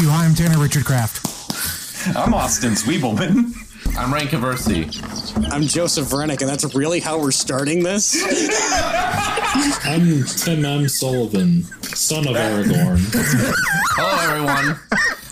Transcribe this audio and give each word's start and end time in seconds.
you. 0.00 0.08
Hi, 0.08 0.24
I'm 0.24 0.34
Tanner 0.34 0.58
Richard 0.58 0.84
Kraft. 0.84 1.26
I'm 2.16 2.32
Austin 2.32 2.72
Zwiebelman. 2.72 3.52
I'm 3.98 4.12
Rank 4.12 4.30
Aversi. 4.30 4.86
I'm 5.52 5.62
Joseph 5.62 6.06
Vernick, 6.06 6.40
and 6.40 6.48
that's 6.48 6.74
really 6.74 7.00
how 7.00 7.20
we're 7.20 7.32
starting 7.32 7.82
this? 7.82 8.16
I'm 9.84 10.24
Tim 10.24 10.64
M. 10.64 10.88
Sullivan, 10.88 11.64
son 11.82 12.26
of 12.28 12.36
Aragorn. 12.36 12.98
Hello, 13.96 14.32
everyone. 14.32 14.80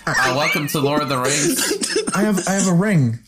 Uh, 0.07 0.34
welcome 0.37 0.66
to 0.69 0.80
Lord 0.80 1.03
of 1.03 1.09
the 1.09 1.19
Rings. 1.19 2.14
I 2.14 2.23
have 2.23 2.46
I 2.46 2.53
have 2.53 2.69
a 2.69 2.75
ring 2.75 3.21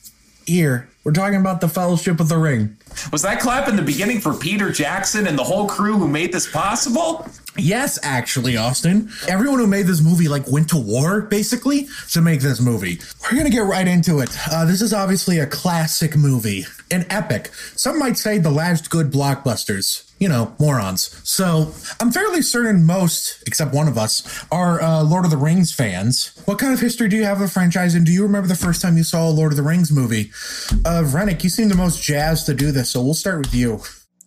here. 0.47 0.89
We're 1.05 1.13
talking 1.13 1.41
about 1.41 1.63
the 1.63 1.69
Fellowship 1.69 2.21
of 2.21 2.29
the 2.29 2.37
Ring. 2.37 2.77
Was 3.13 3.23
that 3.23 3.41
clap 3.41 3.69
in 3.69 3.77
the 3.77 3.83
beginning 3.83 4.21
for 4.21 4.35
Peter 4.35 4.71
Jackson 4.71 5.27
and 5.27 5.39
the 5.39 5.45
whole 5.45 5.67
crew 5.67 5.97
who 5.97 6.07
made 6.07 6.33
this 6.33 6.51
possible? 6.51 7.27
Yes, 7.57 7.99
actually, 8.03 8.57
Austin. 8.57 9.11
Everyone 9.29 9.59
who 9.59 9.67
made 9.67 9.87
this 9.87 10.03
movie 10.03 10.29
like 10.29 10.49
went 10.49 10.69
to 10.71 10.79
war 10.79 11.21
basically 11.21 11.89
to 12.13 12.21
make 12.21 12.41
this 12.41 12.61
movie. 12.61 13.01
We're 13.23 13.37
gonna 13.37 13.51
get 13.51 13.65
right 13.65 13.87
into 13.87 14.21
it. 14.21 14.31
Uh, 14.51 14.65
this 14.65 14.81
is 14.81 14.95
obviously 14.95 15.39
a 15.41 15.47
classic 15.47 16.17
movie, 16.17 16.65
an 16.91 17.07
epic. 17.11 17.51
Some 17.77 17.99
might 17.99 18.17
say 18.19 18.39
the 18.39 18.51
last 18.51 18.89
good 18.89 19.11
blockbusters. 19.11 20.07
You 20.19 20.29
know, 20.29 20.55
morons. 20.59 21.19
So 21.29 21.73
I'm 21.99 22.13
fairly 22.13 22.43
certain 22.43 22.85
most, 22.85 23.43
except 23.47 23.75
one 23.75 23.89
of 23.89 23.97
us, 23.97 24.45
are 24.53 24.81
uh, 24.83 25.03
Lord 25.03 25.25
of 25.25 25.31
the 25.31 25.39
Rings 25.39 25.73
fans. 25.73 26.39
What 26.45 26.59
kind 26.59 26.75
of 26.75 26.81
history 26.81 27.09
do 27.09 27.17
you 27.17 27.25
have 27.25 27.39
of 27.39 27.47
the 27.47 27.53
franchise, 27.53 27.95
and 27.95 28.05
do 28.05 28.13
you 28.13 28.23
remember 28.23 28.47
the 28.47 28.55
first 28.55 28.83
time 28.83 28.99
you 28.99 29.03
saw 29.03 29.29
a 29.29 29.31
Lord 29.31 29.53
of 29.53 29.57
the 29.57 29.63
Rings 29.63 29.91
movie? 29.91 30.31
Uh, 30.85 31.05
Rennick, 31.07 31.43
you 31.43 31.49
seem 31.49 31.69
the 31.71 31.75
most 31.75 32.03
jazzed 32.03 32.45
to 32.47 32.55
do 32.55 32.71
this, 32.71 32.91
so 32.91 33.03
we'll 33.03 33.15
start 33.15 33.39
with 33.39 33.55
you. 33.55 33.81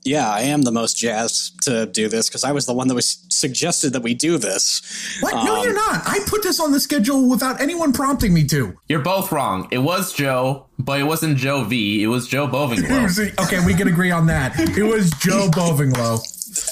Yeah, 0.06 0.30
I 0.30 0.42
am 0.42 0.64
the 0.64 0.72
most 0.72 0.98
jazzed 0.98 1.62
to 1.64 1.86
do 1.86 2.10
this 2.10 2.28
because 2.28 2.44
I 2.44 2.52
was 2.52 2.66
the 2.66 2.74
one 2.74 2.88
that 2.90 2.96
was 2.96 3.26
suggested 3.30 3.94
that 3.94 4.04
we 4.04 4.14
do 4.14 4.38
this. 4.38 4.82
What? 5.22 5.46
no, 5.46 5.56
Um, 5.56 5.64
you're 5.64 5.74
not. 5.74 6.02
I 6.06 6.20
put 6.28 6.44
this 6.44 6.60
on 6.60 6.72
the 6.74 6.80
schedule 6.80 7.30
without 7.30 7.62
anyone 7.62 7.94
prompting 7.94 8.34
me 8.34 8.44
to. 8.48 8.78
You're 8.90 9.00
both 9.02 9.32
wrong. 9.32 9.68
It 9.72 9.78
was 9.80 10.12
Joe, 10.14 10.66
but 10.78 11.00
it 11.00 11.04
wasn't 11.06 11.38
Joe 11.38 11.64
V. 11.64 12.04
It 12.04 12.08
was 12.08 12.28
Joe 12.28 12.48
Bovinglow. 12.48 13.40
okay, 13.46 13.66
we 13.66 13.74
can 13.74 13.88
agree 13.88 14.12
on 14.12 14.26
that. 14.28 14.60
It 14.60 14.84
was 14.84 15.10
Joe 15.20 15.48
Bovinglow. 15.50 16.20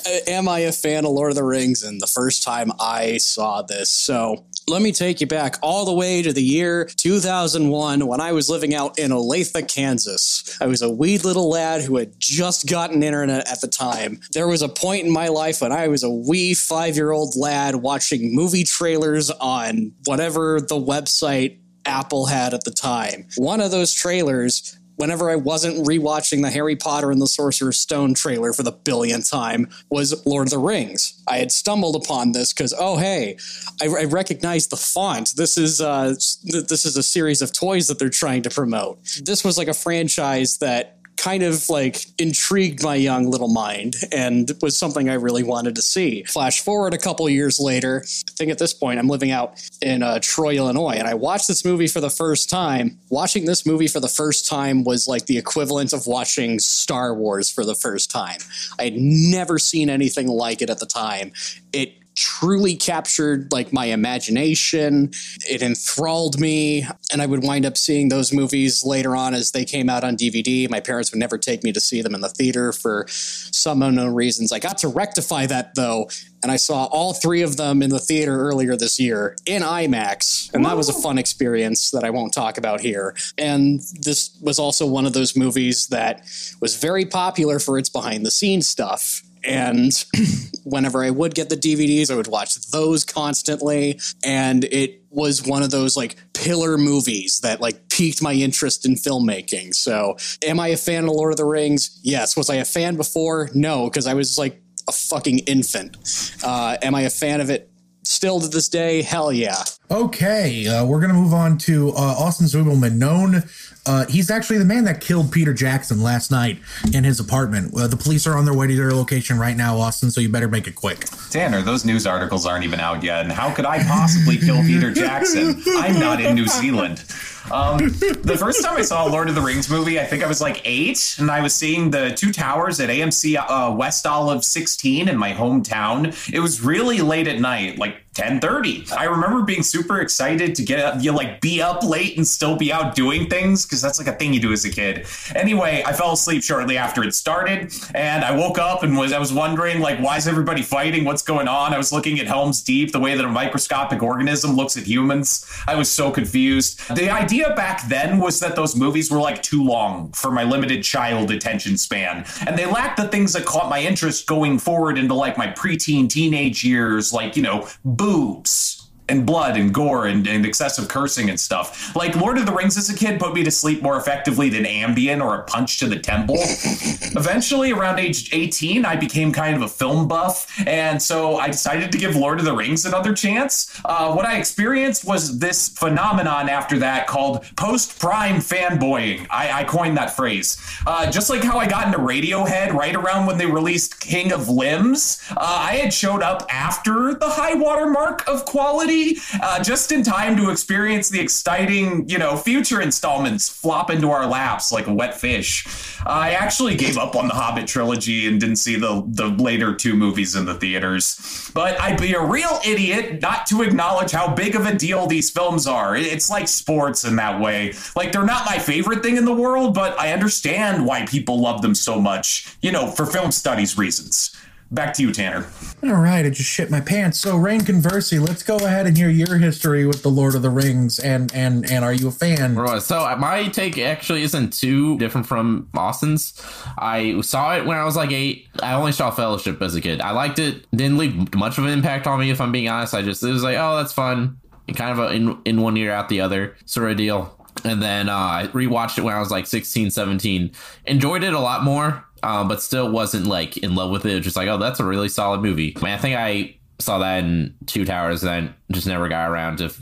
Uh, 0.06 0.10
Am 0.32 0.48
I 0.50 0.60
a 0.60 0.72
fan 0.72 1.06
of 1.06 1.12
Lord 1.12 1.32
of 1.32 1.36
the 1.36 1.44
Rings? 1.44 1.84
And 1.84 2.02
the 2.02 2.08
first 2.08 2.44
time 2.44 2.72
I 2.80 3.18
saw 3.18 3.62
this. 3.62 3.90
So 3.90 4.46
let 4.68 4.82
me 4.82 4.92
take 4.92 5.22
you 5.22 5.28
back 5.28 5.58
all 5.62 5.86
the 5.86 5.94
way 5.94 6.22
to 6.22 6.32
the 6.32 6.44
year 6.44 6.86
2001 6.86 8.06
when 8.06 8.22
I 8.22 8.32
was 8.32 8.50
living 8.50 8.74
out 8.74 9.00
in 9.00 9.12
Olathe, 9.12 9.68
Kansas. 9.68 10.58
I 10.62 10.68
was 10.68 10.82
a 10.82 10.90
wee 10.90 11.18
little 11.18 11.50
lad 11.50 11.82
who 11.82 11.98
had 11.98 12.20
just 12.20 12.68
gotten 12.68 13.04
internet 13.04 13.50
at 13.52 13.62
the 13.62 13.68
time. 13.68 14.20
There 14.34 14.48
was 14.48 14.62
a 14.62 14.70
point 14.70 15.06
in 15.06 15.12
my 15.12 15.28
life 15.30 15.62
when 15.62 15.72
I 15.72 15.88
was 15.88 16.04
a 16.04 16.10
wee 16.10 16.54
five 16.54 16.96
year 16.96 17.12
old 17.12 17.36
lad 17.36 17.76
watching 17.76 18.36
movie 18.36 18.64
trailers 18.64 19.32
on 19.32 19.94
whatever 20.06 20.62
the 20.62 20.76
website 20.76 21.58
Apple 21.86 22.28
had 22.28 22.54
at 22.54 22.64
the 22.64 22.72
time. 22.72 23.28
One 23.38 23.60
of 23.62 23.72
those 23.72 23.94
trailers 23.94 24.78
whenever 25.02 25.32
I 25.32 25.36
wasn't 25.36 25.88
rewatching 25.88 26.44
the 26.44 26.52
Harry 26.52 26.76
Potter 26.76 27.10
and 27.10 27.20
the 27.20 27.26
Sorcerer's 27.28 27.80
Stone 27.80 28.14
trailer 28.14 28.54
for 28.54 28.62
the 28.62 28.72
billionth 28.72 29.30
time 29.32 29.68
was 29.90 30.24
Lord 30.28 30.46
of 30.48 30.52
the 30.52 30.60
Rings. 30.60 31.20
I 31.28 31.40
had 31.40 31.52
stumbled 31.52 31.96
upon 31.96 32.34
this 32.34 32.54
because 32.54 32.72
oh 32.78 32.98
hey, 32.98 33.38
I, 33.82 33.88
I 33.88 34.04
recognized 34.04 34.70
the 34.70 34.78
font. 34.78 35.34
This 35.36 35.58
is 35.58 35.82
uh, 35.82 36.10
this 36.44 36.86
is 36.86 36.96
a 36.98 37.04
series 37.04 37.42
of 37.42 37.52
toys 37.52 37.88
that 37.88 37.98
they're 37.98 38.10
trying 38.10 38.44
to 38.44 38.52
promote. 38.52 39.00
This 39.24 39.44
was 39.44 39.58
like 39.58 39.68
a 39.68 39.74
franchise 39.74 40.60
that 40.60 41.01
kind 41.22 41.44
of 41.44 41.70
like 41.70 42.06
intrigued 42.18 42.84
my 42.84 42.96
young 42.96 43.30
little 43.30 43.48
mind 43.48 43.96
and 44.12 44.52
was 44.60 44.76
something 44.76 45.08
I 45.08 45.14
really 45.14 45.44
wanted 45.44 45.76
to 45.76 45.82
see. 45.82 46.24
Flash 46.24 46.62
forward 46.62 46.96
a 46.96 46.98
couple 46.98 47.30
years 47.30 47.60
later, 47.60 48.04
I 48.04 48.32
think 48.32 48.50
at 48.50 48.58
this 48.58 48.74
point 48.74 48.98
I'm 48.98 49.08
living 49.08 49.30
out 49.30 49.62
in 49.84 50.02
uh, 50.02 50.20
Troy, 50.20 50.56
Illinois, 50.56 50.96
and 50.96 51.08
I 51.08 51.14
watched 51.14 51.48
this 51.48 51.64
movie 51.64 51.88
for 51.88 52.02
the 52.02 52.10
first 52.10 52.50
time. 52.50 52.98
Watching 53.10 53.46
this 53.46 53.68
movie 53.68 53.88
for 53.88 54.00
the 54.00 54.08
first 54.08 54.48
time 54.48 54.84
was 54.84 55.08
like 55.08 55.28
the 55.28 55.38
equivalent 55.38 55.94
of 55.94 56.08
watching 56.08 56.58
Star 56.58 57.14
Wars 57.14 57.52
for 57.52 57.64
the 57.66 57.76
first 57.76 58.10
time. 58.10 58.40
I 58.80 58.86
had 58.86 58.96
never 58.96 59.60
seen 59.60 59.92
anything 59.92 60.28
like 60.28 60.64
it 60.64 60.72
at 60.72 60.80
the 60.80 60.88
time. 60.88 61.34
It 61.72 62.01
truly 62.22 62.76
captured 62.76 63.52
like 63.52 63.74
my 63.74 63.86
imagination. 63.86 65.12
It 65.50 65.64
enthralled 65.64 66.40
me 66.40 66.86
and 67.12 67.22
i 67.22 67.26
would 67.26 67.44
wind 67.44 67.66
up 67.66 67.78
seeing 67.78 68.10
those 68.10 68.32
movies 68.32 68.86
later 68.86 69.16
on 69.16 69.34
as 69.34 69.52
they 69.52 69.66
came 69.66 69.90
out 69.90 70.04
on 70.04 70.16
dvd 70.16 70.70
my 70.70 70.80
parents 70.80 71.12
would 71.12 71.20
never 71.20 71.38
take 71.38 71.64
me 71.64 71.72
to 71.72 71.80
see 71.80 72.02
them 72.02 72.14
in 72.14 72.22
the 72.22 72.30
theater 72.30 72.72
for 72.72 73.06
some 73.10 73.82
unknown 73.82 74.14
reasons. 74.14 74.52
I 74.52 74.60
got 74.60 74.78
to 74.80 74.88
rectify 74.88 75.46
that 75.48 75.76
though 75.76 76.10
and 76.44 76.52
i 76.52 76.56
saw 76.56 76.86
all 76.86 77.14
three 77.14 77.42
of 77.42 77.58
them 77.58 77.82
in 77.82 77.90
the 77.90 78.00
theater 78.00 78.40
earlier 78.40 78.76
this 78.76 79.00
year 79.00 79.36
in 79.46 79.62
imax 79.64 80.54
and 80.54 80.64
that 80.66 80.78
was 80.78 80.90
a 80.90 80.94
fun 80.94 81.18
experience 81.18 81.92
that 81.92 82.04
i 82.04 82.10
won't 82.10 82.34
talk 82.34 82.58
about 82.58 82.82
here. 82.82 83.16
And 83.38 83.80
this 84.00 84.38
was 84.42 84.60
also 84.60 84.86
one 84.86 85.06
of 85.06 85.14
those 85.14 85.36
movies 85.36 85.88
that 85.88 86.22
was 86.62 86.76
very 86.76 87.06
popular 87.06 87.60
for 87.60 87.78
its 87.78 87.90
behind 87.90 88.26
the 88.26 88.32
scenes 88.32 88.68
stuff 88.68 89.24
and 89.44 89.92
whenever 90.64 91.04
I 91.04 91.10
would 91.10 91.36
get 91.36 91.50
the 91.50 91.56
DVDs, 91.56 92.12
I 92.12 92.16
would 92.16 92.28
watch 92.28 92.56
those 92.72 93.04
constantly. 93.04 94.00
And 94.24 94.64
it 94.66 95.02
was 95.10 95.46
one 95.46 95.64
of 95.64 95.72
those 95.72 95.98
like 95.98 96.16
pillar 96.34 96.78
movies 96.78 97.42
that 97.42 97.62
like 97.62 97.90
piqued 97.90 98.22
my 98.22 98.34
interest 98.34 98.86
in 98.86 98.96
filmmaking. 98.96 99.76
So, 99.76 100.18
am 100.46 100.60
I 100.60 100.70
a 100.70 100.78
fan 100.78 101.06
of 101.06 101.12
Lord 101.12 101.34
of 101.34 101.38
the 101.38 101.46
Rings? 101.46 102.00
Yes. 102.04 102.38
Was 102.38 102.50
I 102.50 102.56
a 102.56 102.66
fan 102.66 102.96
before? 102.96 103.50
No, 103.54 103.86
because 103.86 104.08
I 104.08 104.14
was 104.14 104.38
like 104.38 104.62
a 104.88 104.92
fucking 104.92 105.40
infant. 105.40 105.98
Uh, 106.44 106.78
am 106.82 106.96
I 106.96 107.02
a 107.02 107.10
fan 107.10 107.42
of 107.42 107.50
it 107.50 107.70
still 108.04 108.40
to 108.40 108.48
this 108.48 108.70
day? 108.70 109.02
Hell 109.02 109.32
yeah. 109.32 109.64
Okay, 109.92 110.68
uh, 110.68 110.86
we're 110.86 111.02
gonna 111.02 111.14
move 111.14 111.34
on 111.34 111.58
to 111.60 111.90
uh, 111.90 112.16
Austin 112.18 112.48
Zwiebelman. 112.48 112.94
Known, 112.96 113.44
uh, 113.86 114.06
he's 114.06 114.32
actually 114.32 114.58
the 114.58 114.66
man 114.66 114.86
that 114.86 115.02
killed 115.02 115.34
Peter 115.34 115.54
Jackson 115.54 116.02
last 116.02 116.32
night 116.32 116.60
in 116.94 117.04
his 117.04 117.20
apartment. 117.20 117.74
Uh, 117.78 117.88
the 117.88 117.98
police 117.98 118.26
are 118.26 118.38
on 118.38 118.46
their 118.46 118.54
way 118.54 118.68
to 118.68 118.76
their 118.76 118.94
location 118.94 119.38
right 119.38 119.58
now, 119.58 119.78
Austin. 119.78 120.10
So 120.10 120.22
you 120.22 120.30
better 120.30 120.48
make 120.48 120.66
it 120.66 120.76
quick. 120.76 121.00
Tanner, 121.30 121.62
those 121.62 121.84
news 121.84 122.08
articles 122.08 122.46
aren't 122.46 122.64
even 122.64 122.80
out 122.80 123.04
yet, 123.04 123.24
and 123.24 123.34
how 123.34 123.54
could 123.54 123.66
I 123.66 123.84
possibly 123.84 124.38
kill 124.38 124.62
Peter 124.62 124.92
Jackson? 124.94 125.62
I'm 125.68 126.00
not 126.00 126.22
in 126.22 126.36
New 126.36 126.48
Zealand. 126.48 127.04
Um, 127.52 127.80
the 127.80 128.38
first 128.40 128.64
time 128.64 128.78
I 128.78 128.84
saw 128.84 129.08
a 129.08 129.10
Lord 129.10 129.28
of 129.28 129.36
the 129.36 129.42
Rings 129.42 129.70
movie, 129.70 130.00
I 130.00 130.06
think 130.06 130.24
I 130.24 130.28
was 130.28 130.40
like 130.40 130.62
eight, 130.64 131.16
and 131.20 131.30
I 131.30 131.42
was 131.42 131.54
seeing 131.56 131.90
the 131.90 132.12
Two 132.12 132.32
Towers 132.32 132.80
at 132.80 132.90
AMC 132.90 133.36
uh, 133.38 133.74
West 133.76 134.06
Olive 134.06 134.46
16 134.46 135.10
in 135.10 135.18
my 135.18 135.34
hometown. 135.34 136.32
It 136.32 136.40
was 136.40 136.62
really 136.62 137.02
late 137.02 137.28
at 137.28 137.40
night, 137.40 137.78
like 137.80 137.98
10:30. 138.14 138.92
I 138.92 139.06
remember 139.06 139.42
being 139.42 139.64
super 139.64 139.81
excited 140.02 140.56
to 140.56 140.64
get 140.64 140.80
up, 140.80 141.04
you 141.04 141.12
like 141.12 141.42
be 141.42 141.62
up 141.62 141.84
late 141.84 142.18
and 142.18 142.28
still 142.28 142.56
be 142.56 142.72
out 142.72 142.96
doing 142.96 143.30
things 143.30 143.66
because 143.66 143.82
that's 143.82 144.00
like 144.00 144.08
a 144.08 144.18
thing 144.18 144.34
you 144.34 144.40
do 144.40 144.52
as 144.52 144.66
a 144.66 144.70
kid. 144.70 145.06
Anyway, 145.36 145.84
I 145.86 145.94
fell 145.94 146.14
asleep 146.14 146.44
shortly 146.44 146.78
after 146.78 147.04
it 147.04 147.14
started, 147.14 147.74
and 147.94 148.24
I 148.24 148.36
woke 148.36 148.58
up 148.58 148.84
and 148.84 148.98
was 148.98 149.14
I 149.14 149.20
was 149.20 149.34
wondering 149.34 149.80
like 149.80 150.00
why 150.00 150.18
is 150.18 150.28
everybody 150.28 150.62
fighting? 150.62 151.06
What's 151.06 151.22
going 151.22 151.48
on? 151.48 151.74
I 151.74 151.78
was 151.78 151.92
looking 151.92 152.20
at 152.20 152.28
Helm's 152.28 152.62
Deep, 152.62 152.92
the 152.92 153.00
way 153.00 153.16
that 153.16 153.26
a 153.26 153.30
microscopic 153.30 154.02
organism 154.04 154.56
looks 154.56 154.78
at 154.78 154.84
humans. 154.84 155.46
I 155.68 155.76
was 155.76 155.90
so 155.92 156.12
confused. 156.12 156.80
The 156.96 157.10
idea 157.10 157.54
back 157.56 157.88
then 157.88 158.20
was 158.20 158.40
that 158.40 158.56
those 158.56 158.76
movies 158.76 159.12
were 159.12 159.20
like 159.20 159.42
too 159.42 159.64
long 159.64 160.12
for 160.14 160.32
my 160.32 160.44
limited 160.44 160.84
child 160.84 161.32
attention 161.32 161.78
span, 161.78 162.26
and 162.46 162.58
they 162.58 162.66
lacked 162.66 162.98
the 162.98 163.08
things 163.08 163.34
that 163.34 163.46
caught 163.46 163.70
my 163.70 163.82
interest 163.82 164.28
going 164.28 164.60
forward 164.60 164.98
into 164.98 165.14
like 165.14 165.38
my 165.38 165.48
preteen 165.48 166.10
teenage 166.10 166.64
years, 166.64 167.14
like 167.14 167.36
you 167.36 167.44
know 167.44 167.68
boobs 167.84 168.81
and 169.12 169.26
blood 169.26 169.58
and 169.58 169.74
gore 169.74 170.08
and, 170.08 170.26
and 170.26 170.46
excessive 170.46 170.88
cursing 170.88 171.30
and 171.30 171.40
stuff. 171.40 171.96
Like 171.96 172.16
Lord 172.16 172.38
of 172.38 172.46
the 172.46 172.54
Rings 172.54 172.78
as 172.78 172.90
a 172.90 172.96
kid 172.96 173.20
put 173.20 173.34
me 173.34 173.44
to 173.44 173.52
sleep 173.52 173.82
more 173.82 173.98
effectively 173.98 174.50
than 174.50 174.64
Ambien 174.64 175.24
or 175.24 175.36
a 175.36 175.44
punch 175.44 175.80
to 175.80 175.88
the 175.88 176.00
temple. 176.00 176.38
Eventually, 176.40 177.72
around 177.72 178.00
age 178.00 178.34
18, 178.34 178.86
I 178.86 178.96
became 178.96 179.32
kind 179.32 179.56
of 179.56 179.62
a 179.62 179.68
film 179.68 180.08
buff, 180.08 180.48
and 180.66 181.02
so 181.02 181.38
I 181.38 181.48
decided 181.48 181.92
to 181.92 181.98
give 181.98 182.16
Lord 182.16 182.40
of 182.40 182.46
the 182.46 182.56
Rings 182.56 182.86
another 182.86 183.14
chance. 183.14 183.80
Uh, 183.84 184.14
what 184.14 184.26
I 184.26 184.38
experienced 184.38 185.06
was 185.06 185.40
this 185.40 185.68
phenomenon 185.70 186.48
after 186.48 186.80
that 186.80 187.08
called 187.08 187.46
post 187.58 188.00
prime 188.00 188.38
fanboying. 188.38 189.28
I, 189.30 189.62
I 189.62 189.64
coined 189.66 189.98
that 189.98 190.16
phrase. 190.16 190.58
Uh, 190.88 191.12
just 191.12 191.30
like 191.30 191.44
how 191.44 191.58
I 191.58 191.68
got 191.68 191.86
into 191.88 192.00
Radiohead 192.00 192.72
right 192.72 192.96
around 192.96 193.26
when 193.26 193.38
they 193.38 193.46
released 193.46 194.00
King 194.00 194.32
of 194.32 194.48
Limbs, 194.48 195.22
uh, 195.32 195.36
I 195.40 195.76
had 195.76 195.94
showed 195.94 196.22
up 196.22 196.46
after 196.50 197.14
the 197.14 197.30
high 197.30 197.56
water 197.56 197.88
mark 197.88 198.26
of 198.28 198.46
quality, 198.46 199.01
uh, 199.42 199.64
just 199.64 199.92
in 199.92 200.04
time 200.04 200.36
to 200.38 200.50
experience 200.50 201.10
the 201.10 201.20
exciting, 201.20 202.08
you 202.10 202.18
know, 202.18 202.38
future 202.38 202.82
installments 202.82 203.50
flop 203.50 203.90
into 203.90 204.10
our 204.10 204.26
laps 204.26 204.72
like 204.72 204.88
a 204.88 204.94
wet 204.94 205.20
fish. 205.20 205.66
I 206.06 206.32
actually 206.32 206.76
gave 206.76 206.98
up 206.98 207.16
on 207.16 207.28
the 207.28 207.34
Hobbit 207.34 207.68
trilogy 207.68 208.28
and 208.28 208.40
didn't 208.40 208.58
see 208.58 208.76
the 208.76 209.04
the 209.08 209.28
later 209.28 209.76
two 209.76 209.96
movies 209.96 210.36
in 210.36 210.46
the 210.46 210.56
theaters. 210.56 211.52
But 211.54 211.80
I'd 211.80 212.00
be 212.00 212.14
a 212.14 212.24
real 212.24 212.60
idiot 212.66 213.22
not 213.22 213.46
to 213.48 213.62
acknowledge 213.62 214.12
how 214.12 214.34
big 214.34 214.56
of 214.56 214.66
a 214.66 214.76
deal 214.76 215.08
these 215.08 215.30
films 215.30 215.68
are. 215.68 215.96
It's 215.96 216.30
like 216.30 216.48
sports 216.48 217.04
in 217.04 217.16
that 217.18 217.40
way. 217.40 217.74
Like 217.96 218.12
they're 218.12 218.26
not 218.26 218.46
my 218.46 218.60
favorite 218.60 219.04
thing 219.04 219.18
in 219.18 219.26
the 219.26 219.34
world, 219.34 219.74
but 219.74 220.00
I 220.00 220.14
understand 220.14 220.86
why 220.86 221.06
people 221.06 221.40
love 221.40 221.62
them 221.62 221.76
so 221.76 222.00
much. 222.00 222.58
You 222.62 222.72
know, 222.72 222.88
for 222.88 223.06
film 223.06 223.32
studies 223.32 223.78
reasons. 223.78 224.36
Back 224.72 224.94
to 224.94 225.04
you, 225.04 225.12
Tanner. 225.12 225.46
All 225.84 225.96
right, 225.96 226.26
I 226.26 226.30
just 226.30 226.50
shit 226.50 226.72
my 226.72 226.80
pants. 226.80 227.20
So, 227.20 227.36
Rain 227.36 227.66
Conversey, 227.66 228.20
let's 228.20 228.42
go 228.42 228.56
ahead 228.56 228.88
and 228.88 228.96
hear 228.96 229.10
your 229.10 229.38
history 229.38 229.86
with 229.86 230.02
the 230.02 230.10
Lord 230.10 230.34
of 230.34 230.44
the 230.44 230.50
Rings, 230.50 230.98
and 230.98 231.30
and 231.34 231.70
and 231.70 231.84
are 231.84 231.92
you 231.92 232.08
a 232.08 232.12
fan? 232.12 232.56
Right, 232.56 232.82
So 232.82 233.00
uh, 233.00 233.18
my 233.18 233.50
take 233.50 233.78
actually 233.78 234.22
isn't 234.24 234.54
too 234.54 234.98
different 234.98 235.28
from 235.28 235.68
Austin's. 235.74 236.42
I 236.78 237.20
saw 237.20 237.58
it 237.58 237.66
when 237.66 237.78
I 237.78 237.84
was 237.84 237.98
like 237.98 238.12
eight. 238.12 238.48
I 238.64 238.74
only 238.74 238.94
saw 238.94 239.12
Fellowship 239.12 239.62
as 239.62 239.76
a 239.76 239.82
kid. 239.82 240.00
I 240.00 240.12
liked 240.12 240.40
it. 240.40 240.66
Didn't 240.72 240.98
leave 240.98 241.36
much 241.36 241.58
of 241.58 241.66
an 241.66 241.72
impact 241.72 242.08
on 242.08 242.22
me, 242.22 242.30
if 242.30 242.40
I'm 242.40 242.54
being 242.54 242.70
honest. 242.70 242.94
I 242.94 243.02
just 243.02 243.22
it 243.24 243.32
was 243.32 243.44
like, 243.44 243.58
oh, 243.58 243.76
that's 243.76 243.92
fun. 243.92 244.40
And 244.70 244.78
kind 244.78 244.92
of 244.98 245.00
a 245.00 245.14
in 245.14 245.38
in 245.44 245.62
one 245.62 245.76
ear 245.76 245.92
out 245.92 246.08
the 246.08 246.22
other 246.22 246.56
sort 246.66 246.92
of 246.92 246.96
deal. 246.96 247.38
And 247.66 247.82
then 247.84 248.08
uh, 248.08 248.16
I 248.16 248.50
rewatched 248.54 248.98
it 248.98 249.04
when 249.04 249.14
I 249.14 249.20
was 249.20 249.30
like 249.30 249.46
16, 249.46 249.92
17. 249.92 250.52
Enjoyed 250.86 251.24
it 251.24 251.34
a 251.34 251.40
lot 251.40 251.64
more, 251.64 252.04
um, 252.24 252.48
but 252.48 252.62
still 252.62 252.90
wasn't 252.90 253.28
like 253.28 253.58
in 253.58 253.76
love 253.76 253.92
with 253.92 254.06
it. 254.06 254.20
Just 254.22 254.36
like, 254.36 254.48
oh, 254.48 254.58
that's 254.58 254.80
a 254.80 254.86
really 254.86 255.10
solid 255.10 255.42
movie. 255.42 255.74
I, 255.78 255.80
mean, 255.84 255.94
I 255.94 255.98
think 255.98 256.16
I 256.16 256.56
saw 256.80 257.00
that 257.00 257.24
in 257.24 257.56
Two 257.66 257.86
Towers, 257.86 258.24
and 258.24 258.32
I 258.32 258.74
just 258.74 258.88
never 258.88 259.08
got 259.08 259.30
around 259.30 259.58
to 259.58 259.74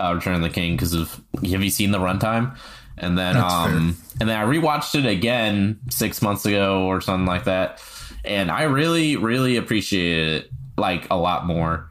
uh, 0.00 0.14
Return 0.14 0.34
of 0.34 0.42
the 0.42 0.50
King 0.50 0.76
because 0.76 0.94
of. 0.94 1.20
Have 1.34 1.62
you 1.62 1.70
seen 1.70 1.90
the 1.90 1.98
runtime? 1.98 2.56
And 2.98 3.18
then, 3.18 3.34
That's 3.34 3.52
um, 3.52 3.96
and 4.20 4.28
then 4.28 4.38
I 4.38 4.44
rewatched 4.44 4.94
it 4.94 5.06
again 5.06 5.80
six 5.90 6.20
months 6.22 6.44
ago 6.44 6.86
or 6.86 7.00
something 7.00 7.26
like 7.26 7.44
that, 7.44 7.82
and 8.24 8.50
I 8.50 8.64
really, 8.64 9.16
really 9.16 9.56
appreciated 9.56 10.44
it 10.44 10.50
like 10.76 11.08
a 11.10 11.16
lot 11.16 11.46
more 11.46 11.90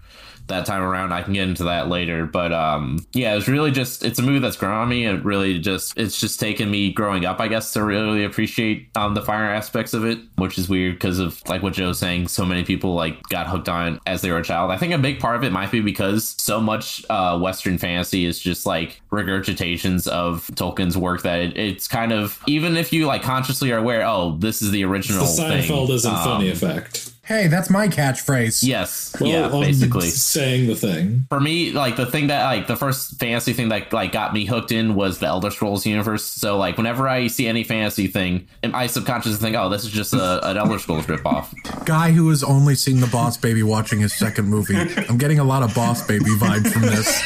that 0.52 0.66
time 0.66 0.82
around. 0.82 1.12
I 1.12 1.24
can 1.24 1.34
get 1.34 1.48
into 1.48 1.66
that 1.66 1.90
later, 1.90 2.26
but 2.26 2.54
um, 2.54 3.06
yeah, 3.14 3.36
it's 3.36 3.48
really 3.48 3.72
just 3.72 4.04
it's 4.04 4.20
a 4.20 4.22
movie 4.22 4.40
that's 4.40 4.56
grown 4.56 4.74
on 4.74 4.90
me. 4.90 5.06
It 5.06 5.24
really 5.24 5.60
just 5.60 5.98
it's 5.98 6.20
just 6.20 6.40
taken 6.40 6.70
me 6.70 6.92
growing 6.92 7.26
up, 7.26 7.40
I 7.40 7.48
guess, 7.48 7.74
to 7.74 7.84
really 7.84 8.24
appreciate 8.24 8.90
um 8.96 9.14
the 9.14 9.22
fire 9.22 9.46
aspects 9.46 9.94
of 9.94 10.06
it, 10.06 10.20
which 10.36 10.58
is 10.58 10.70
weird 10.70 10.96
because 10.96 11.20
of 11.20 11.42
like 11.48 11.64
what 11.64 11.74
Joe's 11.74 12.00
saying. 12.00 12.28
So 12.28 12.46
many 12.46 12.64
people 12.64 12.94
like 12.94 13.22
got 13.24 13.48
hooked 13.48 13.70
on 13.70 14.00
as 14.06 14.22
they 14.22 14.32
were 14.32 14.40
a 14.40 14.44
child. 14.44 14.72
I 14.72 14.78
think 14.78 14.94
a 14.94 14.98
big 14.98 15.20
part 15.20 15.36
of 15.36 15.44
it 15.44 15.52
might 15.52 15.72
be 15.72 15.82
because 15.82 16.36
so 16.38 16.62
much 16.62 17.06
uh, 17.10 17.38
Western 17.40 17.78
fantasy 17.78 18.26
is 18.26 18.40
just 18.40 18.66
like 18.66 19.02
regurgitations 19.12 20.08
of 20.08 20.48
Tolkien's 20.56 20.98
work 20.98 21.24
that 21.24 21.40
it, 21.40 21.58
it's 21.58 21.88
kind 21.88 22.12
of 22.12 22.42
even 22.48 22.78
if 22.78 22.94
you 22.94 23.06
like 23.06 23.24
consciously 23.24 23.72
are 23.72 23.78
aware, 23.78 24.06
oh, 24.06 24.38
this 24.38 24.62
is 24.62 24.72
the 24.72 24.84
original. 24.84 25.26
The 25.26 25.42
Seinfeld 25.42 25.88
thing, 25.88 25.96
isn't 25.96 26.14
um, 26.14 26.24
funny 26.24 26.50
effect. 26.50 27.11
Hey, 27.32 27.48
that's 27.48 27.70
my 27.70 27.88
catchphrase. 27.88 28.62
Yes, 28.62 29.16
Well, 29.18 29.30
yeah, 29.30 29.46
I'm 29.46 29.62
basically. 29.62 30.10
saying 30.10 30.68
the 30.68 30.76
thing. 30.76 31.26
for 31.30 31.40
me, 31.40 31.72
like 31.72 31.96
the 31.96 32.06
thing 32.06 32.28
that 32.28 32.44
like 32.44 32.68
the 32.68 32.76
first 32.76 33.18
fantasy 33.22 33.54
thing 33.54 33.70
that 33.70 33.94
like 33.94 34.12
got 34.12 34.34
me 34.34 34.46
hooked 34.46 34.74
in 34.74 34.96
was 34.96 35.20
the 35.20 35.28
Elder 35.28 35.50
Scrolls 35.50 35.86
universe. 35.86 36.26
So 36.26 36.58
like 36.58 36.76
whenever 36.76 37.08
I 37.08 37.28
see 37.28 37.48
any 37.48 37.64
fantasy 37.64 38.08
thing, 38.08 38.50
I 38.66 38.88
subconsciously 38.88 39.40
think, 39.40 39.56
oh, 39.56 39.70
this 39.70 39.86
is 39.86 39.92
just 39.92 40.14
a, 40.14 40.46
an 40.46 40.58
Elder 40.58 40.78
Scrolls 40.78 41.06
ripoff. 41.06 41.86
Guy 41.86 42.12
who 42.12 42.28
has 42.28 42.44
only 42.44 42.76
seen 42.76 43.00
the 43.00 43.08
Boss 43.08 43.38
Baby 43.38 43.64
watching 43.64 44.02
his 44.02 44.12
second 44.14 44.50
movie. 44.50 44.76
I'm 45.08 45.18
getting 45.18 45.40
a 45.40 45.46
lot 45.46 45.64
of 45.64 45.74
Boss 45.74 46.06
Baby 46.06 46.26
vibe 46.32 46.70
from 46.70 46.82
this. 46.82 47.22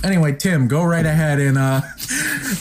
anyway, 0.04 0.32
Tim, 0.32 0.68
go 0.68 0.82
right 0.84 1.04
ahead 1.04 1.38
and 1.38 1.58
uh, 1.58 1.82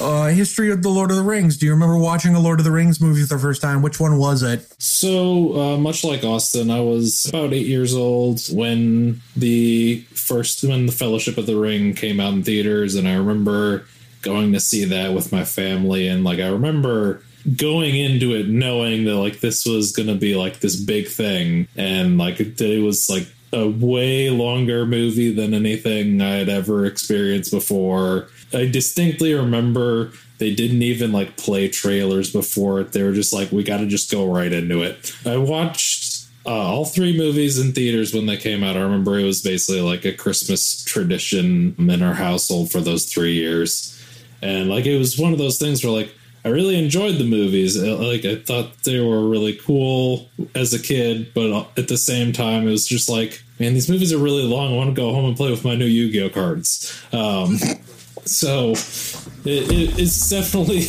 uh, 0.02 0.28
history 0.28 0.72
of 0.72 0.84
the 0.84 0.90
Lord 0.90 1.12
of 1.12 1.18
the 1.18 1.24
Rings. 1.24 1.58
Do 1.58 1.66
you 1.66 1.72
remember 1.72 1.98
watching 1.98 2.36
a 2.36 2.40
Lord 2.40 2.60
of 2.60 2.66
the 2.66 2.72
Rings 2.72 3.02
movie 3.02 3.24
for 3.24 3.36
the 3.36 3.42
first 3.42 3.62
time? 3.62 3.82
Which 3.82 4.00
one 4.00 4.18
was 4.18 4.44
it? 4.44 4.66
So, 4.82 5.60
uh, 5.60 5.78
much 5.78 6.04
like 6.04 6.24
Austin, 6.24 6.70
I 6.70 6.82
was 6.82 7.28
about 7.28 7.54
eight 7.54 7.68
years 7.68 7.96
old 7.96 8.42
when 8.52 9.22
the 9.36 10.02
first, 10.14 10.64
when 10.64 10.86
the 10.86 10.92
Fellowship 10.92 11.38
of 11.38 11.46
the 11.46 11.56
Ring 11.58 11.94
came 11.94 12.20
out 12.20 12.34
in 12.34 12.44
theaters, 12.44 12.96
and 12.96 13.08
I 13.08 13.16
remember 13.16 13.86
going 14.22 14.54
to 14.54 14.60
see 14.60 14.86
that 14.86 15.14
with 15.14 15.32
my 15.32 15.46
family, 15.46 16.08
and 16.08 16.24
like 16.24 16.40
I 16.40 16.50
remember 16.50 17.24
going 17.56 17.96
into 17.96 18.36
it 18.36 18.48
knowing 18.48 19.06
that 19.06 19.16
like 19.16 19.40
this 19.40 19.66
was 19.66 19.94
gonna 19.94 20.16
be 20.16 20.36
like 20.36 20.60
this 20.60 20.76
big 20.76 21.08
thing, 21.08 21.68
and 21.76 22.18
like 22.18 22.40
it, 22.40 22.60
it 22.60 22.84
was 22.84 23.10
like 23.10 23.28
a 23.52 23.68
way 23.68 24.30
longer 24.30 24.86
movie 24.86 25.34
than 25.34 25.54
anything 25.54 26.22
I 26.22 26.36
had 26.36 26.50
ever 26.50 26.86
experienced 26.86 27.52
before. 27.52 28.28
I 28.54 28.68
distinctly 28.68 29.34
remember 29.34 30.12
they 30.38 30.54
didn't 30.54 30.82
even 30.82 31.12
like 31.12 31.38
play 31.38 31.68
trailers 31.68 32.32
before 32.32 32.80
it. 32.80 32.94
They 32.94 33.04
were 33.04 33.12
just 33.12 33.34
like, 33.34 33.52
we 33.52 33.64
got 33.64 33.78
to 33.78 33.88
just 33.88 34.12
go 34.12 34.32
right 34.32 34.52
into 34.52 34.82
it. 34.82 35.14
I 35.26 35.38
watched 35.38 36.26
uh, 36.46 36.50
all 36.50 36.86
three 36.86 37.16
movies 37.18 37.60
in 37.60 37.74
theaters 37.74 38.14
when 38.14 38.26
they 38.26 38.38
came 38.38 38.64
out. 38.64 38.78
I 38.78 38.82
remember 38.82 39.20
it 39.20 39.26
was 39.26 39.42
basically 39.42 39.82
like 39.82 40.06
a 40.06 40.14
Christmas 40.14 40.84
tradition 40.84 41.76
in 41.78 42.02
our 42.02 42.14
household 42.14 42.72
for 42.72 42.82
those 42.82 43.06
three 43.06 43.34
years. 43.34 43.96
And 44.42 44.70
like 44.70 44.86
it 44.86 44.98
was 44.98 45.20
one 45.20 45.34
of 45.34 45.40
those 45.40 45.60
things 45.60 45.84
where 45.84 45.94
like 45.94 46.14
I 46.46 46.50
really 46.50 46.78
enjoyed 46.78 47.18
the 47.18 47.26
movies. 47.26 47.78
Uh, 47.82 47.98
Like 47.98 48.26
I 48.26 48.36
thought 48.36 48.84
they 48.84 49.00
were 49.00 49.28
really 49.28 49.54
cool 49.54 50.30
as 50.56 50.74
a 50.74 50.80
kid, 50.80 51.34
but 51.34 51.68
at 51.78 51.88
the 51.88 51.98
same 51.98 52.32
time, 52.32 52.68
it 52.68 52.72
was 52.72 52.88
just 52.88 53.10
like, 53.10 53.44
man, 53.60 53.74
these 53.74 53.90
movies 53.90 54.14
are 54.14 54.18
really 54.18 54.44
long. 54.44 54.74
I 54.74 54.78
want 54.78 54.90
to 54.90 55.02
go 55.02 55.14
home 55.14 55.26
and 55.26 55.36
play 55.36 55.52
with 55.52 55.66
my 55.66 55.76
new 55.76 55.86
Yu-Gi-Oh 55.86 56.30
cards. 56.30 57.02
Um, 57.12 57.58
so 58.26 58.72
it, 58.72 59.72
it, 59.72 60.00
it's 60.00 60.30
definitely 60.30 60.88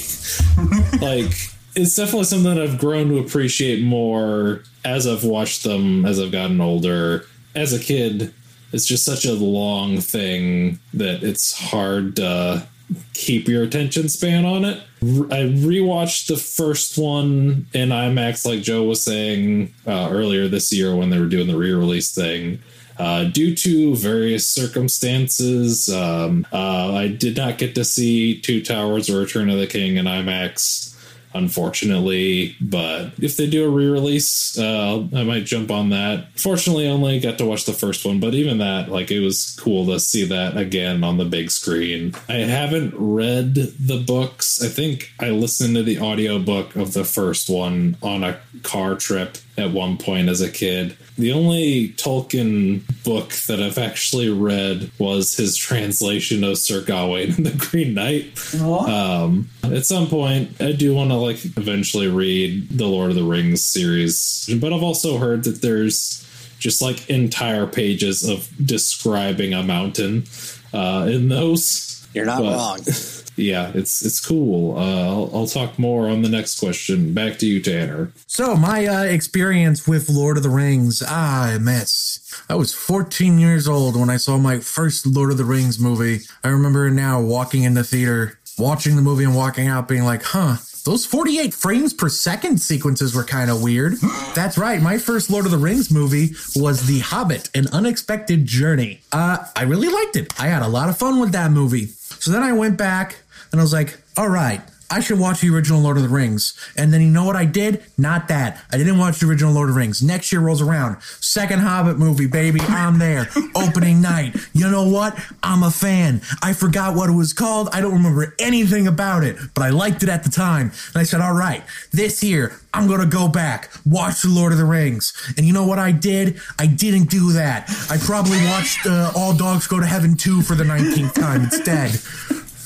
like 1.00 1.32
it's 1.76 1.96
definitely 1.96 2.24
something 2.24 2.54
that 2.54 2.62
I've 2.62 2.78
grown 2.78 3.08
to 3.08 3.18
appreciate 3.18 3.82
more 3.82 4.62
as 4.84 5.06
I've 5.06 5.24
watched 5.24 5.62
them 5.62 6.04
as 6.04 6.20
I've 6.20 6.32
gotten 6.32 6.60
older. 6.60 7.24
As 7.54 7.72
a 7.72 7.78
kid, 7.80 8.32
it's 8.72 8.86
just 8.86 9.04
such 9.04 9.24
a 9.24 9.32
long 9.32 10.00
thing 10.00 10.78
that 10.94 11.22
it's 11.22 11.58
hard 11.58 12.16
to 12.16 12.66
keep 13.14 13.48
your 13.48 13.62
attention 13.62 14.08
span 14.08 14.44
on 14.44 14.64
it. 14.64 14.82
I 15.02 15.48
rewatched 15.48 16.26
the 16.26 16.36
first 16.36 16.98
one 16.98 17.66
in 17.72 17.88
IMAX, 17.88 18.44
like 18.44 18.62
Joe 18.62 18.84
was 18.84 19.02
saying 19.02 19.72
uh, 19.86 20.08
earlier 20.10 20.48
this 20.48 20.72
year 20.72 20.94
when 20.94 21.10
they 21.10 21.18
were 21.18 21.26
doing 21.26 21.46
the 21.46 21.56
re-release 21.56 22.14
thing. 22.14 22.60
Uh, 22.98 23.24
due 23.24 23.54
to 23.54 23.96
various 23.96 24.46
circumstances, 24.46 25.88
um, 25.88 26.46
uh, 26.52 26.92
I 26.94 27.08
did 27.08 27.34
not 27.34 27.56
get 27.56 27.74
to 27.76 27.84
see 27.84 28.38
Two 28.38 28.62
Towers 28.62 29.08
or 29.08 29.20
Return 29.20 29.48
of 29.48 29.58
the 29.58 29.66
King 29.66 29.96
in 29.96 30.04
IMAX, 30.04 30.94
unfortunately. 31.34 32.56
But 32.60 33.12
if 33.18 33.36
they 33.36 33.48
do 33.48 33.64
a 33.64 33.70
re-release, 33.70 34.58
uh, 34.58 35.06
I 35.14 35.24
might 35.24 35.44
jump 35.44 35.70
on 35.70 35.90
that. 35.90 36.28
Fortunately, 36.38 36.88
I 36.88 36.90
only 36.90 37.20
got 37.20 37.38
to 37.38 37.46
watch 37.46 37.64
the 37.64 37.72
first 37.72 38.04
one, 38.04 38.20
but 38.20 38.34
even 38.34 38.58
that, 38.58 38.90
like, 38.90 39.10
it 39.10 39.20
was 39.20 39.56
cool 39.58 39.86
to 39.86 40.00
see 40.00 40.24
that 40.26 40.56
again 40.56 41.04
on 41.04 41.18
the 41.18 41.24
big 41.24 41.50
screen. 41.50 42.14
I 42.28 42.34
haven't 42.34 42.94
read 42.96 43.54
the 43.54 44.02
books. 44.06 44.62
I 44.62 44.68
think 44.68 45.12
I 45.20 45.30
listened 45.30 45.76
to 45.76 45.82
the 45.82 46.00
audiobook 46.00 46.76
of 46.76 46.92
the 46.92 47.04
first 47.04 47.48
one 47.48 47.96
on 48.02 48.24
a 48.24 48.40
car 48.62 48.94
trip 48.96 49.38
at 49.60 49.72
one 49.72 49.96
point 49.96 50.28
as 50.28 50.40
a 50.40 50.50
kid. 50.50 50.96
The 51.18 51.32
only 51.32 51.90
Tolkien 51.90 52.82
book 53.04 53.30
that 53.46 53.60
I've 53.62 53.78
actually 53.78 54.30
read 54.30 54.90
was 54.98 55.36
his 55.36 55.56
translation 55.68 56.42
of 56.44 56.58
Sir 56.58 56.82
Gawain 56.82 57.34
and 57.34 57.46
the 57.46 57.56
Green 57.56 57.94
Knight. 57.94 58.38
Um, 58.60 59.48
at 59.62 59.84
some 59.86 60.06
point, 60.08 60.60
I 60.60 60.72
do 60.72 60.94
want 60.94 61.10
to 61.10 61.16
like 61.16 61.44
eventually 61.56 62.08
read 62.08 62.68
the 62.70 62.86
Lord 62.86 63.10
of 63.10 63.16
the 63.16 63.24
Rings 63.24 63.62
series, 63.64 64.48
but 64.60 64.72
I've 64.72 64.82
also 64.82 65.18
heard 65.18 65.44
that 65.44 65.60
there's 65.62 66.26
just 66.58 66.82
like 66.82 67.08
entire 67.08 67.66
pages 67.66 68.28
of 68.28 68.48
describing 68.64 69.54
a 69.54 69.62
mountain 69.62 70.24
uh, 70.72 71.06
in 71.10 71.28
those. 71.28 72.06
You're 72.14 72.26
not 72.26 72.40
But- 72.42 72.56
wrong. 72.56 72.78
Yeah, 73.40 73.72
it's 73.74 74.04
it's 74.04 74.24
cool. 74.24 74.76
Uh, 74.76 75.08
I'll, 75.08 75.30
I'll 75.34 75.46
talk 75.46 75.78
more 75.78 76.08
on 76.08 76.22
the 76.22 76.28
next 76.28 76.60
question. 76.60 77.14
Back 77.14 77.38
to 77.38 77.46
you, 77.46 77.60
Tanner. 77.60 78.12
So 78.26 78.56
my 78.56 78.86
uh, 78.86 79.02
experience 79.04 79.88
with 79.88 80.08
Lord 80.08 80.36
of 80.36 80.42
the 80.42 80.50
Rings, 80.50 81.02
I 81.02 81.58
miss. 81.58 82.18
I 82.48 82.54
was 82.54 82.72
14 82.72 83.38
years 83.38 83.66
old 83.66 83.98
when 83.98 84.10
I 84.10 84.16
saw 84.16 84.38
my 84.38 84.60
first 84.60 85.06
Lord 85.06 85.30
of 85.30 85.38
the 85.38 85.44
Rings 85.44 85.78
movie. 85.78 86.20
I 86.44 86.48
remember 86.48 86.90
now 86.90 87.20
walking 87.20 87.64
in 87.64 87.74
the 87.74 87.84
theater, 87.84 88.38
watching 88.58 88.96
the 88.96 89.02
movie 89.02 89.24
and 89.24 89.34
walking 89.34 89.66
out 89.66 89.88
being 89.88 90.04
like, 90.04 90.22
huh, 90.22 90.56
those 90.84 91.04
48 91.04 91.52
frames 91.52 91.92
per 91.92 92.08
second 92.08 92.60
sequences 92.60 93.14
were 93.14 93.24
kind 93.24 93.50
of 93.50 93.62
weird. 93.62 93.94
That's 94.34 94.56
right. 94.56 94.80
My 94.80 94.98
first 94.98 95.30
Lord 95.30 95.44
of 95.44 95.50
the 95.50 95.58
Rings 95.58 95.90
movie 95.90 96.30
was 96.56 96.86
The 96.86 97.00
Hobbit, 97.00 97.50
An 97.54 97.66
Unexpected 97.68 98.46
Journey. 98.46 99.00
Uh, 99.12 99.38
I 99.54 99.62
really 99.62 99.88
liked 99.88 100.16
it. 100.16 100.38
I 100.40 100.48
had 100.48 100.62
a 100.62 100.68
lot 100.68 100.88
of 100.88 100.96
fun 100.96 101.20
with 101.20 101.32
that 101.32 101.50
movie. 101.50 101.86
So 101.86 102.30
then 102.30 102.42
I 102.42 102.52
went 102.52 102.76
back 102.76 103.16
and 103.52 103.60
I 103.60 103.64
was 103.64 103.72
like, 103.72 103.98
all 104.16 104.28
right, 104.28 104.60
I 104.92 104.98
should 104.98 105.20
watch 105.20 105.40
the 105.40 105.50
original 105.54 105.80
Lord 105.80 105.96
of 105.96 106.02
the 106.02 106.08
Rings. 106.08 106.52
And 106.76 106.92
then 106.92 107.00
you 107.00 107.10
know 107.10 107.24
what 107.24 107.36
I 107.36 107.44
did? 107.44 107.84
Not 107.96 108.26
that. 108.26 108.60
I 108.72 108.76
didn't 108.76 108.98
watch 108.98 109.20
the 109.20 109.28
original 109.28 109.52
Lord 109.52 109.68
of 109.68 109.76
the 109.76 109.78
Rings. 109.78 110.02
Next 110.02 110.32
year 110.32 110.40
rolls 110.40 110.60
around. 110.60 111.00
Second 111.20 111.60
Hobbit 111.60 111.96
movie, 111.96 112.26
baby. 112.26 112.58
I'm 112.60 112.98
there. 112.98 113.28
Opening 113.54 114.02
night. 114.02 114.34
You 114.52 114.68
know 114.68 114.88
what? 114.88 115.16
I'm 115.44 115.62
a 115.62 115.70
fan. 115.70 116.22
I 116.42 116.54
forgot 116.54 116.96
what 116.96 117.08
it 117.08 117.12
was 117.12 117.32
called. 117.32 117.68
I 117.72 117.80
don't 117.80 117.92
remember 117.92 118.34
anything 118.40 118.88
about 118.88 119.22
it, 119.22 119.36
but 119.54 119.62
I 119.62 119.70
liked 119.70 120.02
it 120.02 120.08
at 120.08 120.24
the 120.24 120.30
time. 120.30 120.72
And 120.88 120.96
I 120.96 121.04
said, 121.04 121.20
all 121.20 121.34
right, 121.34 121.62
this 121.92 122.24
year, 122.24 122.58
I'm 122.74 122.88
going 122.88 123.00
to 123.00 123.06
go 123.06 123.28
back, 123.28 123.70
watch 123.86 124.22
the 124.22 124.28
Lord 124.28 124.50
of 124.50 124.58
the 124.58 124.64
Rings. 124.64 125.12
And 125.36 125.46
you 125.46 125.52
know 125.52 125.66
what 125.66 125.78
I 125.78 125.92
did? 125.92 126.40
I 126.58 126.66
didn't 126.66 127.10
do 127.10 127.32
that. 127.32 127.70
I 127.88 127.96
probably 127.98 128.44
watched 128.46 128.86
uh, 128.86 129.12
All 129.14 129.34
Dogs 129.34 129.68
Go 129.68 129.78
to 129.78 129.86
Heaven 129.86 130.16
2 130.16 130.42
for 130.42 130.56
the 130.56 130.64
19th 130.64 131.14
time 131.14 131.42
instead. 131.42 131.90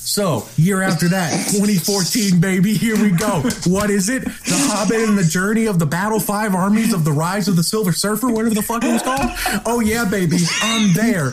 So, 0.07 0.47
year 0.59 0.83
after 0.83 1.09
that, 1.09 1.31
2014, 1.53 2.39
baby, 2.39 2.75
here 2.75 2.95
we 3.01 3.11
go. 3.11 3.41
What 3.67 3.89
is 3.89 4.11
it? 4.11 4.23
The 4.23 4.69
Hobbit 4.69 5.09
and 5.09 5.17
the 5.17 5.25
Journey 5.25 5.65
of 5.65 5.79
the 5.79 5.87
Battle 5.87 6.21
Five 6.21 6.55
Armies 6.55 6.93
of 6.93 7.05
the 7.05 7.11
Rise 7.11 7.49
of 7.49 7.57
the 7.57 7.63
Silver 7.63 7.91
Surfer, 7.91 8.31
whatever 8.31 8.55
the 8.55 8.63
fuck 8.63 8.85
it 8.85 8.93
was 8.93 9.03
called. 9.03 9.31
Oh, 9.65 9.81
yeah, 9.81 10.05
baby, 10.05 10.37
I'm 10.61 10.93
there. 10.93 11.33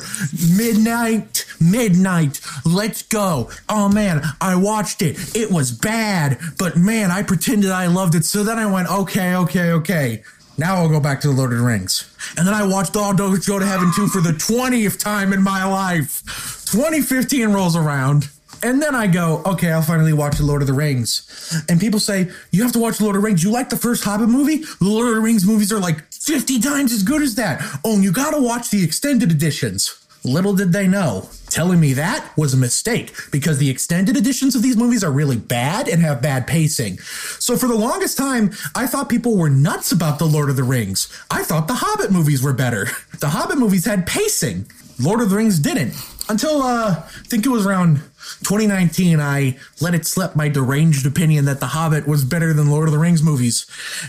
Midnight, 0.56 1.46
midnight, 1.60 2.40
let's 2.66 3.04
go. 3.04 3.50
Oh, 3.68 3.90
man, 3.90 4.22
I 4.40 4.56
watched 4.56 5.02
it. 5.02 5.36
It 5.36 5.52
was 5.52 5.74
bad, 5.74 6.40
but 6.58 6.78
man, 6.78 7.12
I 7.12 7.24
pretended 7.24 7.72
I 7.72 7.88
loved 7.88 8.16
it. 8.16 8.24
So 8.24 8.42
then 8.42 8.58
I 8.58 8.72
went, 8.72 8.90
okay, 8.90 9.36
okay, 9.36 9.72
okay. 9.74 10.24
Now 10.58 10.76
I'll 10.76 10.90
go 10.90 11.02
back 11.02 11.20
to 11.22 11.28
the 11.28 11.34
Lord 11.34 11.52
of 11.52 11.60
the 11.60 11.66
Rings. 11.66 12.10
And 12.38 12.48
then 12.48 12.54
I 12.54 12.66
watched 12.66 12.96
All 12.96 13.14
Dogs 13.14 13.46
Go 13.46 13.60
to 13.60 13.66
Heaven 13.66 13.92
2 13.96 14.08
for 14.08 14.22
the 14.22 14.32
20th 14.32 14.98
time 14.98 15.34
in 15.34 15.42
my 15.44 15.66
life. 15.66 16.24
2015 16.72 17.50
rolls 17.50 17.76
around. 17.76 18.30
And 18.64 18.82
then 18.82 18.94
I 18.94 19.08
go, 19.08 19.42
okay, 19.46 19.72
I'll 19.72 19.82
finally 19.82 20.14
watch 20.14 20.38
The 20.38 20.46
Lord 20.46 20.62
of 20.62 20.68
the 20.68 20.74
Rings. 20.74 21.64
And 21.68 21.80
people 21.80 22.00
say, 22.00 22.30
you 22.52 22.62
have 22.64 22.72
to 22.74 22.80
watch 22.80 22.98
The 22.98 23.04
Lord 23.04 23.16
of 23.16 23.22
the 23.22 23.26
Rings. 23.26 23.44
You 23.44 23.52
like 23.52 23.70
the 23.70 23.78
first 23.78 24.04
Hobbit 24.04 24.30
movie? 24.30 24.58
The 24.58 24.78
Lord 24.82 25.10
of 25.10 25.16
the 25.16 25.22
Rings 25.22 25.46
movies 25.46 25.72
are 25.72 25.80
like 25.80 26.02
50 26.14 26.60
times 26.60 26.92
as 26.92 27.04
good 27.04 27.22
as 27.22 27.36
that. 27.36 27.62
Oh, 27.84 27.96
and 27.96 28.04
you 28.04 28.12
gotta 28.12 28.42
watch 28.42 28.70
the 28.70 28.84
extended 28.84 29.32
editions. 29.32 29.98
Little 30.24 30.54
did 30.54 30.72
they 30.72 30.88
know. 30.88 31.30
Telling 31.50 31.80
me 31.80 31.94
that 31.94 32.32
was 32.38 32.54
a 32.54 32.58
mistake 32.58 33.14
because 33.32 33.58
the 33.58 33.70
extended 33.70 34.16
editions 34.16 34.56
of 34.56 34.62
these 34.62 34.78
movies 34.78 35.04
are 35.04 35.12
really 35.12 35.36
bad 35.38 35.88
and 35.88 36.00
have 36.02 36.22
bad 36.22 36.46
pacing. 36.46 37.00
So 37.40 37.58
for 37.58 37.68
the 37.68 37.76
longest 37.76 38.18
time, 38.18 38.52
I 38.76 38.86
thought 38.86 39.10
people 39.10 39.36
were 39.36 39.50
nuts 39.50 39.92
about 39.92 40.20
The 40.20 40.26
Lord 40.28 40.50
of 40.50 40.56
the 40.56 40.64
Rings. 40.64 41.12
I 41.32 41.44
thought 41.44 41.68
the 41.68 41.74
Hobbit 41.74 42.12
movies 42.12 42.44
were 42.44 42.54
better. 42.54 42.88
The 43.20 43.30
Hobbit 43.30 43.60
movies 43.60 43.86
had 43.86 44.08
pacing. 44.08 44.66
Lord 45.00 45.22
of 45.22 45.30
the 45.30 45.36
Rings 45.36 45.60
didn't. 45.60 45.94
Until 46.32 46.62
uh, 46.62 46.96
I 46.96 47.02
think 47.28 47.46
it 47.46 47.50
was 47.50 47.66
around 47.66 47.98
2019, 48.44 49.20
I 49.20 49.58
let 49.82 49.94
it 49.94 50.08
slip 50.08 50.34
my 50.34 50.48
deranged 50.48 51.06
opinion 51.06 51.44
that 51.44 51.60
The 51.60 51.66
Hobbit 51.66 52.08
was 52.08 52.24
better 52.24 52.54
than 52.54 52.72
Lord 52.72 52.88
of 52.88 52.94
the 52.94 53.00
Rings 53.00 53.22
movies. 53.22 53.66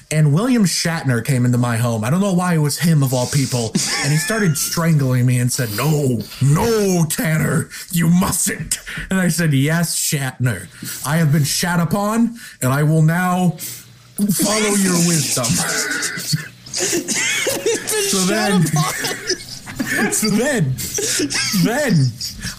And 0.08 0.32
William 0.32 0.62
Shatner 0.62 1.24
came 1.24 1.44
into 1.44 1.58
my 1.58 1.78
home. 1.78 2.04
I 2.04 2.10
don't 2.10 2.20
know 2.20 2.32
why 2.32 2.54
it 2.54 2.58
was 2.58 2.78
him 2.78 3.02
of 3.02 3.12
all 3.12 3.26
people. 3.26 3.72
And 4.04 4.12
he 4.12 4.18
started 4.18 4.56
strangling 4.56 5.26
me 5.26 5.40
and 5.40 5.52
said, 5.52 5.70
No, 5.76 6.20
no, 6.40 7.06
Tanner, 7.10 7.68
you 7.90 8.06
mustn't. 8.06 8.78
And 9.10 9.18
I 9.18 9.26
said, 9.26 9.52
Yes, 9.52 9.98
Shatner. 9.98 10.68
I 11.04 11.16
have 11.16 11.32
been 11.32 11.42
shat 11.42 11.80
upon, 11.80 12.36
and 12.60 12.72
I 12.72 12.84
will 12.84 13.02
now 13.02 13.56
follow 14.30 14.76
your 14.76 15.08
wisdom. 15.08 15.44
so 18.06 18.18
then. 18.26 18.62
So 20.12 20.28
then, 20.28 20.74
then 21.64 22.06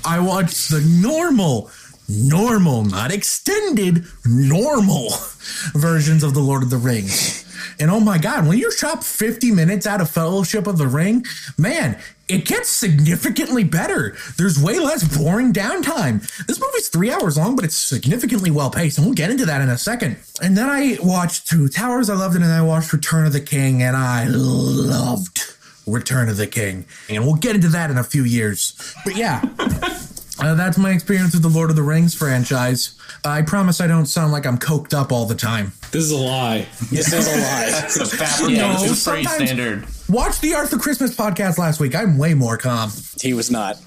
I 0.05 0.20
watched 0.20 0.70
the 0.70 0.82
normal, 1.01 1.70
normal, 2.08 2.84
not 2.84 3.12
extended, 3.12 4.05
normal 4.25 5.10
versions 5.74 6.24
of 6.24 6.34
the 6.34 6.39
Lord 6.39 6.63
of 6.63 6.70
the 6.70 6.77
Rings. 6.77 7.43
And 7.79 7.89
oh 7.89 8.00
my 8.00 8.17
God, 8.17 8.48
when 8.48 8.58
you 8.58 8.72
chop 8.75 9.03
50 9.03 9.51
minutes 9.51 9.88
out 9.88 10.01
of 10.01 10.10
Fellowship 10.10 10.67
of 10.67 10.77
the 10.77 10.88
Ring, 10.88 11.25
man, 11.58 12.00
it 12.27 12.46
gets 12.46 12.70
significantly 12.70 13.63
better. 13.63 14.15
There's 14.38 14.62
way 14.62 14.79
less 14.79 15.17
boring 15.17 15.53
downtime. 15.53 16.22
This 16.46 16.60
movie's 16.60 16.89
three 16.89 17.12
hours 17.12 17.38
long, 17.38 17.55
but 17.55 17.65
it's 17.65 17.75
significantly 17.75 18.51
well 18.51 18.70
paced, 18.70 18.98
and 18.98 19.05
we'll 19.05 19.15
get 19.15 19.32
into 19.32 19.46
that 19.46 19.62
in 19.62 19.70
a 19.70 19.77
second. 19.77 20.17
And 20.41 20.58
then 20.58 20.70
I 20.70 20.98
watched 21.01 21.48
Two 21.48 21.67
Towers, 21.67 22.10
I 22.10 22.15
loved 22.15 22.36
it, 22.36 22.41
and 22.41 22.51
I 22.51 22.62
watched 22.62 22.93
Return 22.93 23.25
of 23.25 23.34
the 23.34 23.41
King, 23.41 23.82
and 23.82 23.98
I 23.98 24.25
loved 24.27 25.55
Return 25.86 26.30
of 26.30 26.38
the 26.38 26.48
King. 26.48 26.86
And 27.10 27.25
we'll 27.25 27.36
get 27.36 27.56
into 27.56 27.70
that 27.70 27.90
in 27.92 27.98
a 27.98 28.04
few 28.04 28.24
years. 28.24 28.96
But 29.06 29.16
yeah, 29.16 29.42
uh, 30.40 30.56
that's 30.56 30.78
my 30.78 30.92
experience 30.92 31.34
with 31.34 31.44
the 31.44 31.50
Lord 31.50 31.70
of 31.70 31.75
the 31.75 31.84
Rings 31.84 32.16
franchise. 32.16 32.96
I 33.24 33.42
promise 33.44 33.80
I 33.80 33.88
don't 33.88 34.08
sound 34.08 34.32
like 34.32 34.46
I'm 34.46 34.58
coked 34.58 34.94
up 34.94 35.12
all 35.12 35.25
the 35.25 35.36
time. 35.36 35.74
This 35.92 36.04
is 36.06 36.12
a 36.12 36.18
lie. 36.18 36.68
This 36.90 37.13
is 37.13 37.28
a 37.28 37.32
lie. 37.32 37.70
That's 37.70 37.98
a 37.98 38.06
fabric. 38.06 38.58
Yeah, 38.58 38.74
No, 38.74 38.82
this 38.82 38.92
is 38.92 39.04
pretty 39.08 39.25
standard. 39.25 39.86
Watch 40.10 40.42
the 40.42 40.56
Arthur 40.56 40.80
Christmas 40.80 41.16
podcast 41.16 41.58
last 41.60 41.80
week. 41.80 41.94
I'm 41.96 42.18
way 42.18 42.34
more 42.34 42.58
calm. 42.58 42.90
He 43.22 43.34
was 43.36 43.52
not. 43.52 43.78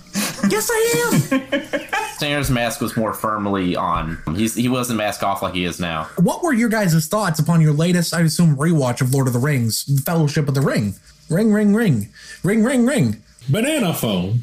Yes, 0.49 0.71
I 0.73 1.31
am. 1.33 1.81
Standard's 2.17 2.51
mask 2.51 2.81
was 2.81 2.97
more 2.97 3.13
firmly 3.13 3.75
on. 3.75 4.19
He's 4.37 4.55
he 4.55 4.69
wasn't 4.69 4.99
mask 4.99 5.23
off 5.25 5.43
like 5.43 5.55
he 5.55 5.65
is 5.65 5.81
now. 5.81 6.05
what 6.17 6.43
were 6.43 6.53
your 6.55 6.69
guys' 6.69 7.09
thoughts 7.09 7.41
upon 7.41 7.61
your 7.61 7.73
latest, 7.75 8.15
I 8.15 8.21
assume, 8.23 8.57
rewatch 8.57 9.01
of 9.01 9.13
Lord 9.13 9.27
of 9.27 9.33
the 9.33 9.39
Rings, 9.41 9.83
Fellowship 10.05 10.47
of 10.49 10.55
the 10.55 10.61
Ring? 10.63 10.95
Ring, 11.29 11.53
ring, 11.53 11.75
ring. 11.75 12.09
Ring, 12.45 12.63
ring, 12.63 12.87
ring. 12.87 13.23
Banana 13.49 13.93
phone. 13.93 14.41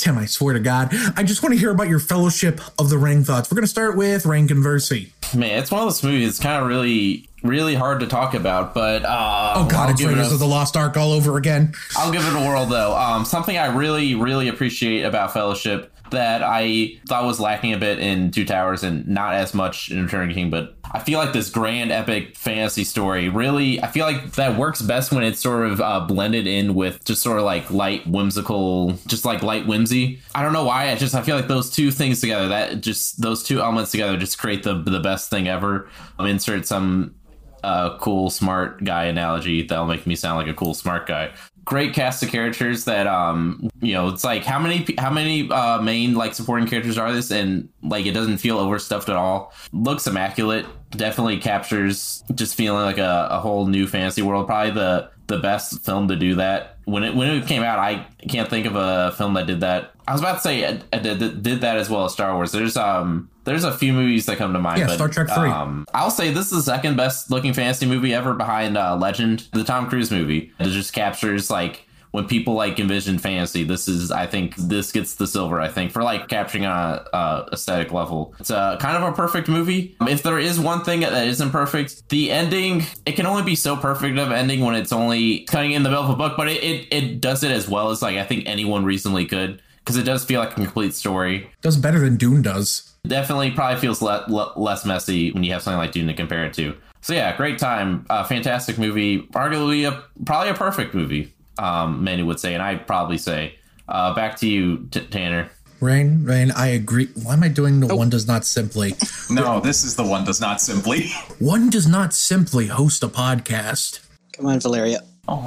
Tim, 0.00 0.16
I 0.16 0.24
swear 0.24 0.54
to 0.54 0.60
God, 0.60 0.88
I 1.14 1.22
just 1.22 1.42
want 1.42 1.52
to 1.54 1.58
hear 1.60 1.70
about 1.70 1.88
your 1.88 1.98
Fellowship 1.98 2.58
of 2.78 2.88
the 2.88 2.96
Ring 2.96 3.22
thoughts. 3.22 3.50
We're 3.50 3.56
going 3.56 3.64
to 3.64 3.68
start 3.68 3.96
with 3.98 4.24
Rank 4.24 4.50
and 4.50 4.64
Versi. 4.64 5.10
Man, 5.34 5.58
it's 5.58 5.70
one 5.70 5.82
of 5.82 5.86
those 5.86 6.02
movies. 6.02 6.26
It's 6.26 6.38
kind 6.38 6.60
of 6.62 6.66
really, 6.66 7.28
really 7.42 7.74
hard 7.74 8.00
to 8.00 8.06
talk 8.06 8.32
about. 8.32 8.72
But 8.72 9.04
uh, 9.04 9.52
Oh, 9.56 9.68
God, 9.70 9.74
I'll 9.84 9.90
it's 9.90 10.00
give 10.00 10.08
it 10.10 10.14
Raiders 10.14 10.30
a- 10.30 10.34
of 10.34 10.40
the 10.40 10.46
Lost 10.46 10.74
Ark 10.74 10.96
all 10.96 11.12
over 11.12 11.36
again. 11.36 11.74
I'll 11.96 12.10
give 12.10 12.26
it 12.26 12.32
a 12.32 12.38
whirl 12.38 12.64
though. 12.64 12.96
Um, 12.96 13.26
something 13.26 13.58
I 13.58 13.66
really, 13.76 14.14
really 14.14 14.48
appreciate 14.48 15.02
about 15.02 15.34
Fellowship 15.34 15.92
that 16.10 16.42
I 16.42 16.98
thought 17.06 17.24
was 17.24 17.40
lacking 17.40 17.72
a 17.72 17.78
bit 17.78 17.98
in 17.98 18.30
Two 18.30 18.44
Towers 18.44 18.82
and 18.82 19.06
not 19.06 19.34
as 19.34 19.54
much 19.54 19.90
in 19.90 20.02
Return 20.02 20.22
of 20.22 20.28
the 20.28 20.34
King, 20.34 20.50
but 20.50 20.76
I 20.92 20.98
feel 20.98 21.18
like 21.18 21.32
this 21.32 21.50
grand 21.50 21.92
epic 21.92 22.36
fantasy 22.36 22.84
story 22.84 23.28
really, 23.28 23.80
I 23.82 23.86
feel 23.88 24.06
like 24.06 24.32
that 24.32 24.58
works 24.58 24.82
best 24.82 25.12
when 25.12 25.22
it's 25.22 25.40
sort 25.40 25.66
of 25.66 25.80
uh, 25.80 26.00
blended 26.00 26.46
in 26.46 26.74
with 26.74 27.04
just 27.04 27.22
sort 27.22 27.38
of 27.38 27.44
like 27.44 27.70
light 27.70 28.06
whimsical, 28.06 28.92
just 29.06 29.24
like 29.24 29.42
light 29.42 29.66
whimsy. 29.66 30.20
I 30.34 30.42
don't 30.42 30.52
know 30.52 30.64
why. 30.64 30.90
I 30.90 30.96
just 30.96 31.14
I 31.14 31.22
feel 31.22 31.36
like 31.36 31.48
those 31.48 31.70
two 31.70 31.90
things 31.90 32.20
together, 32.20 32.48
that 32.48 32.80
just 32.80 33.20
those 33.20 33.42
two 33.42 33.60
elements 33.60 33.90
together, 33.90 34.16
just 34.16 34.38
create 34.38 34.62
the 34.62 34.74
the 34.74 35.00
best 35.00 35.30
thing 35.30 35.48
ever. 35.48 35.88
Um, 36.18 36.26
insert 36.26 36.66
some 36.66 37.14
uh, 37.62 37.96
cool 37.98 38.30
smart 38.30 38.82
guy 38.84 39.04
analogy 39.04 39.62
that'll 39.62 39.86
make 39.86 40.06
me 40.06 40.16
sound 40.16 40.38
like 40.38 40.48
a 40.48 40.54
cool 40.54 40.74
smart 40.74 41.06
guy 41.06 41.32
great 41.70 41.94
cast 41.94 42.20
of 42.20 42.28
characters 42.28 42.84
that 42.86 43.06
um 43.06 43.70
you 43.80 43.94
know 43.94 44.08
it's 44.08 44.24
like 44.24 44.42
how 44.44 44.58
many 44.58 44.84
how 44.98 45.08
many 45.08 45.48
uh 45.52 45.80
main 45.80 46.16
like 46.16 46.34
supporting 46.34 46.66
characters 46.66 46.98
are 46.98 47.12
this? 47.12 47.30
And 47.30 47.68
like 47.80 48.06
it 48.06 48.12
doesn't 48.12 48.38
feel 48.38 48.58
overstuffed 48.58 49.08
at 49.08 49.14
all. 49.14 49.54
Looks 49.72 50.08
immaculate. 50.08 50.66
Definitely 50.90 51.38
captures 51.38 52.24
just 52.34 52.56
feeling 52.56 52.82
like 52.82 52.98
a, 52.98 53.28
a 53.30 53.38
whole 53.38 53.68
new 53.68 53.86
fantasy 53.86 54.20
world. 54.20 54.48
Probably 54.48 54.72
the 54.72 55.10
the 55.28 55.38
best 55.38 55.84
film 55.84 56.08
to 56.08 56.16
do 56.16 56.34
that 56.34 56.76
when 56.90 57.04
it 57.04 57.14
when 57.14 57.28
it 57.30 57.46
came 57.46 57.62
out 57.62 57.78
i 57.78 58.06
can't 58.28 58.48
think 58.50 58.66
of 58.66 58.74
a 58.76 59.12
film 59.16 59.34
that 59.34 59.46
did 59.46 59.60
that 59.60 59.92
i 60.08 60.12
was 60.12 60.20
about 60.20 60.34
to 60.34 60.40
say 60.40 60.64
uh, 60.64 60.98
did, 60.98 61.42
did 61.42 61.60
that 61.60 61.76
as 61.76 61.88
well 61.88 62.04
as 62.04 62.12
star 62.12 62.34
wars 62.34 62.52
there's 62.52 62.76
um 62.76 63.28
there's 63.44 63.64
a 63.64 63.72
few 63.72 63.92
movies 63.94 64.26
that 64.26 64.36
come 64.36 64.52
to 64.52 64.58
mind 64.58 64.80
Yeah, 64.80 64.86
but, 64.86 64.94
Star 64.96 65.08
Trek 65.08 65.28
3. 65.28 65.48
um, 65.48 65.86
I'll 65.94 66.10
say 66.10 66.30
this 66.30 66.52
is 66.52 66.64
the 66.66 66.72
second 66.72 66.96
best 66.96 67.30
looking 67.30 67.54
fantasy 67.54 67.86
movie 67.86 68.12
ever 68.12 68.34
behind 68.34 68.76
uh, 68.76 68.96
Legend, 68.96 69.48
the 69.52 69.64
Tom 69.64 69.88
Cruise 69.88 70.10
movie. 70.10 70.52
It 70.60 70.64
just 70.68 70.92
captures 70.92 71.48
like 71.50 71.86
when 72.12 72.26
people 72.26 72.54
like 72.54 72.78
envision 72.80 73.18
fantasy. 73.18 73.62
This 73.64 73.86
is, 73.88 74.10
I 74.10 74.26
think, 74.26 74.56
this 74.56 74.92
gets 74.92 75.14
the 75.14 75.26
silver. 75.26 75.60
I 75.60 75.68
think 75.68 75.92
for 75.92 76.02
like 76.02 76.28
capturing 76.28 76.64
a, 76.64 77.04
a 77.12 77.46
aesthetic 77.52 77.92
level. 77.92 78.34
It's 78.40 78.50
a 78.50 78.76
kind 78.80 78.96
of 79.02 79.02
a 79.12 79.14
perfect 79.14 79.48
movie. 79.48 79.96
If 80.02 80.22
there 80.22 80.38
is 80.38 80.58
one 80.58 80.82
thing 80.84 81.00
that 81.00 81.26
isn't 81.26 81.50
perfect, 81.50 82.08
the 82.08 82.30
ending. 82.30 82.84
It 83.06 83.12
can 83.16 83.26
only 83.26 83.42
be 83.42 83.54
so 83.54 83.76
perfect 83.76 84.18
of 84.18 84.32
ending 84.32 84.60
when 84.60 84.74
it's 84.74 84.92
only 84.92 85.40
cutting 85.44 85.72
in 85.72 85.82
the 85.82 85.88
middle 85.88 86.04
of 86.04 86.10
a 86.10 86.16
book, 86.16 86.34
but 86.36 86.48
it 86.48 86.62
it, 86.62 86.88
it 86.90 87.20
does 87.20 87.42
it 87.44 87.50
as 87.50 87.68
well 87.68 87.90
as 87.90 88.02
like 88.02 88.16
I 88.16 88.24
think 88.24 88.44
anyone 88.46 88.84
reasonably 88.84 89.26
could 89.26 89.62
because 89.76 89.96
it 89.96 90.02
does 90.04 90.24
feel 90.24 90.40
like 90.40 90.52
a 90.52 90.54
complete 90.54 90.94
story 90.94 91.50
Does 91.62 91.76
better 91.76 91.98
than 92.00 92.16
Dune 92.16 92.42
does. 92.42 92.92
definitely 93.06 93.50
probably 93.50 93.80
feels 93.80 94.02
le- 94.02 94.24
le- 94.28 94.52
less 94.56 94.84
messy 94.84 95.32
when 95.32 95.42
you 95.42 95.52
have 95.52 95.62
something 95.62 95.78
like 95.78 95.92
Dune 95.92 96.06
to 96.08 96.12
compare 96.14 96.44
it 96.44 96.52
to. 96.54 96.76
So 97.00 97.14
yeah, 97.14 97.34
great 97.36 97.58
time, 97.58 98.04
uh, 98.10 98.24
fantastic 98.24 98.78
movie, 98.78 99.22
arguably 99.32 99.88
a 99.88 100.04
probably 100.26 100.50
a 100.50 100.54
perfect 100.54 100.94
movie. 100.94 101.32
Um, 101.60 102.02
many 102.02 102.22
would 102.22 102.40
say, 102.40 102.54
and 102.54 102.62
I'd 102.62 102.86
probably 102.86 103.18
say. 103.18 103.56
Uh, 103.86 104.14
back 104.14 104.38
to 104.38 104.48
you, 104.48 104.86
T- 104.90 105.00
Tanner. 105.00 105.50
Rain, 105.80 106.24
Rain, 106.24 106.52
I 106.52 106.68
agree. 106.68 107.08
Why 107.22 107.32
am 107.34 107.42
I 107.42 107.48
doing 107.48 107.80
the 107.80 107.94
one 107.94 108.08
does 108.08 108.26
not 108.26 108.44
simply? 108.44 108.94
No, 109.30 109.60
this 109.60 109.84
is 109.84 109.94
the 109.94 110.04
one 110.04 110.24
does 110.24 110.40
not 110.40 110.60
simply. 110.60 111.08
One 111.38 111.70
does 111.70 111.86
not 111.86 112.12
simply 112.12 112.66
host 112.66 113.02
a 113.02 113.08
podcast. 113.08 114.00
Come 114.32 114.46
on, 114.46 114.58
Valeria. 114.58 115.02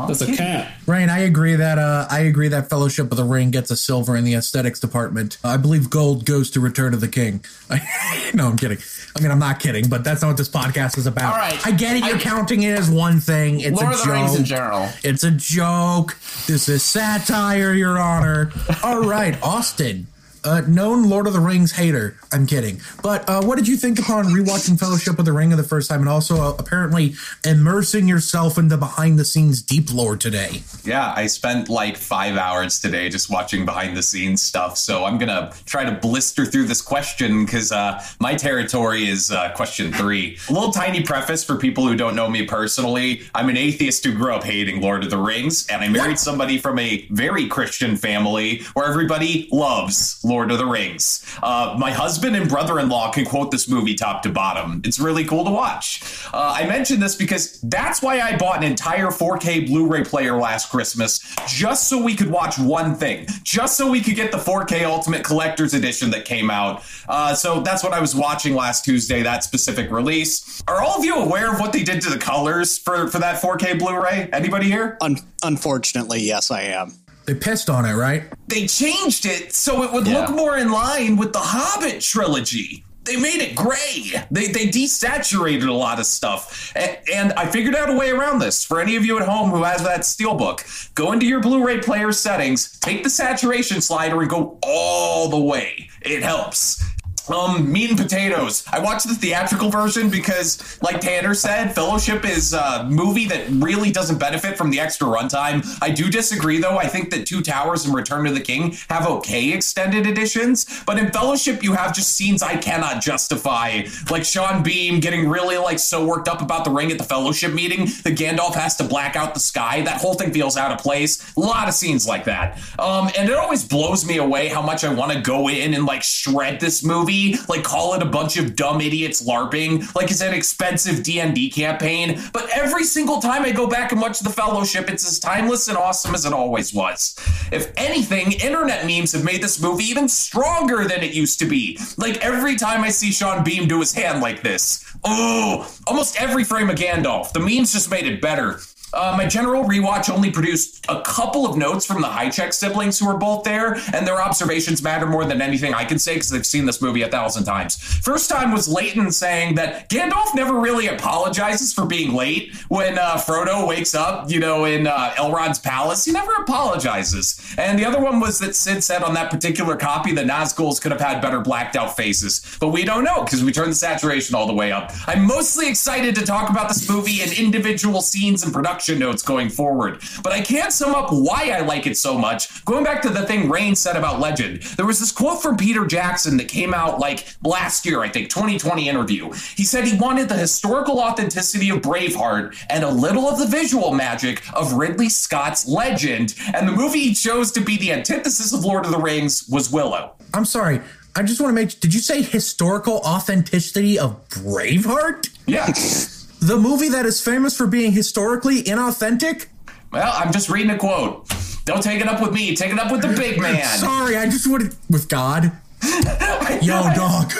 That's 0.07 0.21
a 0.21 0.35
cat. 0.35 0.71
Rain, 0.87 1.09
I 1.09 1.19
agree 1.19 1.55
that 1.55 1.77
uh, 1.77 2.07
I 2.09 2.21
agree 2.21 2.47
that 2.49 2.69
Fellowship 2.69 3.11
of 3.11 3.17
the 3.17 3.23
Ring 3.23 3.51
gets 3.51 3.71
a 3.71 3.75
silver 3.75 4.15
in 4.15 4.23
the 4.23 4.33
aesthetics 4.35 4.79
department. 4.79 5.37
I 5.43 5.57
believe 5.57 5.89
gold 5.89 6.25
goes 6.25 6.49
to 6.51 6.59
Return 6.59 6.93
of 6.93 7.01
the 7.01 7.07
King. 7.07 7.43
no, 8.33 8.47
I'm 8.47 8.57
kidding. 8.57 8.77
I 9.15 9.21
mean, 9.21 9.31
I'm 9.31 9.39
not 9.39 9.59
kidding, 9.59 9.89
but 9.89 10.03
that's 10.03 10.21
not 10.21 10.29
what 10.29 10.37
this 10.37 10.49
podcast 10.49 10.97
is 10.97 11.05
about. 11.07 11.33
All 11.33 11.39
right. 11.39 11.59
I 11.67 11.71
get 11.71 11.97
it. 11.97 12.05
You're 12.05 12.15
I- 12.15 12.21
counting 12.21 12.63
it 12.63 12.77
as 12.77 12.89
one 12.89 13.19
thing. 13.19 13.59
It's 13.59 13.79
Lord 13.81 13.93
a 13.93 13.95
of 13.95 13.99
the 13.99 14.05
joke. 14.05 14.13
Rings 14.13 14.35
in 14.35 14.45
general. 14.45 14.89
It's 15.03 15.23
a 15.23 15.31
joke. 15.31 16.17
This 16.47 16.69
is 16.69 16.83
satire, 16.83 17.73
Your 17.73 17.99
Honor. 17.99 18.51
All 18.83 19.01
right, 19.01 19.41
Austin. 19.43 20.07
Uh, 20.43 20.61
known 20.61 21.09
Lord 21.09 21.27
of 21.27 21.33
the 21.33 21.39
Rings 21.39 21.71
hater. 21.71 22.17
I'm 22.31 22.45
kidding. 22.45 22.81
But 23.01 23.27
uh, 23.27 23.43
what 23.43 23.57
did 23.57 23.67
you 23.67 23.77
think 23.77 23.99
upon 23.99 24.25
rewatching 24.25 24.79
Fellowship 24.79 25.19
of 25.19 25.25
the 25.25 25.33
Ring 25.33 25.51
of 25.51 25.57
the 25.57 25.63
first 25.63 25.89
time 25.89 26.01
and 26.01 26.09
also 26.09 26.41
uh, 26.41 26.55
apparently 26.57 27.15
immersing 27.45 28.07
yourself 28.07 28.57
into 28.57 28.77
behind 28.77 29.19
the 29.19 29.25
scenes 29.25 29.61
deep 29.61 29.93
lore 29.93 30.17
today? 30.17 30.61
Yeah, 30.83 31.13
I 31.15 31.27
spent 31.27 31.69
like 31.69 31.97
five 31.97 32.37
hours 32.37 32.79
today 32.79 33.09
just 33.09 33.29
watching 33.29 33.65
behind 33.65 33.95
the 33.95 34.03
scenes 34.03 34.41
stuff. 34.41 34.77
So 34.77 35.05
I'm 35.05 35.17
going 35.17 35.29
to 35.29 35.53
try 35.65 35.85
to 35.85 35.91
blister 35.91 36.45
through 36.45 36.65
this 36.65 36.81
question 36.81 37.45
because 37.45 37.71
uh, 37.71 38.03
my 38.19 38.35
territory 38.35 39.07
is 39.07 39.31
uh, 39.31 39.51
question 39.53 39.91
three. 39.93 40.37
A 40.49 40.53
little 40.53 40.71
tiny 40.71 41.03
preface 41.03 41.43
for 41.43 41.57
people 41.57 41.87
who 41.87 41.95
don't 41.95 42.15
know 42.15 42.29
me 42.29 42.45
personally 42.45 42.93
I'm 43.35 43.49
an 43.49 43.57
atheist 43.57 44.03
who 44.05 44.13
grew 44.13 44.33
up 44.33 44.43
hating 44.43 44.81
Lord 44.81 45.03
of 45.03 45.09
the 45.09 45.17
Rings, 45.17 45.67
and 45.67 45.83
I 45.83 45.89
married 45.89 46.19
somebody 46.19 46.57
from 46.57 46.79
a 46.79 47.05
very 47.09 47.47
Christian 47.47 47.95
family 47.95 48.63
where 48.73 48.87
everybody 48.87 49.47
loves 49.51 50.19
Lord 50.23 50.32
of 50.41 50.57
the 50.57 50.65
Rings. 50.65 51.23
Uh, 51.41 51.75
my 51.77 51.91
husband 51.91 52.35
and 52.35 52.49
brother 52.49 52.79
in 52.79 52.89
law 52.89 53.11
can 53.11 53.25
quote 53.25 53.51
this 53.51 53.69
movie 53.69 53.93
top 53.93 54.23
to 54.23 54.29
bottom. 54.29 54.81
It's 54.83 54.99
really 54.99 55.23
cool 55.25 55.45
to 55.45 55.51
watch. 55.51 56.01
Uh, 56.33 56.55
I 56.57 56.65
mention 56.65 56.99
this 56.99 57.15
because 57.15 57.59
that's 57.61 58.01
why 58.01 58.19
I 58.19 58.35
bought 58.37 58.57
an 58.57 58.63
entire 58.63 59.07
4K 59.07 59.67
Blu 59.67 59.87
ray 59.87 60.03
player 60.03 60.35
last 60.35 60.69
Christmas 60.71 61.19
just 61.47 61.87
so 61.87 62.01
we 62.01 62.15
could 62.15 62.29
watch 62.29 62.57
one 62.57 62.95
thing, 62.95 63.27
just 63.43 63.77
so 63.77 63.89
we 63.89 64.01
could 64.01 64.15
get 64.15 64.31
the 64.31 64.37
4K 64.37 64.83
Ultimate 64.83 65.23
Collector's 65.23 65.73
Edition 65.73 66.09
that 66.11 66.25
came 66.25 66.49
out. 66.49 66.83
Uh, 67.07 67.35
so 67.35 67.61
that's 67.61 67.83
what 67.83 67.93
I 67.93 68.01
was 68.01 68.15
watching 68.15 68.55
last 68.55 68.83
Tuesday, 68.83 69.21
that 69.21 69.43
specific 69.43 69.91
release. 69.91 70.63
Are 70.67 70.81
all 70.81 70.97
of 70.97 71.05
you 71.05 71.15
aware 71.15 71.53
of 71.53 71.59
what 71.59 71.73
they 71.73 71.83
did 71.83 72.01
to 72.01 72.09
the 72.09 72.17
colors 72.17 72.77
for, 72.77 73.07
for 73.07 73.19
that 73.19 73.41
4K 73.41 73.77
Blu 73.77 74.01
ray? 74.01 74.29
Anybody 74.33 74.65
here? 74.67 74.97
Un- 75.01 75.17
unfortunately, 75.43 76.21
yes, 76.21 76.49
I 76.49 76.61
am. 76.61 77.02
They 77.25 77.33
pissed 77.35 77.69
on 77.69 77.85
it, 77.85 77.93
right? 77.93 78.23
They 78.47 78.67
changed 78.67 79.25
it 79.25 79.53
so 79.53 79.83
it 79.83 79.91
would 79.93 80.07
Yeah. 80.07 80.19
look 80.19 80.29
more 80.31 80.57
in 80.57 80.71
line 80.71 81.15
with 81.17 81.31
the 81.33 81.39
Hobbit 81.39 82.01
trilogy. 82.01 82.83
They 83.05 83.17
made 83.17 83.41
it 83.41 83.53
gray. 83.53 84.13
They 84.31 84.47
they 84.47 84.67
desaturated 84.67 85.67
a 85.67 85.73
lot 85.73 85.99
of 85.99 86.05
stuff, 86.05 86.71
and, 86.73 86.97
and 87.13 87.33
I 87.33 87.47
figured 87.47 87.75
out 87.75 87.89
a 87.89 87.93
way 87.93 88.11
around 88.11 88.39
this. 88.39 88.63
For 88.63 88.79
any 88.79 88.95
of 88.95 89.05
you 89.05 89.17
at 89.19 89.27
home 89.27 89.49
who 89.49 89.63
has 89.63 89.83
that 89.83 90.01
steelbook, 90.01 90.63
go 90.95 91.11
into 91.11 91.25
your 91.25 91.41
Blu-ray 91.41 91.79
player 91.81 92.13
settings, 92.13 92.79
take 92.79 93.03
the 93.03 93.09
saturation 93.09 93.81
slider, 93.81 94.21
and 94.21 94.29
go 94.29 94.57
all 94.63 95.27
the 95.27 95.37
way. 95.39 95.89
It 96.01 96.23
helps. 96.23 96.81
Um, 97.29 97.71
meat 97.71 97.89
and 97.89 97.97
potatoes. 97.97 98.65
I 98.71 98.79
watched 98.79 99.07
the 99.07 99.15
theatrical 99.15 99.69
version 99.69 100.09
because, 100.09 100.81
like 100.81 100.99
Tanner 100.99 101.33
said, 101.33 101.73
Fellowship 101.73 102.25
is 102.25 102.53
a 102.53 102.85
movie 102.89 103.25
that 103.27 103.47
really 103.49 103.91
doesn't 103.91 104.17
benefit 104.17 104.57
from 104.57 104.69
the 104.71 104.79
extra 104.79 105.07
runtime. 105.07 105.65
I 105.81 105.89
do 105.89 106.09
disagree, 106.09 106.59
though. 106.59 106.77
I 106.77 106.87
think 106.87 107.11
that 107.11 107.25
Two 107.25 107.41
Towers 107.41 107.85
and 107.85 107.95
Return 107.95 108.25
to 108.25 108.31
the 108.31 108.41
King 108.41 108.75
have 108.89 109.07
okay 109.07 109.53
extended 109.53 110.05
editions, 110.05 110.83
but 110.85 110.99
in 110.99 111.11
Fellowship, 111.11 111.63
you 111.63 111.73
have 111.73 111.95
just 111.95 112.15
scenes 112.15 112.43
I 112.43 112.57
cannot 112.57 113.01
justify, 113.01 113.83
like 114.09 114.25
Sean 114.25 114.61
Bean 114.61 114.99
getting 114.99 115.29
really 115.29 115.57
like 115.57 115.79
so 115.79 116.05
worked 116.05 116.27
up 116.27 116.41
about 116.41 116.65
the 116.65 116.71
ring 116.71 116.91
at 116.91 116.97
the 116.97 117.03
Fellowship 117.05 117.53
meeting 117.53 117.85
that 118.03 118.17
Gandalf 118.17 118.55
has 118.55 118.75
to 118.77 118.83
black 118.83 119.15
out 119.15 119.33
the 119.33 119.39
sky. 119.39 119.81
That 119.81 120.01
whole 120.01 120.15
thing 120.15 120.33
feels 120.33 120.57
out 120.57 120.71
of 120.71 120.79
place. 120.79 121.23
A 121.37 121.39
lot 121.39 121.69
of 121.69 121.73
scenes 121.73 122.05
like 122.05 122.25
that. 122.25 122.59
Um, 122.79 123.09
and 123.17 123.29
it 123.29 123.35
always 123.35 123.63
blows 123.63 124.05
me 124.05 124.17
away 124.17 124.49
how 124.49 124.61
much 124.61 124.83
I 124.83 124.93
want 124.93 125.13
to 125.13 125.21
go 125.21 125.47
in 125.47 125.73
and 125.73 125.85
like 125.85 126.03
shred 126.03 126.59
this 126.59 126.83
movie, 126.83 127.12
like 127.47 127.63
call 127.63 127.93
it 127.93 128.01
a 128.01 128.05
bunch 128.05 128.37
of 128.37 128.55
dumb 128.55 128.81
idiots 128.81 129.25
larping, 129.25 129.93
like 129.95 130.11
it's 130.11 130.21
an 130.21 130.33
expensive 130.33 131.03
D&D 131.03 131.49
campaign. 131.51 132.19
But 132.31 132.49
every 132.55 132.83
single 132.83 133.19
time 133.19 133.43
I 133.43 133.51
go 133.51 133.67
back 133.67 133.91
and 133.91 134.01
watch 134.01 134.19
The 134.19 134.29
Fellowship, 134.29 134.89
it's 134.89 135.07
as 135.07 135.19
timeless 135.19 135.67
and 135.67 135.77
awesome 135.77 136.15
as 136.15 136.25
it 136.25 136.33
always 136.33 136.73
was. 136.73 137.15
If 137.51 137.71
anything, 137.77 138.33
internet 138.33 138.85
memes 138.85 139.11
have 139.13 139.23
made 139.23 139.41
this 139.41 139.61
movie 139.61 139.85
even 139.85 140.07
stronger 140.07 140.85
than 140.85 141.03
it 141.03 141.13
used 141.13 141.39
to 141.39 141.45
be. 141.45 141.77
Like 141.97 142.17
every 142.23 142.55
time 142.55 142.83
I 142.83 142.89
see 142.89 143.11
Sean 143.11 143.43
Bean 143.43 143.67
do 143.67 143.79
his 143.79 143.93
hand 143.93 144.21
like 144.21 144.41
this, 144.41 144.83
oh, 145.03 145.71
almost 145.87 146.19
every 146.21 146.43
frame 146.43 146.69
of 146.69 146.75
Gandalf, 146.75 147.33
the 147.33 147.39
memes 147.39 147.73
just 147.73 147.91
made 147.91 148.05
it 148.05 148.21
better. 148.21 148.59
Uh, 148.93 149.15
my 149.17 149.25
general 149.25 149.63
rewatch 149.63 150.09
only 150.09 150.31
produced 150.31 150.85
a 150.87 151.01
couple 151.01 151.47
of 151.47 151.57
notes 151.57 151.85
from 151.85 152.01
the 152.01 152.07
High 152.07 152.29
Check 152.29 152.53
siblings 152.53 152.99
who 152.99 153.07
were 153.07 153.17
both 153.17 153.43
there, 153.43 153.75
and 153.93 154.05
their 154.05 154.21
observations 154.21 154.83
matter 154.83 155.05
more 155.07 155.25
than 155.25 155.41
anything 155.41 155.73
I 155.73 155.83
can 155.83 155.97
say 155.97 156.15
because 156.15 156.29
they've 156.29 156.45
seen 156.45 156.65
this 156.65 156.81
movie 156.81 157.01
a 157.01 157.09
thousand 157.09 157.45
times. 157.45 157.75
First 157.75 158.29
time 158.29 158.51
was 158.51 158.67
Leighton 158.67 159.11
saying 159.11 159.55
that 159.55 159.89
Gandalf 159.89 160.35
never 160.35 160.59
really 160.59 160.87
apologizes 160.87 161.73
for 161.73 161.85
being 161.85 162.13
late 162.13 162.53
when 162.67 162.97
uh, 162.97 163.15
Frodo 163.15 163.67
wakes 163.67 163.95
up, 163.95 164.29
you 164.29 164.39
know, 164.39 164.65
in 164.65 164.85
uh, 164.85 165.13
Elrond's 165.15 165.59
palace. 165.59 166.05
He 166.05 166.11
never 166.11 166.31
apologizes. 166.33 167.39
And 167.57 167.79
the 167.79 167.85
other 167.85 167.99
one 167.99 168.19
was 168.19 168.39
that 168.39 168.55
Sid 168.55 168.83
said 168.83 169.01
on 169.01 169.13
that 169.15 169.31
particular 169.31 169.75
copy 169.75 170.13
that 170.13 170.27
Nazguls 170.27 170.79
could 170.81 170.91
have 170.91 171.01
had 171.01 171.21
better 171.21 171.39
blacked 171.39 171.75
out 171.75 171.95
faces, 171.95 172.57
but 172.59 172.69
we 172.69 172.83
don't 172.83 173.03
know 173.03 173.23
because 173.23 173.43
we 173.43 173.51
turned 173.51 173.71
the 173.71 173.75
saturation 173.75 174.35
all 174.35 174.45
the 174.45 174.53
way 174.53 174.71
up. 174.71 174.91
I'm 175.07 175.25
mostly 175.25 175.67
excited 175.67 176.15
to 176.15 176.25
talk 176.25 176.49
about 176.49 176.67
this 176.67 176.87
movie 176.87 177.21
and 177.21 177.31
individual 177.31 178.01
scenes 178.01 178.43
and 178.43 178.53
production 178.53 178.82
notes 178.89 179.23
going 179.23 179.49
forward, 179.49 180.01
but 180.23 180.33
I 180.33 180.41
can't 180.41 180.71
sum 180.71 180.93
up 180.93 181.07
why 181.11 181.51
I 181.51 181.61
like 181.61 181.87
it 181.87 181.97
so 181.97 182.17
much. 182.17 182.63
Going 182.65 182.83
back 182.83 183.01
to 183.03 183.09
the 183.09 183.25
thing 183.25 183.49
Rain 183.49 183.75
said 183.75 183.95
about 183.95 184.19
Legend, 184.19 184.61
there 184.77 184.85
was 184.85 184.99
this 184.99 185.11
quote 185.11 185.41
from 185.41 185.57
Peter 185.57 185.85
Jackson 185.85 186.37
that 186.37 186.47
came 186.47 186.73
out 186.73 186.99
like 186.99 187.25
last 187.43 187.85
year, 187.85 188.01
I 188.01 188.09
think, 188.09 188.29
2020 188.29 188.87
interview. 188.87 189.31
He 189.55 189.63
said 189.63 189.85
he 189.85 189.97
wanted 189.97 190.29
the 190.29 190.35
historical 190.35 190.99
authenticity 190.99 191.69
of 191.69 191.81
Braveheart 191.81 192.55
and 192.69 192.83
a 192.83 192.89
little 192.89 193.27
of 193.27 193.39
the 193.39 193.47
visual 193.47 193.93
magic 193.93 194.43
of 194.53 194.73
Ridley 194.73 195.09
Scott's 195.09 195.67
Legend, 195.67 196.35
and 196.53 196.67
the 196.67 196.71
movie 196.71 196.99
he 196.99 197.13
chose 197.13 197.51
to 197.53 197.61
be 197.61 197.77
the 197.77 197.91
antithesis 197.91 198.53
of 198.53 198.63
Lord 198.63 198.85
of 198.85 198.91
the 198.91 198.97
Rings 198.99 199.47
was 199.49 199.71
Willow. 199.71 200.13
I'm 200.33 200.45
sorry. 200.45 200.81
I 201.15 201.21
just 201.21 201.39
want 201.39 201.55
to 201.55 201.61
make. 201.61 201.79
Did 201.79 201.93
you 201.93 201.99
say 201.99 202.21
historical 202.21 202.97
authenticity 203.05 203.99
of 203.99 204.27
Braveheart? 204.29 205.29
Yeah. 205.45 205.67
The 206.43 206.57
movie 206.57 206.89
that 206.89 207.05
is 207.05 207.21
famous 207.21 207.55
for 207.55 207.67
being 207.67 207.93
historically 207.93 208.63
inauthentic? 208.63 209.45
Well, 209.93 210.11
I'm 210.13 210.33
just 210.33 210.49
reading 210.49 210.71
a 210.71 210.77
quote. 210.77 211.25
Don't 211.63 211.81
take 211.81 212.01
it 212.01 212.07
up 212.09 212.21
with 212.21 212.33
me. 212.33 212.53
Take 212.53 212.73
it 212.73 212.79
up 212.79 212.91
with 212.91 213.01
the 213.01 213.07
big 213.15 213.39
man. 213.41 213.63
Sorry, 213.77 214.17
I 214.17 214.25
just 214.25 214.45
wanted. 214.45 214.75
With 214.89 215.07
God? 215.07 215.53
Yo, 216.61 216.83
dog. 216.95 217.31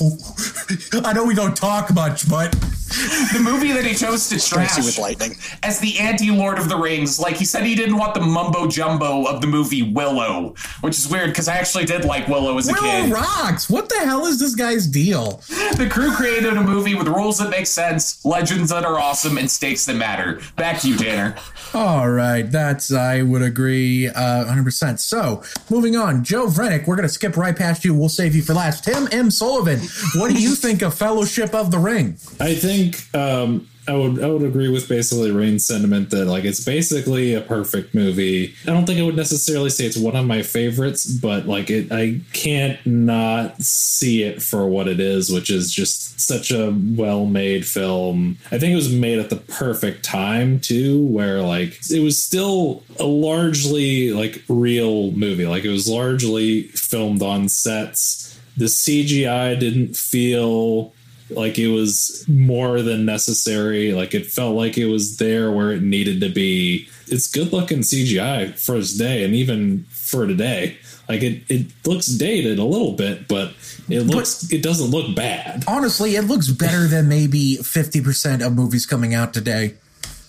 I 1.04 1.12
know 1.12 1.24
we 1.26 1.34
don't 1.34 1.54
talk 1.54 1.92
much, 1.92 2.26
but 2.30 2.54
the 3.32 3.40
movie 3.40 3.72
that 3.72 3.84
he 3.84 3.94
chose 3.94 4.28
to 4.28 4.34
Tracy 4.34 4.54
trash 4.54 4.76
with 4.84 4.98
lightning. 4.98 5.34
as 5.62 5.78
the 5.80 5.98
anti 5.98 6.30
Lord 6.30 6.58
of 6.58 6.68
the 6.68 6.76
Rings. 6.76 7.18
Like 7.18 7.36
he 7.36 7.44
said, 7.44 7.64
he 7.64 7.74
didn't 7.74 7.96
want 7.96 8.14
the 8.14 8.20
mumbo 8.20 8.66
jumbo 8.68 9.24
of 9.24 9.40
the 9.40 9.46
movie 9.46 9.82
Willow, 9.92 10.54
which 10.80 10.98
is 10.98 11.08
weird 11.10 11.30
because 11.30 11.48
I 11.48 11.56
actually 11.56 11.84
did 11.84 12.04
like 12.04 12.28
Willow 12.28 12.58
as 12.58 12.68
a 12.68 12.72
Willow 12.72 13.04
kid. 13.04 13.12
rocks. 13.12 13.68
What 13.70 13.88
the 13.88 13.98
hell 14.00 14.26
is 14.26 14.38
this 14.40 14.54
guy's 14.54 14.86
deal? 14.86 15.42
The 15.76 15.88
crew 15.90 16.12
created 16.12 16.56
a 16.56 16.62
movie 16.62 16.94
with 16.94 17.08
rules 17.08 17.38
that 17.38 17.50
make 17.50 17.66
sense, 17.66 18.24
legends 18.24 18.70
that 18.70 18.84
are 18.84 18.98
awesome, 18.98 19.38
and 19.38 19.50
stakes 19.50 19.86
that 19.86 19.94
matter. 19.94 20.40
Back 20.56 20.80
to 20.80 20.88
you, 20.88 20.96
Tanner. 20.96 21.36
All 21.74 22.10
right, 22.10 22.42
that's 22.42 22.92
I 22.92 23.22
would 23.22 23.42
agree 23.42 24.08
uh, 24.08 24.44
100%. 24.46 24.98
So, 24.98 25.42
moving 25.70 25.96
on, 25.96 26.24
Joe 26.24 26.46
Vrenick, 26.46 26.86
we're 26.86 26.96
going 26.96 27.06
to 27.08 27.12
skip 27.12 27.36
right 27.36 27.54
past 27.56 27.84
you. 27.84 27.94
We'll 27.94 28.08
save 28.08 28.34
you 28.34 28.42
for 28.42 28.54
last. 28.54 28.84
Tim 28.84 29.08
M. 29.12 29.30
Sullivan, 29.30 29.80
what 30.16 30.30
do 30.32 30.40
you 30.40 30.54
think 30.54 30.82
of 30.82 30.94
Fellowship 30.94 31.54
of 31.54 31.70
the 31.70 31.78
Ring? 31.78 32.16
I 32.40 32.54
think 32.54 32.87
um, 33.14 33.68
I 33.88 33.96
would 33.96 34.22
I 34.22 34.26
would 34.28 34.42
agree 34.42 34.68
with 34.68 34.86
basically 34.86 35.30
Rain's 35.30 35.66
sentiment 35.66 36.10
that 36.10 36.26
like 36.26 36.44
it's 36.44 36.62
basically 36.62 37.32
a 37.32 37.40
perfect 37.40 37.94
movie. 37.94 38.54
I 38.64 38.70
don't 38.70 38.84
think 38.84 39.00
I 39.00 39.02
would 39.02 39.16
necessarily 39.16 39.70
say 39.70 39.86
it's 39.86 39.96
one 39.96 40.14
of 40.14 40.26
my 40.26 40.42
favorites, 40.42 41.10
but 41.10 41.46
like 41.46 41.70
it, 41.70 41.90
I 41.90 42.20
can't 42.34 42.84
not 42.86 43.60
see 43.62 44.22
it 44.22 44.42
for 44.42 44.66
what 44.66 44.88
it 44.88 45.00
is, 45.00 45.32
which 45.32 45.48
is 45.48 45.72
just 45.72 46.20
such 46.20 46.50
a 46.50 46.70
well 46.70 47.24
made 47.24 47.66
film. 47.66 48.36
I 48.50 48.58
think 48.58 48.72
it 48.72 48.76
was 48.76 48.92
made 48.92 49.18
at 49.18 49.30
the 49.30 49.36
perfect 49.36 50.04
time 50.04 50.60
too, 50.60 51.02
where 51.06 51.40
like 51.40 51.78
it 51.90 52.00
was 52.00 52.22
still 52.22 52.84
a 53.00 53.06
largely 53.06 54.12
like 54.12 54.42
real 54.48 55.12
movie. 55.12 55.46
Like 55.46 55.64
it 55.64 55.70
was 55.70 55.88
largely 55.88 56.64
filmed 56.68 57.22
on 57.22 57.48
sets. 57.48 58.38
The 58.58 58.66
CGI 58.66 59.58
didn't 59.58 59.96
feel 59.96 60.92
like 61.30 61.58
it 61.58 61.68
was 61.68 62.24
more 62.28 62.82
than 62.82 63.04
necessary 63.04 63.92
like 63.92 64.14
it 64.14 64.26
felt 64.26 64.54
like 64.56 64.78
it 64.78 64.86
was 64.86 65.16
there 65.18 65.50
where 65.50 65.72
it 65.72 65.82
needed 65.82 66.20
to 66.20 66.28
be 66.28 66.88
it's 67.06 67.26
good 67.26 67.52
looking 67.52 67.80
cgi 67.80 68.52
for 68.58 68.76
its 68.76 68.96
day 68.96 69.24
and 69.24 69.34
even 69.34 69.84
for 69.90 70.26
today 70.26 70.76
like 71.08 71.22
it, 71.22 71.42
it 71.48 71.66
looks 71.86 72.06
dated 72.06 72.58
a 72.58 72.64
little 72.64 72.92
bit 72.92 73.28
but 73.28 73.52
it 73.88 74.02
looks 74.02 74.50
it 74.52 74.62
doesn't 74.62 74.90
look 74.90 75.14
bad 75.14 75.64
Honestly, 75.66 76.16
it 76.16 76.22
looks 76.22 76.48
better 76.48 76.86
than 76.86 77.08
maybe 77.08 77.56
50% 77.60 78.44
of 78.44 78.54
movies 78.54 78.86
coming 78.86 79.14
out 79.14 79.34
today. 79.34 79.74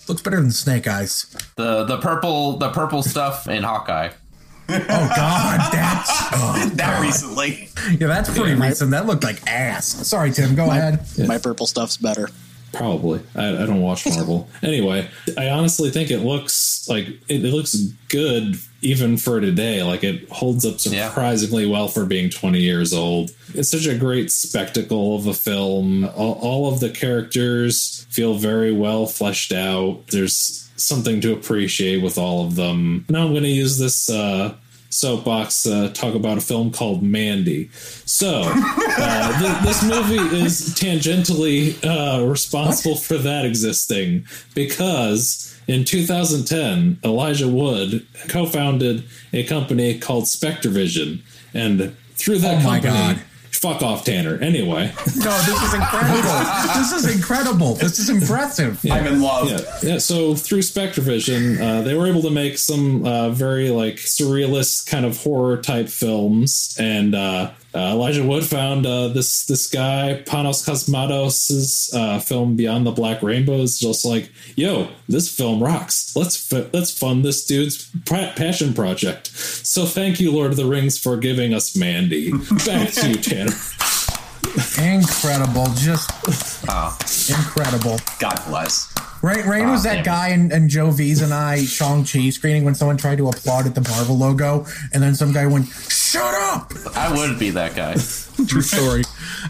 Looks 0.08 0.22
better 0.22 0.42
than 0.42 0.52
Snake 0.52 0.88
Eyes. 0.88 1.34
The 1.56 1.86
the 1.86 1.98
purple 1.98 2.58
the 2.58 2.70
purple 2.70 3.04
stuff 3.04 3.48
in 3.48 3.64
Hawkeye. 3.64 4.10
Oh, 4.70 5.14
God, 5.16 5.70
that's. 5.74 6.10
Oh, 6.32 6.70
That 6.76 7.02
recently. 7.02 7.70
yeah, 8.00 8.08
that's 8.08 8.30
pretty 8.36 8.54
recent. 8.54 8.92
That 8.92 9.06
looked 9.08 9.24
like 9.24 9.46
ass. 9.48 9.86
Sorry, 10.08 10.32
Tim, 10.32 10.56
go 10.56 10.70
ahead. 10.70 11.00
My 11.28 11.38
purple 11.38 11.66
stuff's 11.66 11.98
better. 11.98 12.30
Probably. 12.72 13.20
I, 13.36 13.64
I 13.64 13.66
don't 13.66 13.82
watch 13.82 14.06
Marvel. 14.16 14.48
anyway, 14.62 15.10
I 15.38 15.50
honestly 15.50 15.90
think 15.90 16.12
it 16.12 16.20
looks 16.20 16.88
like 16.88 17.08
it, 17.08 17.44
it 17.44 17.52
looks 17.54 17.74
good 18.10 18.56
even 18.82 19.18
for 19.18 19.40
today. 19.42 19.84
Like 19.84 20.04
it 20.04 20.30
holds 20.30 20.66
up 20.66 20.76
Yeah. 20.86 21.10
surprisingly 21.10 21.66
well 21.66 21.88
for 21.88 22.06
being 22.06 22.30
20 22.30 22.60
years 22.60 22.94
old. 22.94 23.32
It's 23.54 23.70
such 23.72 23.88
a 23.88 23.98
great 23.98 24.32
spectacle 24.32 25.16
of 25.16 25.28
a 25.28 25.34
film. 25.34 26.06
All, 26.16 26.34
all 26.42 26.72
of 26.74 26.80
the 26.80 26.90
characters 26.90 28.06
feel 28.10 28.36
very 28.36 28.72
well 28.72 29.06
fleshed 29.06 29.52
out. 29.52 30.08
There's 30.12 30.70
something 30.76 31.20
to 31.22 31.34
appreciate 31.34 32.02
with 32.02 32.18
all 32.18 32.46
of 32.46 32.56
them. 32.56 33.06
Now 33.10 33.26
I'm 33.26 33.32
going 33.32 33.44
to 33.44 33.50
use 33.50 33.78
this 33.80 34.10
uh, 34.10 34.56
soapbox 34.92 35.66
uh, 35.68 35.92
talk 35.94 36.16
about 36.16 36.38
a 36.38 36.42
film 36.42 36.72
called 36.72 37.04
Mandy. 37.04 37.70
So 38.06 38.44
uh, 38.46 39.40
th- 39.40 39.64
this 39.64 39.84
movie 39.84 40.38
is 40.38 40.70
tangentially 40.76 41.76
uh, 41.84 42.26
responsible 42.26 42.96
for 42.96 43.18
that 43.18 43.46
existing 43.46 44.26
because 44.56 45.59
in 45.70 45.86
2010 45.86 47.00
Elijah 47.04 47.48
Wood 47.48 48.06
co-founded 48.28 49.04
a 49.34 49.44
company 49.44 49.98
called 50.00 50.26
Spectrevision, 50.26 51.22
and 51.54 51.96
through 52.16 52.40
that 52.40 52.60
Oh 52.66 52.70
company. 52.70 52.82
God. 52.94 53.22
Fuck 53.52 53.82
off, 53.82 54.06
Tanner. 54.06 54.38
Anyway, 54.38 54.86
No, 55.18 55.38
this 55.42 55.62
is 55.64 55.74
incredible. 55.74 56.22
this 56.76 56.92
is 56.94 57.16
incredible. 57.16 57.74
This 57.76 58.00
is 58.00 58.10
impressive. 58.10 58.80
I'm 58.90 59.06
in 59.08 59.22
love. 59.22 59.50
yeah, 59.50 59.60
yeah. 59.84 59.98
So 59.98 60.34
through 60.36 60.60
Spectrevision, 60.60 61.60
uh, 61.60 61.82
they 61.82 61.94
were 61.96 62.08
able 62.08 62.22
to 62.22 62.30
make 62.30 62.58
some 62.58 63.06
uh, 63.06 63.32
very 63.32 63.70
like 63.70 63.96
surrealist 63.96 64.88
kind 64.88 65.04
of 65.06 65.22
horror 65.22 65.58
type 65.58 65.90
films, 65.90 66.78
and 66.80 67.14
uh, 67.16 67.52
uh, 67.76 67.80
Elijah 67.94 68.24
Wood 68.26 68.44
found 68.46 68.86
uh, 68.86 69.10
this 69.10 69.46
this 69.46 69.70
guy 69.70 70.24
Panos 70.26 70.66
Cosmatos' 70.68 71.94
uh, 71.94 72.20
film 72.20 72.56
Beyond 72.56 72.86
the 72.88 72.92
Black 72.92 73.22
Rainbow 73.22 73.62
is 73.62 73.80
just 73.80 74.04
like, 74.06 74.32
yo, 74.56 74.88
this 75.08 75.34
film 75.34 75.62
rocks. 75.62 76.16
Let's 76.16 76.52
f- 76.52 76.70
let's 76.74 76.92
fund 76.98 77.24
this 77.24 77.46
dude's 77.46 77.90
pa- 78.06 78.34
passion 78.36 78.74
project. 78.74 79.28
So 79.28 79.86
thank 79.86 80.20
you, 80.20 80.32
Lord 80.32 80.52
of 80.52 80.58
the 80.58 80.66
Rings, 80.66 80.98
for 80.98 81.16
giving 81.18 81.54
us 81.54 81.76
Mandy. 81.76 82.32
Back 82.66 82.90
to 82.94 83.10
you, 83.10 83.16
Tanner. 83.16 83.54
Incredible. 84.82 85.68
Just 85.76 86.10
Oh, 86.68 86.98
incredible. 87.30 87.98
God 88.20 88.40
bless. 88.48 88.94
Rain, 89.22 89.46
Rain 89.48 89.70
was 89.70 89.86
Ah, 89.86 89.94
that 89.94 90.06
guy 90.06 90.30
in, 90.30 90.52
in 90.52 90.70
Joe 90.70 90.92
V's 90.92 91.22
and 91.22 91.34
I 91.34 91.64
Shang-Chi 91.66 92.30
screening 92.30 92.64
when 92.64 92.74
someone 92.76 92.96
tried 92.98 93.18
to 93.18 93.28
applaud 93.28 93.66
at 93.66 93.76
the 93.76 93.82
Marvel 93.82 94.18
logo 94.18 94.66
and 94.94 95.04
then 95.04 95.14
some 95.16 95.34
guy 95.34 95.46
went, 95.46 95.68
shut 95.68 96.34
up! 96.34 96.72
I 96.96 97.14
would 97.16 97.38
be 97.38 97.50
that 97.52 97.76
guy. 97.76 97.96
True 98.48 98.62
story. 98.62 99.04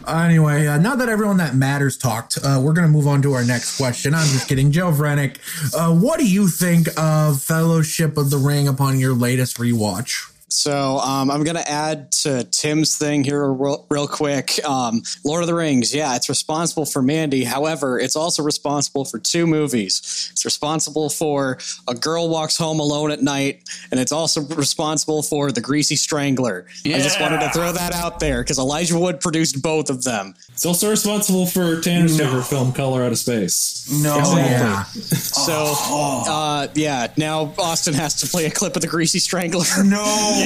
anyway, 0.08 0.66
uh, 0.66 0.80
now 0.80 0.96
that 0.96 1.08
everyone 1.10 1.38
that 1.38 1.54
matters 1.56 1.98
talked, 1.98 2.40
uh, 2.44 2.60
we're 2.64 2.74
going 2.74 2.88
to 2.88 2.92
move 2.92 3.06
on 3.08 3.22
to 3.22 3.34
our 3.34 3.46
next 3.46 3.78
question. 3.78 4.16
I'm 4.16 4.28
just 4.30 4.48
kidding. 4.48 4.72
Joe 4.72 4.92
Vrenick, 4.92 5.38
uh, 5.76 5.94
what 5.96 6.20
do 6.20 6.28
you 6.28 6.48
think 6.48 6.88
of 6.98 7.40
Fellowship 7.42 8.18
of 8.18 8.32
the 8.32 8.38
Ring 8.38 8.68
upon 8.68 9.00
your 9.00 9.14
latest 9.14 9.58
rewatch? 9.58 10.29
So 10.50 10.98
um, 10.98 11.30
I'm 11.30 11.44
going 11.44 11.56
to 11.58 11.70
add 11.70 12.12
to 12.24 12.44
Tim's 12.44 12.98
thing 12.98 13.24
here 13.24 13.48
real, 13.52 13.86
real 13.90 14.08
quick. 14.08 14.60
Um, 14.66 15.04
Lord 15.24 15.42
of 15.42 15.48
the 15.48 15.54
Rings, 15.54 15.94
yeah, 15.94 16.16
it's 16.16 16.28
responsible 16.28 16.86
for 16.86 17.02
Mandy. 17.02 17.44
However, 17.44 18.00
it's 18.00 18.16
also 18.16 18.42
responsible 18.42 19.06
for 19.06 19.20
two 19.20 19.46
movies. 19.46 20.30
It's 20.32 20.46
responsible 20.46 21.10
for 21.10 21.60
A 21.88 21.94
Girl 21.94 22.30
Walks 22.30 22.58
Home 22.58 22.80
Alone 22.80 23.12
at 23.12 23.22
Night, 23.22 23.62
and 23.92 24.00
it's 24.00 24.12
also 24.12 24.42
responsible 24.42 25.22
for 25.22 25.52
The 25.52 25.62
Greasy 25.62 25.96
Strangler. 25.96 26.66
I 26.86 27.00
just 27.00 27.22
wanted 27.22 27.42
to 27.42 27.50
throw 27.52 27.72
that 27.72 27.94
out 27.94 28.20
there 28.20 28.42
because 28.42 28.58
Elijah 28.58 28.98
Wood 28.98 29.22
produced 29.22 29.62
both 29.62 29.90
of 29.90 30.04
them. 30.04 30.34
It's 30.50 30.66
also 30.66 30.90
responsible 30.90 31.46
for 31.46 31.80
Tanner's 31.80 32.18
favorite 32.18 32.44
film, 32.44 32.74
Color 32.74 33.04
Out 33.04 33.12
of 33.12 33.18
Space. 33.20 33.88
No. 33.92 34.18
Oh, 34.20 34.38
yeah. 34.38 34.84
So, 34.84 35.74
uh, 35.86 36.68
yeah, 36.74 37.08
now 37.18 37.54
Austin 37.58 37.94
has 37.94 38.16
to 38.22 38.28
play 38.28 38.46
a 38.46 38.52
clip 38.52 38.76
of 38.76 38.82
The 38.82 38.88
Greasy 38.88 39.20
Strangler. 39.20 39.66
No. 39.84 40.38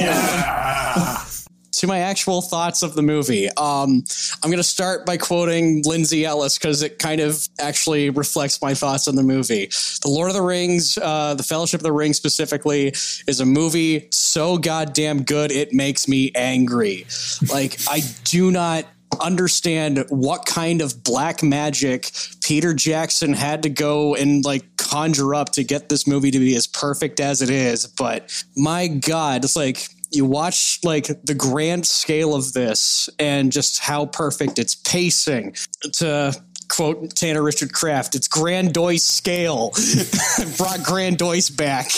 To 1.84 1.86
my 1.88 1.98
actual 1.98 2.40
thoughts 2.40 2.82
of 2.82 2.94
the 2.94 3.02
movie. 3.02 3.48
Um, 3.50 4.04
I'm 4.42 4.50
going 4.50 4.56
to 4.56 4.62
start 4.62 5.04
by 5.04 5.16
quoting 5.16 5.82
Lindsay 5.84 6.24
Ellis 6.24 6.56
because 6.56 6.82
it 6.82 6.98
kind 6.98 7.20
of 7.20 7.46
actually 7.58 8.10
reflects 8.10 8.62
my 8.62 8.74
thoughts 8.74 9.08
on 9.08 9.16
the 9.16 9.22
movie. 9.22 9.66
The 10.02 10.08
Lord 10.08 10.30
of 10.30 10.34
the 10.34 10.42
Rings, 10.42 10.96
uh, 10.96 11.34
The 11.34 11.42
Fellowship 11.42 11.80
of 11.80 11.82
the 11.82 11.92
Ring 11.92 12.12
specifically, 12.12 12.88
is 13.26 13.40
a 13.40 13.44
movie 13.44 14.08
so 14.12 14.56
goddamn 14.56 15.24
good 15.24 15.50
it 15.50 15.72
makes 15.72 16.08
me 16.08 16.30
angry. 16.34 17.06
Like, 17.52 17.78
I 17.88 18.02
do 18.24 18.50
not 18.50 18.86
understand 19.20 20.04
what 20.08 20.46
kind 20.46 20.80
of 20.80 21.02
black 21.02 21.42
magic 21.42 22.10
Peter 22.42 22.74
Jackson 22.74 23.32
had 23.32 23.62
to 23.62 23.68
go 23.68 24.14
and 24.14 24.44
like 24.44 24.76
conjure 24.76 25.34
up 25.34 25.50
to 25.50 25.64
get 25.64 25.88
this 25.88 26.06
movie 26.06 26.30
to 26.30 26.38
be 26.38 26.56
as 26.56 26.66
perfect 26.66 27.20
as 27.20 27.42
it 27.42 27.50
is. 27.50 27.86
But 27.86 28.44
my 28.56 28.88
God, 28.88 29.44
it's 29.44 29.56
like 29.56 29.88
you 30.10 30.24
watch 30.24 30.80
like 30.84 31.06
the 31.24 31.34
grand 31.34 31.86
scale 31.86 32.34
of 32.34 32.52
this 32.52 33.08
and 33.18 33.50
just 33.50 33.80
how 33.80 34.06
perfect 34.06 34.58
it's 34.58 34.74
pacing 34.74 35.54
to 35.94 36.32
quote 36.68 37.14
Tanner 37.14 37.42
Richard 37.42 37.72
Kraft, 37.72 38.14
it's 38.14 38.28
grandoise 38.28 39.00
scale. 39.00 39.70
Brought 40.56 40.80
grandoise 40.80 41.54
back. 41.54 41.90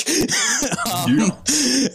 um, 0.95 1.33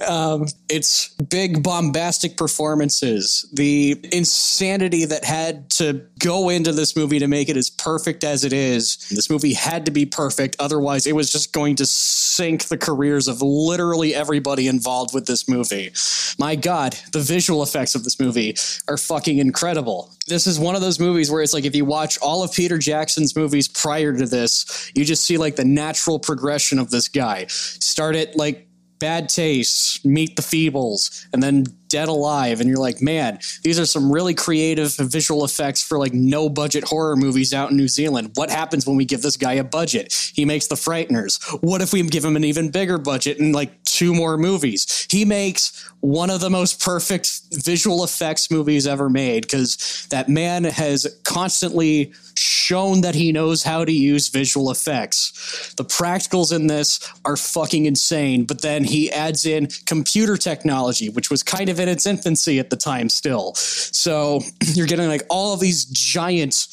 um, 0.07 0.47
it's 0.69 1.09
big 1.15 1.63
bombastic 1.63 2.37
performances. 2.37 3.49
The 3.53 3.99
insanity 4.11 5.05
that 5.05 5.23
had 5.23 5.69
to 5.71 6.05
go 6.19 6.49
into 6.49 6.71
this 6.71 6.95
movie 6.95 7.19
to 7.19 7.27
make 7.27 7.49
it 7.49 7.57
as 7.57 7.69
perfect 7.69 8.23
as 8.23 8.43
it 8.43 8.53
is. 8.53 8.97
This 9.09 9.29
movie 9.29 9.53
had 9.53 9.85
to 9.85 9.91
be 9.91 10.05
perfect. 10.05 10.55
Otherwise, 10.59 11.07
it 11.07 11.15
was 11.15 11.31
just 11.31 11.53
going 11.53 11.75
to 11.77 11.85
sink 11.85 12.65
the 12.65 12.77
careers 12.77 13.27
of 13.27 13.41
literally 13.41 14.13
everybody 14.13 14.67
involved 14.67 15.13
with 15.13 15.25
this 15.25 15.47
movie. 15.47 15.91
My 16.37 16.55
God, 16.55 16.97
the 17.11 17.19
visual 17.19 17.63
effects 17.63 17.95
of 17.95 18.03
this 18.03 18.19
movie 18.19 18.55
are 18.87 18.97
fucking 18.97 19.37
incredible. 19.37 20.11
This 20.31 20.47
is 20.47 20.57
one 20.57 20.75
of 20.75 20.81
those 20.81 20.97
movies 20.97 21.29
where 21.29 21.41
it's 21.41 21.53
like 21.53 21.65
if 21.65 21.75
you 21.75 21.83
watch 21.83 22.17
all 22.19 22.41
of 22.41 22.53
Peter 22.53 22.77
Jackson's 22.77 23.35
movies 23.35 23.67
prior 23.67 24.17
to 24.17 24.25
this, 24.25 24.89
you 24.95 25.03
just 25.03 25.25
see 25.25 25.37
like 25.37 25.57
the 25.57 25.65
natural 25.65 26.19
progression 26.19 26.79
of 26.79 26.89
this 26.89 27.09
guy. 27.09 27.47
Start 27.47 28.15
at 28.15 28.37
like 28.37 28.65
Bad 29.01 29.29
Taste, 29.29 30.05
Meet 30.05 30.35
the 30.35 30.43
Feebles, 30.43 31.25
and 31.33 31.41
then 31.41 31.65
Dead 31.89 32.07
Alive. 32.07 32.61
And 32.61 32.69
you're 32.69 32.79
like, 32.79 33.01
man, 33.01 33.39
these 33.63 33.79
are 33.79 33.85
some 33.85 34.11
really 34.11 34.33
creative 34.33 34.95
visual 34.95 35.43
effects 35.43 35.83
for 35.83 35.97
like 35.97 36.13
no 36.13 36.49
budget 36.49 36.83
horror 36.85 37.15
movies 37.15 37.53
out 37.53 37.71
in 37.71 37.77
New 37.77 37.87
Zealand. 37.87 38.31
What 38.35 38.49
happens 38.49 38.85
when 38.87 38.95
we 38.95 39.03
give 39.03 39.23
this 39.23 39.35
guy 39.35 39.53
a 39.53 39.63
budget? 39.63 40.13
He 40.33 40.45
makes 40.45 40.67
The 40.67 40.75
Frighteners. 40.75 41.41
What 41.61 41.81
if 41.81 41.91
we 41.91 42.03
give 42.03 42.23
him 42.23 42.35
an 42.35 42.45
even 42.45 42.69
bigger 42.69 42.97
budget 42.97 43.39
and 43.39 43.53
like 43.53 43.83
two 43.83 44.13
more 44.13 44.37
movies? 44.37 45.07
He 45.09 45.25
makes 45.25 45.83
one 45.99 46.29
of 46.29 46.39
the 46.39 46.49
most 46.49 46.79
perfect 46.79 47.41
visual 47.51 48.03
effects 48.03 48.49
movies 48.51 48.87
ever 48.87 49.09
made 49.09 49.41
because 49.41 50.05
that 50.11 50.29
man 50.29 50.63
has 50.63 51.19
constantly 51.23 52.13
shown 52.61 53.01
that 53.01 53.15
he 53.15 53.31
knows 53.31 53.63
how 53.63 53.83
to 53.83 53.91
use 53.91 54.29
visual 54.29 54.69
effects. 54.69 55.73
The 55.77 55.85
practicals 55.85 56.55
in 56.55 56.67
this 56.67 56.99
are 57.25 57.35
fucking 57.35 57.85
insane, 57.85 58.45
but 58.45 58.61
then 58.61 58.83
he 58.83 59.11
adds 59.11 59.45
in 59.45 59.67
computer 59.85 60.37
technology, 60.37 61.09
which 61.09 61.31
was 61.31 61.41
kind 61.43 61.69
of 61.69 61.79
in 61.79 61.89
its 61.89 62.05
infancy 62.05 62.59
at 62.59 62.69
the 62.69 62.77
time 62.77 63.09
still. 63.09 63.55
So 63.55 64.41
you're 64.73 64.87
getting 64.87 65.07
like 65.07 65.23
all 65.29 65.53
of 65.53 65.59
these 65.59 65.85
giant, 65.85 66.67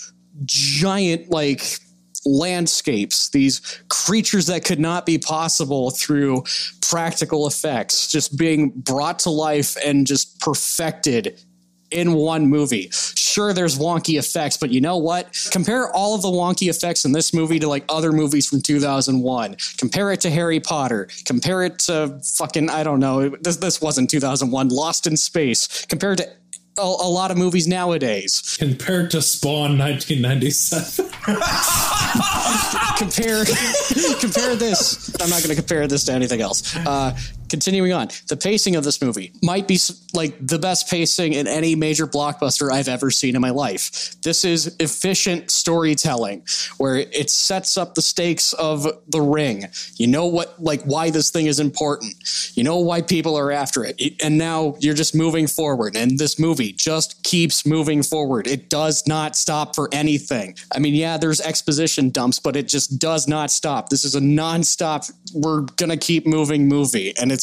giant, 0.44 1.30
like, 1.30 1.62
landscapes, 2.24 3.30
these 3.30 3.60
creatures 3.88 4.46
that 4.46 4.64
could 4.64 4.80
not 4.80 5.06
be 5.06 5.18
possible 5.18 5.90
through 5.90 6.44
practical 6.82 7.46
effects, 7.46 8.08
just 8.08 8.36
being 8.36 8.70
brought 8.70 9.20
to 9.20 9.30
life 9.30 9.76
and 9.84 10.06
just 10.06 10.38
perfected 10.40 11.40
in 11.90 12.12
one 12.12 12.46
movie. 12.46 12.88
Sure, 12.92 13.52
there's 13.52 13.78
wonky 13.78 14.18
effects, 14.18 14.56
but 14.56 14.70
you 14.70 14.80
know 14.80 14.96
what? 14.96 15.48
Compare 15.50 15.90
all 15.94 16.14
of 16.14 16.22
the 16.22 16.28
wonky 16.28 16.68
effects 16.68 17.04
in 17.04 17.12
this 17.12 17.32
movie 17.32 17.58
to 17.58 17.68
like 17.68 17.84
other 17.88 18.12
movies 18.12 18.46
from 18.48 18.60
2001. 18.60 19.56
Compare 19.76 20.12
it 20.12 20.20
to 20.22 20.30
Harry 20.30 20.60
Potter. 20.60 21.08
Compare 21.24 21.64
it 21.64 21.78
to 21.80 22.20
fucking, 22.36 22.70
I 22.70 22.82
don't 22.82 23.00
know, 23.00 23.28
this, 23.28 23.56
this 23.56 23.80
wasn't 23.80 24.10
2001, 24.10 24.68
Lost 24.68 25.06
in 25.06 25.16
Space. 25.16 25.86
Compare 25.86 26.12
it 26.12 26.16
to 26.16 26.28
a, 26.78 26.82
a 26.82 27.10
lot 27.10 27.30
of 27.30 27.36
movies 27.36 27.66
nowadays. 27.66 28.56
Compared 28.58 29.10
to 29.10 29.20
Spawn 29.22 29.78
1997. 29.78 31.10
compare 32.96 33.44
compare 34.20 34.56
this. 34.56 35.14
I'm 35.20 35.30
not 35.30 35.42
going 35.42 35.50
to 35.50 35.56
compare 35.56 35.86
this 35.86 36.04
to 36.04 36.12
anything 36.12 36.40
else. 36.40 36.74
Uh, 36.76 37.16
continuing 37.48 37.92
on, 37.92 38.08
the 38.28 38.36
pacing 38.36 38.76
of 38.76 38.84
this 38.84 39.00
movie 39.02 39.32
might 39.42 39.68
be 39.68 39.78
like 40.14 40.34
the 40.44 40.58
best 40.58 40.88
pacing 40.88 41.32
in 41.34 41.46
any 41.46 41.74
major 41.74 42.06
blockbuster 42.06 42.70
I've 42.72 42.88
ever 42.88 43.10
seen 43.10 43.34
in 43.36 43.42
my 43.42 43.50
life. 43.50 44.14
This 44.22 44.44
is 44.44 44.76
efficient 44.80 45.50
storytelling 45.50 46.44
where 46.78 46.96
it 46.96 47.30
sets 47.30 47.76
up 47.76 47.94
the 47.94 48.02
stakes 48.02 48.52
of 48.54 48.86
the 49.08 49.20
ring. 49.20 49.66
You 49.96 50.06
know 50.06 50.26
what, 50.26 50.60
like, 50.62 50.82
why 50.82 51.10
this 51.10 51.30
thing 51.30 51.46
is 51.46 51.60
important. 51.60 52.14
You 52.54 52.64
know 52.64 52.78
why 52.78 53.02
people 53.02 53.36
are 53.36 53.52
after 53.52 53.84
it. 53.84 54.00
And 54.22 54.38
now 54.38 54.76
you're 54.80 54.94
just 54.94 55.14
moving 55.14 55.46
forward. 55.46 55.96
And 55.96 56.18
this 56.18 56.38
movie 56.38 56.72
just 56.72 57.22
keeps 57.22 57.66
moving 57.66 58.02
forward. 58.02 58.46
It 58.46 58.68
does 58.68 59.06
not 59.06 59.36
stop 59.36 59.74
for 59.74 59.88
anything. 59.92 60.56
I 60.74 60.78
mean, 60.78 60.94
yeah, 60.94 61.16
there's 61.16 61.40
exposition 61.40 62.10
dumps, 62.10 62.38
but 62.38 62.56
it 62.56 62.68
just 62.68 62.98
does 62.98 63.28
not 63.28 63.50
stop. 63.50 63.88
This 63.88 64.04
is 64.04 64.14
a 64.14 64.20
nonstop, 64.20 65.10
we're 65.34 65.62
going 65.76 65.90
to 65.90 65.96
keep 65.96 66.26
moving 66.26 66.68
movie. 66.68 67.16
And 67.16 67.30
it's 67.30 67.37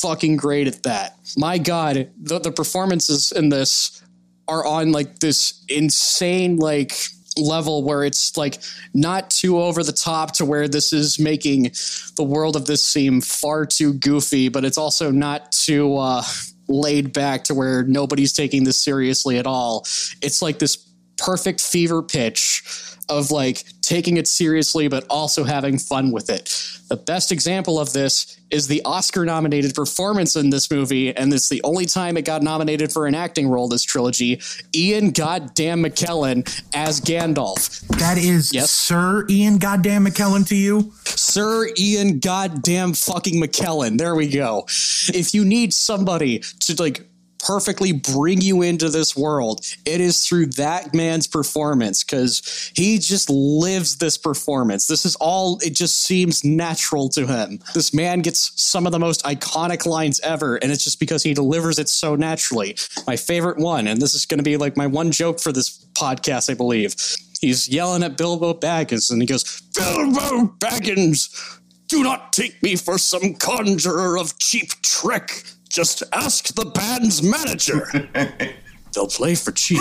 fucking 0.00 0.36
great 0.36 0.66
at 0.66 0.82
that. 0.82 1.16
My 1.36 1.58
God, 1.58 2.10
the, 2.20 2.38
the 2.38 2.52
performances 2.52 3.32
in 3.32 3.48
this 3.48 4.02
are 4.48 4.66
on 4.66 4.92
like 4.92 5.20
this 5.20 5.64
insane, 5.68 6.56
like, 6.56 6.92
level 7.36 7.84
where 7.84 8.02
it's 8.02 8.36
like 8.36 8.58
not 8.92 9.30
too 9.30 9.60
over 9.60 9.84
the 9.84 9.92
top 9.92 10.32
to 10.32 10.44
where 10.44 10.66
this 10.66 10.92
is 10.92 11.18
making 11.18 11.70
the 12.16 12.24
world 12.24 12.56
of 12.56 12.66
this 12.66 12.82
seem 12.82 13.20
far 13.20 13.64
too 13.64 13.94
goofy, 13.94 14.48
but 14.48 14.64
it's 14.64 14.76
also 14.76 15.12
not 15.12 15.52
too 15.52 15.96
uh, 15.96 16.22
laid 16.68 17.12
back 17.12 17.44
to 17.44 17.54
where 17.54 17.84
nobody's 17.84 18.32
taking 18.32 18.64
this 18.64 18.76
seriously 18.76 19.38
at 19.38 19.46
all. 19.46 19.86
It's 20.20 20.42
like 20.42 20.58
this 20.58 20.76
perfect 21.20 21.60
fever 21.60 22.02
pitch 22.02 22.62
of 23.08 23.30
like 23.30 23.64
taking 23.82 24.16
it 24.16 24.28
seriously 24.28 24.88
but 24.88 25.04
also 25.10 25.44
having 25.44 25.78
fun 25.78 26.12
with 26.12 26.30
it. 26.30 26.56
The 26.88 26.96
best 26.96 27.30
example 27.32 27.78
of 27.78 27.92
this 27.92 28.36
is 28.50 28.66
the 28.66 28.82
Oscar 28.84 29.24
nominated 29.24 29.74
performance 29.74 30.34
in 30.36 30.50
this 30.50 30.70
movie 30.70 31.14
and 31.16 31.32
it's 31.32 31.48
the 31.48 31.60
only 31.62 31.86
time 31.86 32.16
it 32.16 32.24
got 32.24 32.42
nominated 32.42 32.92
for 32.92 33.06
an 33.06 33.14
acting 33.14 33.48
role 33.48 33.68
this 33.68 33.82
trilogy. 33.82 34.40
Ian 34.74 35.10
goddamn 35.10 35.82
McKellen 35.82 36.46
as 36.74 37.00
Gandalf. 37.00 37.80
That 37.98 38.18
is 38.18 38.52
Yes. 38.52 38.70
Sir 38.70 39.26
Ian 39.28 39.58
Goddamn 39.58 40.06
McKellen 40.06 40.46
to 40.48 40.56
you. 40.56 40.92
Sir 41.04 41.68
Ian 41.78 42.18
goddamn 42.20 42.94
fucking 42.94 43.40
McKellen. 43.42 43.98
There 43.98 44.14
we 44.14 44.28
go. 44.28 44.64
If 45.12 45.34
you 45.34 45.44
need 45.44 45.74
somebody 45.74 46.40
to 46.60 46.74
like 46.82 47.06
perfectly 47.42 47.92
bring 47.92 48.40
you 48.40 48.62
into 48.62 48.88
this 48.88 49.16
world, 49.16 49.60
it 49.84 50.00
is 50.00 50.26
through 50.26 50.46
that 50.46 50.94
man's 50.94 51.26
performance 51.26 52.04
because 52.04 52.72
he 52.74 52.98
just 52.98 53.30
lives 53.30 53.96
this 53.96 54.16
performance. 54.18 54.86
This 54.86 55.04
is 55.04 55.16
all, 55.16 55.58
it 55.62 55.74
just 55.74 56.02
seems 56.02 56.44
natural 56.44 57.08
to 57.10 57.26
him. 57.26 57.60
This 57.74 57.94
man 57.94 58.20
gets 58.20 58.52
some 58.60 58.86
of 58.86 58.92
the 58.92 58.98
most 58.98 59.22
iconic 59.24 59.86
lines 59.86 60.20
ever, 60.20 60.56
and 60.56 60.70
it's 60.70 60.84
just 60.84 61.00
because 61.00 61.22
he 61.22 61.34
delivers 61.34 61.78
it 61.78 61.88
so 61.88 62.16
naturally. 62.16 62.76
My 63.06 63.16
favorite 63.16 63.58
one, 63.58 63.86
and 63.86 64.00
this 64.00 64.14
is 64.14 64.26
going 64.26 64.38
to 64.38 64.44
be 64.44 64.56
like 64.56 64.76
my 64.76 64.86
one 64.86 65.10
joke 65.10 65.40
for 65.40 65.52
this 65.52 65.86
podcast, 65.94 66.50
I 66.50 66.54
believe. 66.54 66.94
He's 67.40 67.68
yelling 67.68 68.02
at 68.02 68.18
Bilbo 68.18 68.52
Baggins, 68.54 69.10
and 69.10 69.22
he 69.22 69.26
goes, 69.26 69.62
Bilbo 69.74 70.54
Baggins, 70.58 71.58
do 71.88 72.02
not 72.02 72.32
take 72.32 72.62
me 72.62 72.76
for 72.76 72.98
some 72.98 73.34
conjurer 73.34 74.18
of 74.18 74.38
cheap 74.38 74.70
trick. 74.82 75.42
Just 75.70 76.02
ask 76.12 76.52
the 76.54 76.64
band's 76.66 77.22
manager. 77.22 77.86
They'll 78.92 79.06
play 79.06 79.36
for 79.36 79.52
cheap. 79.52 79.78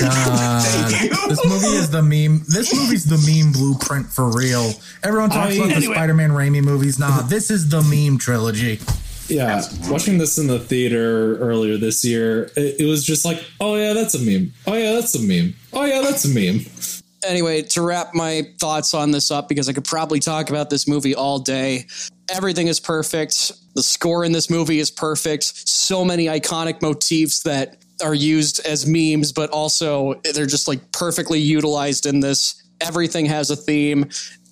God, 0.00 0.92
this 1.28 1.44
movie 1.44 1.76
is 1.76 1.90
the 1.90 2.02
meme. 2.02 2.42
This 2.48 2.74
movie's 2.74 3.04
the 3.04 3.18
meme 3.30 3.52
blueprint 3.52 4.06
for 4.06 4.36
real. 4.36 4.72
Everyone 5.04 5.30
talks 5.30 5.52
I- 5.52 5.56
about 5.64 5.74
the 5.76 5.82
Spider-Man 5.82 6.30
Raimi 6.30 6.62
movies. 6.64 6.98
Nah, 6.98 7.22
this 7.22 7.50
is 7.50 7.68
the 7.68 7.82
meme 7.82 8.18
trilogy. 8.18 8.80
Yeah, 9.28 9.62
watching 9.88 10.18
this 10.18 10.38
in 10.38 10.46
the 10.46 10.58
theater 10.60 11.36
earlier 11.38 11.76
this 11.78 12.04
year, 12.04 12.44
it, 12.56 12.80
it 12.80 12.86
was 12.86 13.04
just 13.04 13.24
like, 13.24 13.42
oh 13.60 13.74
yeah, 13.76 13.92
that's 13.92 14.14
a 14.14 14.20
meme. 14.20 14.52
Oh 14.68 14.74
yeah, 14.74 14.92
that's 14.92 15.14
a 15.16 15.22
meme. 15.22 15.54
Oh 15.72 15.84
yeah, 15.84 16.00
that's 16.00 16.24
a 16.24 16.28
meme. 16.28 16.60
anyway, 17.26 17.62
to 17.62 17.82
wrap 17.82 18.14
my 18.14 18.42
thoughts 18.60 18.94
on 18.94 19.10
this 19.10 19.32
up, 19.32 19.48
because 19.48 19.68
I 19.68 19.72
could 19.72 19.84
probably 19.84 20.20
talk 20.20 20.48
about 20.50 20.70
this 20.70 20.86
movie 20.86 21.14
all 21.14 21.40
day. 21.40 21.86
Everything 22.30 22.66
is 22.66 22.80
perfect. 22.80 23.52
The 23.74 23.82
score 23.82 24.24
in 24.24 24.32
this 24.32 24.50
movie 24.50 24.78
is 24.78 24.90
perfect. 24.90 25.44
So 25.44 26.04
many 26.04 26.26
iconic 26.26 26.82
motifs 26.82 27.42
that 27.42 27.76
are 28.02 28.14
used 28.14 28.64
as 28.66 28.86
memes, 28.86 29.32
but 29.32 29.50
also 29.50 30.20
they're 30.34 30.46
just 30.46 30.68
like 30.68 30.92
perfectly 30.92 31.38
utilized 31.38 32.06
in 32.06 32.20
this. 32.20 32.62
Everything 32.80 33.26
has 33.26 33.50
a 33.50 33.56
theme. 33.56 34.08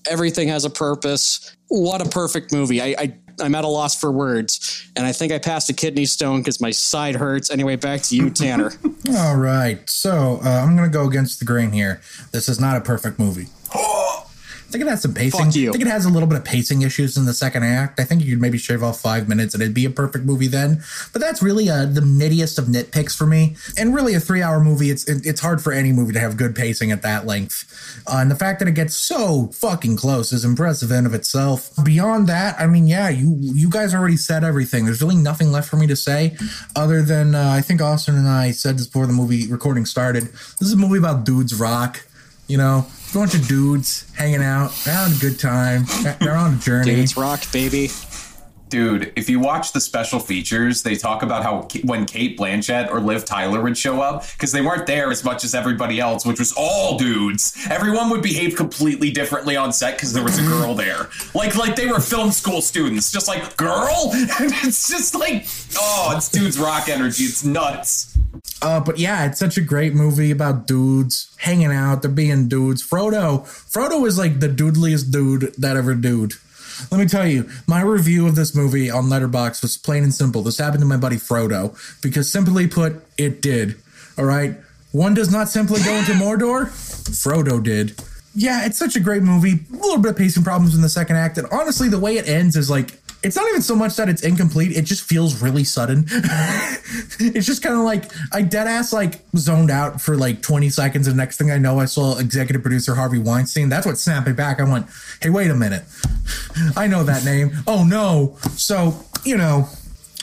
Everything 0.08 0.48
has 0.48 0.64
a 0.64 0.70
purpose. 0.70 1.56
What 1.68 2.04
a 2.04 2.08
perfect 2.08 2.52
movie. 2.52 2.80
I, 2.80 2.94
I 2.98 3.14
I'm 3.40 3.54
at 3.54 3.64
a 3.64 3.68
loss 3.68 3.98
for 3.98 4.12
words, 4.12 4.88
and 4.96 5.04
I 5.04 5.12
think 5.12 5.32
I 5.32 5.38
passed 5.38 5.68
a 5.68 5.72
kidney 5.72 6.06
stone 6.06 6.40
because 6.40 6.60
my 6.60 6.70
side 6.70 7.16
hurts. 7.16 7.50
Anyway, 7.50 7.76
back 7.76 8.02
to 8.02 8.16
you, 8.16 8.30
Tanner. 8.30 8.72
All 9.16 9.36
right, 9.36 9.88
so 9.90 10.40
uh, 10.44 10.48
I'm 10.48 10.76
gonna 10.76 10.88
go 10.88 11.06
against 11.06 11.38
the 11.38 11.44
grain 11.44 11.72
here. 11.72 12.00
This 12.32 12.48
is 12.48 12.60
not 12.60 12.76
a 12.76 12.80
perfect 12.80 13.18
movie. 13.18 13.48
I 13.72 14.22
think 14.74 14.88
it 14.88 14.90
has 14.90 15.02
some 15.02 15.14
pacing. 15.14 15.46
I 15.46 15.50
think 15.50 15.82
it 15.82 15.86
has 15.86 16.04
a 16.04 16.10
little 16.10 16.28
bit 16.28 16.36
of 16.36 16.44
pacing 16.44 16.82
issues 16.82 17.16
in 17.16 17.26
the 17.26 17.32
second 17.32 17.62
act. 17.62 18.00
I 18.00 18.04
think 18.04 18.24
you 18.24 18.32
could 18.32 18.40
maybe 18.42 18.58
shave 18.58 18.82
off 18.82 19.00
five 19.00 19.28
minutes 19.28 19.54
and 19.54 19.62
it'd 19.62 19.72
be 19.72 19.84
a 19.84 19.90
perfect 19.90 20.24
movie 20.24 20.48
then. 20.48 20.82
But 21.12 21.22
that's 21.22 21.40
really 21.40 21.70
uh, 21.70 21.86
the 21.86 22.00
nittiest 22.00 22.58
of 22.58 22.64
nitpicks 22.64 23.16
for 23.16 23.24
me. 23.24 23.54
And 23.78 23.94
really, 23.94 24.14
a 24.14 24.20
three-hour 24.20 24.58
movie, 24.58 24.90
it's 24.90 25.04
it, 25.08 25.24
it's 25.24 25.40
hard 25.40 25.62
for 25.62 25.72
any 25.72 25.92
movie 25.92 26.12
to 26.12 26.18
have 26.18 26.36
good 26.36 26.56
pacing 26.56 26.90
at 26.90 27.02
that 27.02 27.24
length. 27.24 28.02
Uh, 28.06 28.16
and 28.18 28.30
the 28.30 28.34
fact 28.34 28.58
that 28.58 28.66
it 28.66 28.74
gets 28.74 28.96
so 28.96 29.48
fucking 29.54 29.96
close 29.96 30.32
is 30.32 30.44
impressive 30.44 30.90
in 30.90 31.06
of 31.06 31.14
itself. 31.14 31.70
Beyond 31.84 32.26
that, 32.26 32.58
I 32.58 32.66
mean, 32.66 32.88
yeah, 32.88 33.08
you 33.08 33.36
you 33.38 33.70
guys 33.70 33.94
already 33.94 34.16
said 34.16 34.42
everything. 34.42 34.86
There's 34.86 35.00
really 35.00 35.16
nothing 35.16 35.52
left 35.52 35.68
for 35.68 35.76
me 35.76 35.86
to 35.86 35.96
say, 35.96 36.36
other 36.74 37.02
than 37.02 37.36
uh, 37.36 37.50
I 37.50 37.60
think 37.60 37.80
Austin 37.80 38.16
and 38.16 38.28
I 38.28 38.50
said 38.50 38.78
this 38.78 38.86
before 38.86 39.06
the 39.06 39.12
movie 39.12 39.46
recording 39.46 39.86
started. 39.86 40.24
This 40.24 40.62
is 40.62 40.72
a 40.72 40.76
movie 40.76 40.98
about 40.98 41.24
dudes 41.24 41.54
rock. 41.54 42.04
You 42.46 42.58
know, 42.58 42.86
a 43.14 43.18
bunch 43.18 43.34
of 43.34 43.46
dudes 43.46 44.10
hanging 44.14 44.42
out, 44.42 44.72
having 44.72 45.16
a 45.16 45.20
good 45.20 45.38
time. 45.38 45.84
They're 46.20 46.34
on 46.34 46.54
a 46.54 46.58
journey. 46.58 46.96
Dudes 46.96 47.16
rock, 47.16 47.40
baby. 47.52 47.88
Dude, 48.68 49.12
if 49.14 49.28
you 49.28 49.38
watch 49.40 49.72
the 49.72 49.80
special 49.80 50.18
features, 50.18 50.82
they 50.82 50.96
talk 50.96 51.22
about 51.22 51.42
how 51.42 51.68
when 51.84 52.06
Cate 52.06 52.38
Blanchett 52.38 52.90
or 52.90 53.00
Liv 53.00 53.24
Tyler 53.24 53.60
would 53.62 53.76
show 53.76 54.00
up, 54.00 54.24
because 54.32 54.52
they 54.52 54.62
weren't 54.62 54.86
there 54.86 55.10
as 55.10 55.24
much 55.24 55.44
as 55.44 55.54
everybody 55.54 56.00
else, 56.00 56.26
which 56.26 56.38
was 56.38 56.52
all 56.56 56.98
dudes. 56.98 57.56
Everyone 57.70 58.10
would 58.10 58.22
behave 58.22 58.56
completely 58.56 59.10
differently 59.10 59.56
on 59.56 59.72
set 59.72 59.96
because 59.96 60.12
there 60.12 60.24
was 60.24 60.38
a 60.38 60.42
girl 60.42 60.74
there. 60.74 61.08
Like, 61.34 61.56
like 61.56 61.76
they 61.76 61.86
were 61.86 62.00
film 62.00 62.30
school 62.32 62.60
students, 62.62 63.12
just 63.12 63.28
like 63.28 63.56
girl. 63.56 64.12
And 64.40 64.52
it's 64.64 64.88
just 64.88 65.14
like, 65.14 65.46
oh, 65.78 66.14
it's 66.16 66.28
dudes 66.28 66.58
rock 66.58 66.88
energy. 66.88 67.24
It's 67.24 67.44
nuts. 67.44 68.18
Uh, 68.60 68.80
but 68.80 68.98
yeah, 68.98 69.26
it's 69.26 69.38
such 69.38 69.56
a 69.56 69.60
great 69.60 69.94
movie 69.94 70.30
about 70.30 70.66
dudes 70.66 71.34
hanging 71.38 71.70
out. 71.70 72.02
They're 72.02 72.10
being 72.10 72.48
dudes. 72.48 72.82
Frodo, 72.82 73.42
Frodo 73.42 74.06
is 74.06 74.18
like 74.18 74.40
the 74.40 74.48
doodliest 74.48 75.12
dude 75.12 75.54
that 75.58 75.76
ever 75.76 75.94
dude. 75.94 76.32
Let 76.90 76.98
me 76.98 77.06
tell 77.06 77.26
you, 77.26 77.48
my 77.66 77.82
review 77.82 78.26
of 78.26 78.34
this 78.34 78.54
movie 78.54 78.90
on 78.90 79.04
Letterboxd 79.04 79.62
was 79.62 79.76
plain 79.76 80.02
and 80.02 80.14
simple. 80.14 80.42
This 80.42 80.58
happened 80.58 80.80
to 80.80 80.86
my 80.86 80.96
buddy 80.96 81.16
Frodo 81.16 81.76
because, 82.02 82.30
simply 82.30 82.66
put, 82.66 83.04
it 83.18 83.40
did. 83.40 83.76
All 84.16 84.24
right, 84.24 84.56
one 84.92 85.14
does 85.14 85.30
not 85.30 85.48
simply 85.48 85.82
go 85.82 85.94
into 85.94 86.12
Mordor. 86.14 86.66
Frodo 86.66 87.62
did. 87.62 88.00
Yeah, 88.34 88.66
it's 88.66 88.78
such 88.78 88.96
a 88.96 89.00
great 89.00 89.22
movie. 89.22 89.60
A 89.72 89.76
little 89.76 89.98
bit 89.98 90.12
of 90.12 90.16
pacing 90.16 90.42
problems 90.42 90.74
in 90.74 90.82
the 90.82 90.88
second 90.88 91.16
act, 91.16 91.38
and 91.38 91.46
honestly, 91.52 91.88
the 91.88 92.00
way 92.00 92.16
it 92.16 92.28
ends 92.28 92.56
is 92.56 92.68
like 92.68 92.98
it's 93.24 93.36
not 93.36 93.48
even 93.48 93.62
so 93.62 93.74
much 93.74 93.96
that 93.96 94.08
it's 94.08 94.22
incomplete, 94.22 94.76
it 94.76 94.82
just 94.82 95.02
feels 95.02 95.40
really 95.40 95.64
sudden. 95.64 96.04
it's 97.18 97.46
just 97.46 97.62
kind 97.62 97.74
of 97.74 97.80
like 97.80 98.12
I 98.32 98.42
dead 98.42 98.66
ass 98.66 98.92
like 98.92 99.20
zoned 99.36 99.70
out 99.70 100.00
for 100.00 100.16
like 100.16 100.42
20 100.42 100.68
seconds, 100.68 101.08
and 101.08 101.16
next 101.16 101.38
thing 101.38 101.50
I 101.50 101.56
know, 101.56 101.80
I 101.80 101.86
saw 101.86 102.18
executive 102.18 102.62
producer 102.62 102.94
Harvey 102.94 103.18
Weinstein. 103.18 103.70
That's 103.70 103.86
what 103.86 103.96
snapped 103.96 104.26
me 104.26 104.34
back. 104.34 104.60
I 104.60 104.64
went, 104.64 104.86
hey, 105.22 105.30
wait 105.30 105.50
a 105.50 105.54
minute. 105.54 105.84
I 106.76 106.86
know 106.86 107.02
that 107.04 107.24
name. 107.24 107.52
Oh 107.66 107.84
no. 107.84 108.36
So, 108.56 108.94
you 109.24 109.38
know, 109.38 109.68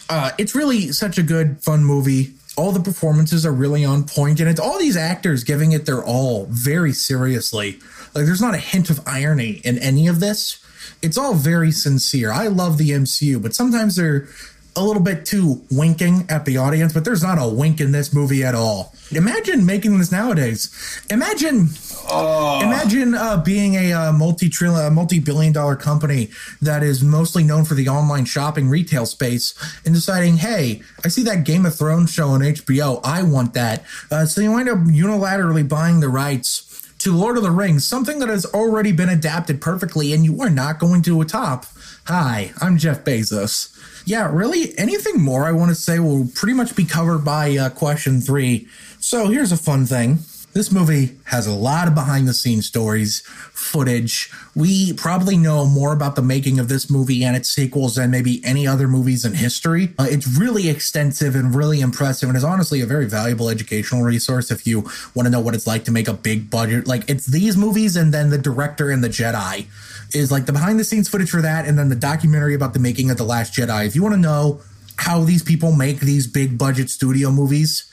uh, 0.10 0.32
it's 0.38 0.54
really 0.54 0.92
such 0.92 1.18
a 1.18 1.24
good, 1.24 1.64
fun 1.64 1.84
movie. 1.84 2.34
All 2.56 2.72
the 2.72 2.82
performances 2.82 3.46
are 3.46 3.52
really 3.52 3.84
on 3.84 4.04
point, 4.04 4.40
and 4.40 4.48
it's 4.48 4.60
all 4.60 4.78
these 4.78 4.98
actors 4.98 5.44
giving 5.44 5.72
it 5.72 5.88
their 5.88 6.04
all 6.04 6.46
very 6.50 6.94
seriously. 6.94 7.80
Like, 8.14 8.26
there's 8.26 8.42
not 8.42 8.54
a 8.54 8.60
hint 8.60 8.90
of 8.90 9.00
irony 9.08 9.62
in 9.64 9.80
any 9.80 10.08
of 10.08 10.20
this. 10.20 10.61
It's 11.02 11.18
all 11.18 11.34
very 11.34 11.72
sincere. 11.72 12.32
I 12.32 12.48
love 12.48 12.78
the 12.78 12.92
MCU, 12.92 13.42
but 13.42 13.56
sometimes 13.56 13.96
they're 13.96 14.28
a 14.76 14.84
little 14.84 15.02
bit 15.02 15.26
too 15.26 15.62
winking 15.70 16.26
at 16.30 16.46
the 16.46 16.58
audience, 16.58 16.94
but 16.94 17.04
there's 17.04 17.24
not 17.24 17.38
a 17.38 17.48
wink 17.48 17.82
in 17.82 17.92
this 17.92 18.14
movie 18.14 18.44
at 18.44 18.56
all. 18.56 18.94
Imagine 19.12 19.66
making 19.66 19.98
this 19.98 20.12
nowadays. 20.12 20.70
Imagine 21.10 21.70
Imagine 22.10 23.14
uh, 23.14 23.42
being 23.42 23.76
a 23.76 23.94
uh, 23.94 24.12
multi-trillion, 24.12 24.94
multi-billion 24.94 25.54
dollar 25.54 25.76
company 25.76 26.30
that 26.62 26.84
is 26.84 27.04
mostly 27.04 27.44
known 27.44 27.64
for 27.64 27.74
the 27.74 27.88
online 27.88 28.26
shopping 28.26 28.70
retail 28.70 29.06
space, 29.06 29.54
and 29.86 29.94
deciding, 29.94 30.38
"Hey, 30.38 30.82
I 31.06 31.08
see 31.08 31.24
that 31.24 31.46
Game 31.46 31.66
of 31.66 31.76
Thrones 31.76 32.12
show 32.12 32.30
on 32.30 32.42
HBO. 32.42 33.00
I 33.04 33.24
want 33.24 33.54
that." 33.54 33.86
Uh, 34.10 34.26
so 34.26 34.42
you 34.42 34.52
wind 34.52 34.68
up 34.68 34.80
unilaterally 34.80 35.68
buying 35.68 36.00
the 36.00 36.10
rights 36.10 36.71
to 37.02 37.12
Lord 37.18 37.36
of 37.36 37.42
the 37.42 37.50
Rings, 37.50 37.84
something 37.84 38.20
that 38.20 38.30
has 38.30 38.46
already 38.46 38.92
been 38.92 39.10
adapted 39.10 39.60
perfectly 39.60 40.14
and 40.14 40.24
you 40.24 40.40
are 40.42 40.52
not 40.52 40.78
going 40.78 41.02
to 41.04 41.20
a 41.20 41.26
top. 41.26 41.66
Hi, 42.06 42.54
I'm 42.62 42.78
Jeff 42.78 43.04
Bezos. 43.04 43.76
Yeah, 44.06 44.30
really, 44.32 44.78
anything 44.78 45.20
more 45.20 45.46
I 45.46 45.52
want 45.52 45.70
to 45.70 45.76
say 45.76 45.98
will 45.98 46.28
pretty 46.36 46.54
much 46.54 46.76
be 46.76 46.86
covered 46.86 47.26
by 47.26 47.58
uh, 47.58 47.70
question 47.70 48.22
three. 48.22 48.68
So 49.00 49.30
here's 49.30 49.52
a 49.52 49.58
fun 49.58 49.88
thing. 49.88 50.20
This 50.54 50.70
movie 50.70 51.18
has 51.26 51.48
a 51.48 51.54
lot 51.54 51.88
of 51.88 51.96
behind 51.96 52.28
the 52.28 52.34
scenes 52.34 52.66
stories, 52.66 53.22
footage. 53.54 54.30
We 54.54 54.92
probably 54.94 55.38
know 55.38 55.66
more 55.66 55.94
about 55.94 56.18
the 56.18 56.22
making 56.22 56.60
of 56.60 56.68
this 56.68 56.90
movie 56.90 57.24
and 57.24 57.38
its 57.38 57.48
sequels 57.48 57.96
than 57.96 58.12
maybe 58.12 58.44
any 58.44 58.68
other 58.68 58.90
movies 58.90 59.24
in 59.24 59.34
history. 59.34 59.94
Uh, 59.98 60.08
it's 60.10 60.28
really 60.28 60.68
extensive 60.68 61.36
and 61.36 61.56
really 61.56 61.80
impressive 61.80 62.28
and 62.28 62.38
is 62.38 62.44
honestly 62.44 62.82
a 62.82 62.86
very 62.86 63.06
valuable 63.06 63.48
educational 63.48 64.04
resource 64.04 64.52
if 64.52 64.68
you 64.68 64.82
want 65.16 65.26
to 65.26 65.30
know 65.30 65.40
what 65.40 65.56
it's 65.56 65.68
like 65.68 65.86
to 65.86 65.92
make 65.92 66.10
a 66.10 66.14
big 66.14 66.50
budget. 66.50 66.86
Like 66.86 67.10
it's 67.10 67.28
these 67.28 67.56
movies 67.56 67.96
and 67.96 68.14
then 68.14 68.30
the 68.30 68.38
director 68.38 68.92
and 68.92 69.02
the 69.02 69.10
Jedi 69.10 69.68
is 70.14 70.34
like 70.34 70.48
the 70.48 70.54
behind 70.54 70.78
the 70.78 70.84
scenes 70.84 71.08
footage 71.08 71.30
for 71.30 71.42
that 71.42 71.66
and 71.66 71.80
then 71.80 71.88
the 71.88 71.96
documentary 71.96 72.56
about 72.56 72.74
the 72.74 72.80
making 72.80 73.10
of 73.10 73.16
The 73.16 73.24
Last 73.24 73.54
Jedi. 73.54 73.88
If 73.88 73.96
you 73.96 74.04
want 74.04 74.16
to 74.16 74.22
know 74.22 74.60
how 74.98 75.24
these 75.24 75.44
people 75.44 75.72
make 75.72 76.02
these 76.02 76.28
big 76.28 76.58
budget 76.58 76.90
studio 76.90 77.32
movies, 77.32 77.91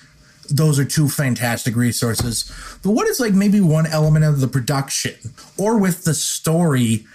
those 0.48 0.78
are 0.78 0.84
two 0.84 1.08
fantastic 1.08 1.76
resources. 1.76 2.50
But 2.82 2.92
what 2.92 3.08
is 3.08 3.20
like 3.20 3.34
maybe 3.34 3.60
one 3.60 3.86
element 3.86 4.24
of 4.24 4.40
the 4.40 4.48
production 4.48 5.14
or 5.56 5.78
with 5.78 6.04
the 6.04 6.14
story 6.14 7.06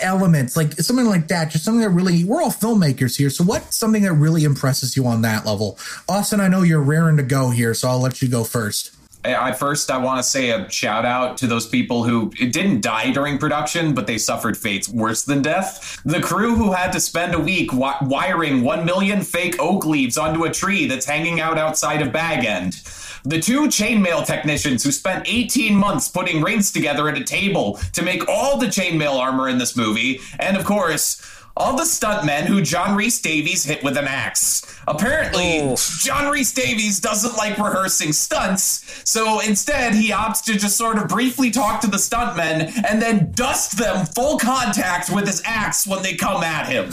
elements, 0.00 0.56
like 0.56 0.72
something 0.74 1.06
like 1.06 1.28
that, 1.28 1.50
just 1.50 1.64
something 1.64 1.80
that 1.80 1.90
really, 1.90 2.24
we're 2.24 2.42
all 2.42 2.50
filmmakers 2.50 3.16
here. 3.16 3.30
So 3.30 3.44
what's 3.44 3.76
something 3.76 4.02
that 4.02 4.12
really 4.12 4.44
impresses 4.44 4.96
you 4.96 5.06
on 5.06 5.22
that 5.22 5.44
level? 5.44 5.78
Austin, 6.08 6.40
I 6.40 6.48
know 6.48 6.62
you're 6.62 6.80
raring 6.80 7.16
to 7.16 7.22
go 7.22 7.50
here, 7.50 7.74
so 7.74 7.88
I'll 7.88 8.00
let 8.00 8.22
you 8.22 8.28
go 8.28 8.44
first. 8.44 8.93
I 9.24 9.52
first 9.52 9.90
I 9.90 9.98
want 9.98 10.18
to 10.18 10.22
say 10.22 10.50
a 10.50 10.68
shout 10.70 11.04
out 11.04 11.38
to 11.38 11.46
those 11.46 11.66
people 11.66 12.04
who 12.04 12.30
didn't 12.30 12.82
die 12.82 13.10
during 13.10 13.38
production, 13.38 13.94
but 13.94 14.06
they 14.06 14.18
suffered 14.18 14.56
fates 14.56 14.88
worse 14.88 15.24
than 15.24 15.40
death. 15.42 16.00
The 16.04 16.20
crew 16.20 16.56
who 16.56 16.72
had 16.72 16.92
to 16.92 17.00
spend 17.00 17.34
a 17.34 17.38
week 17.38 17.70
wi- 17.70 17.96
wiring 18.02 18.62
one 18.62 18.84
million 18.84 19.22
fake 19.22 19.56
oak 19.58 19.86
leaves 19.86 20.18
onto 20.18 20.44
a 20.44 20.50
tree 20.50 20.86
that's 20.86 21.06
hanging 21.06 21.40
out 21.40 21.56
outside 21.56 22.02
of 22.02 22.12
Bag 22.12 22.44
End. 22.44 22.82
The 23.24 23.40
two 23.40 23.62
chainmail 23.68 24.26
technicians 24.26 24.84
who 24.84 24.92
spent 24.92 25.26
18 25.26 25.74
months 25.74 26.08
putting 26.08 26.42
rings 26.42 26.70
together 26.70 27.08
at 27.08 27.16
a 27.16 27.24
table 27.24 27.78
to 27.94 28.02
make 28.02 28.28
all 28.28 28.58
the 28.58 28.66
chainmail 28.66 29.18
armor 29.18 29.48
in 29.48 29.56
this 29.56 29.74
movie, 29.74 30.20
and 30.38 30.58
of 30.58 30.64
course, 30.66 31.22
all 31.56 31.76
the 31.76 31.84
stuntmen 31.84 32.42
who 32.46 32.60
John 32.62 32.96
Rhys-Davies 32.96 33.64
hit 33.64 33.84
with 33.84 33.96
an 33.96 34.06
axe. 34.08 34.62
Apparently, 34.88 35.60
Oh. 35.62 35.76
John 36.00 36.30
Rhys-Davies 36.30 36.98
doesn't 37.00 37.36
like 37.36 37.56
rehearsing 37.58 38.12
stunts, 38.12 38.84
so 39.04 39.38
instead 39.40 39.94
he 39.94 40.10
opts 40.10 40.42
to 40.44 40.54
just 40.58 40.76
sort 40.76 40.98
of 40.98 41.06
briefly 41.08 41.50
talk 41.50 41.80
to 41.82 41.86
the 41.86 41.96
stuntmen 41.96 42.72
and 42.88 43.00
then 43.00 43.30
dust 43.32 43.78
them 43.78 44.04
full 44.06 44.38
contact 44.38 45.10
with 45.10 45.26
his 45.26 45.40
axe 45.44 45.86
when 45.86 46.02
they 46.02 46.14
come 46.14 46.42
at 46.42 46.68
him. 46.68 46.90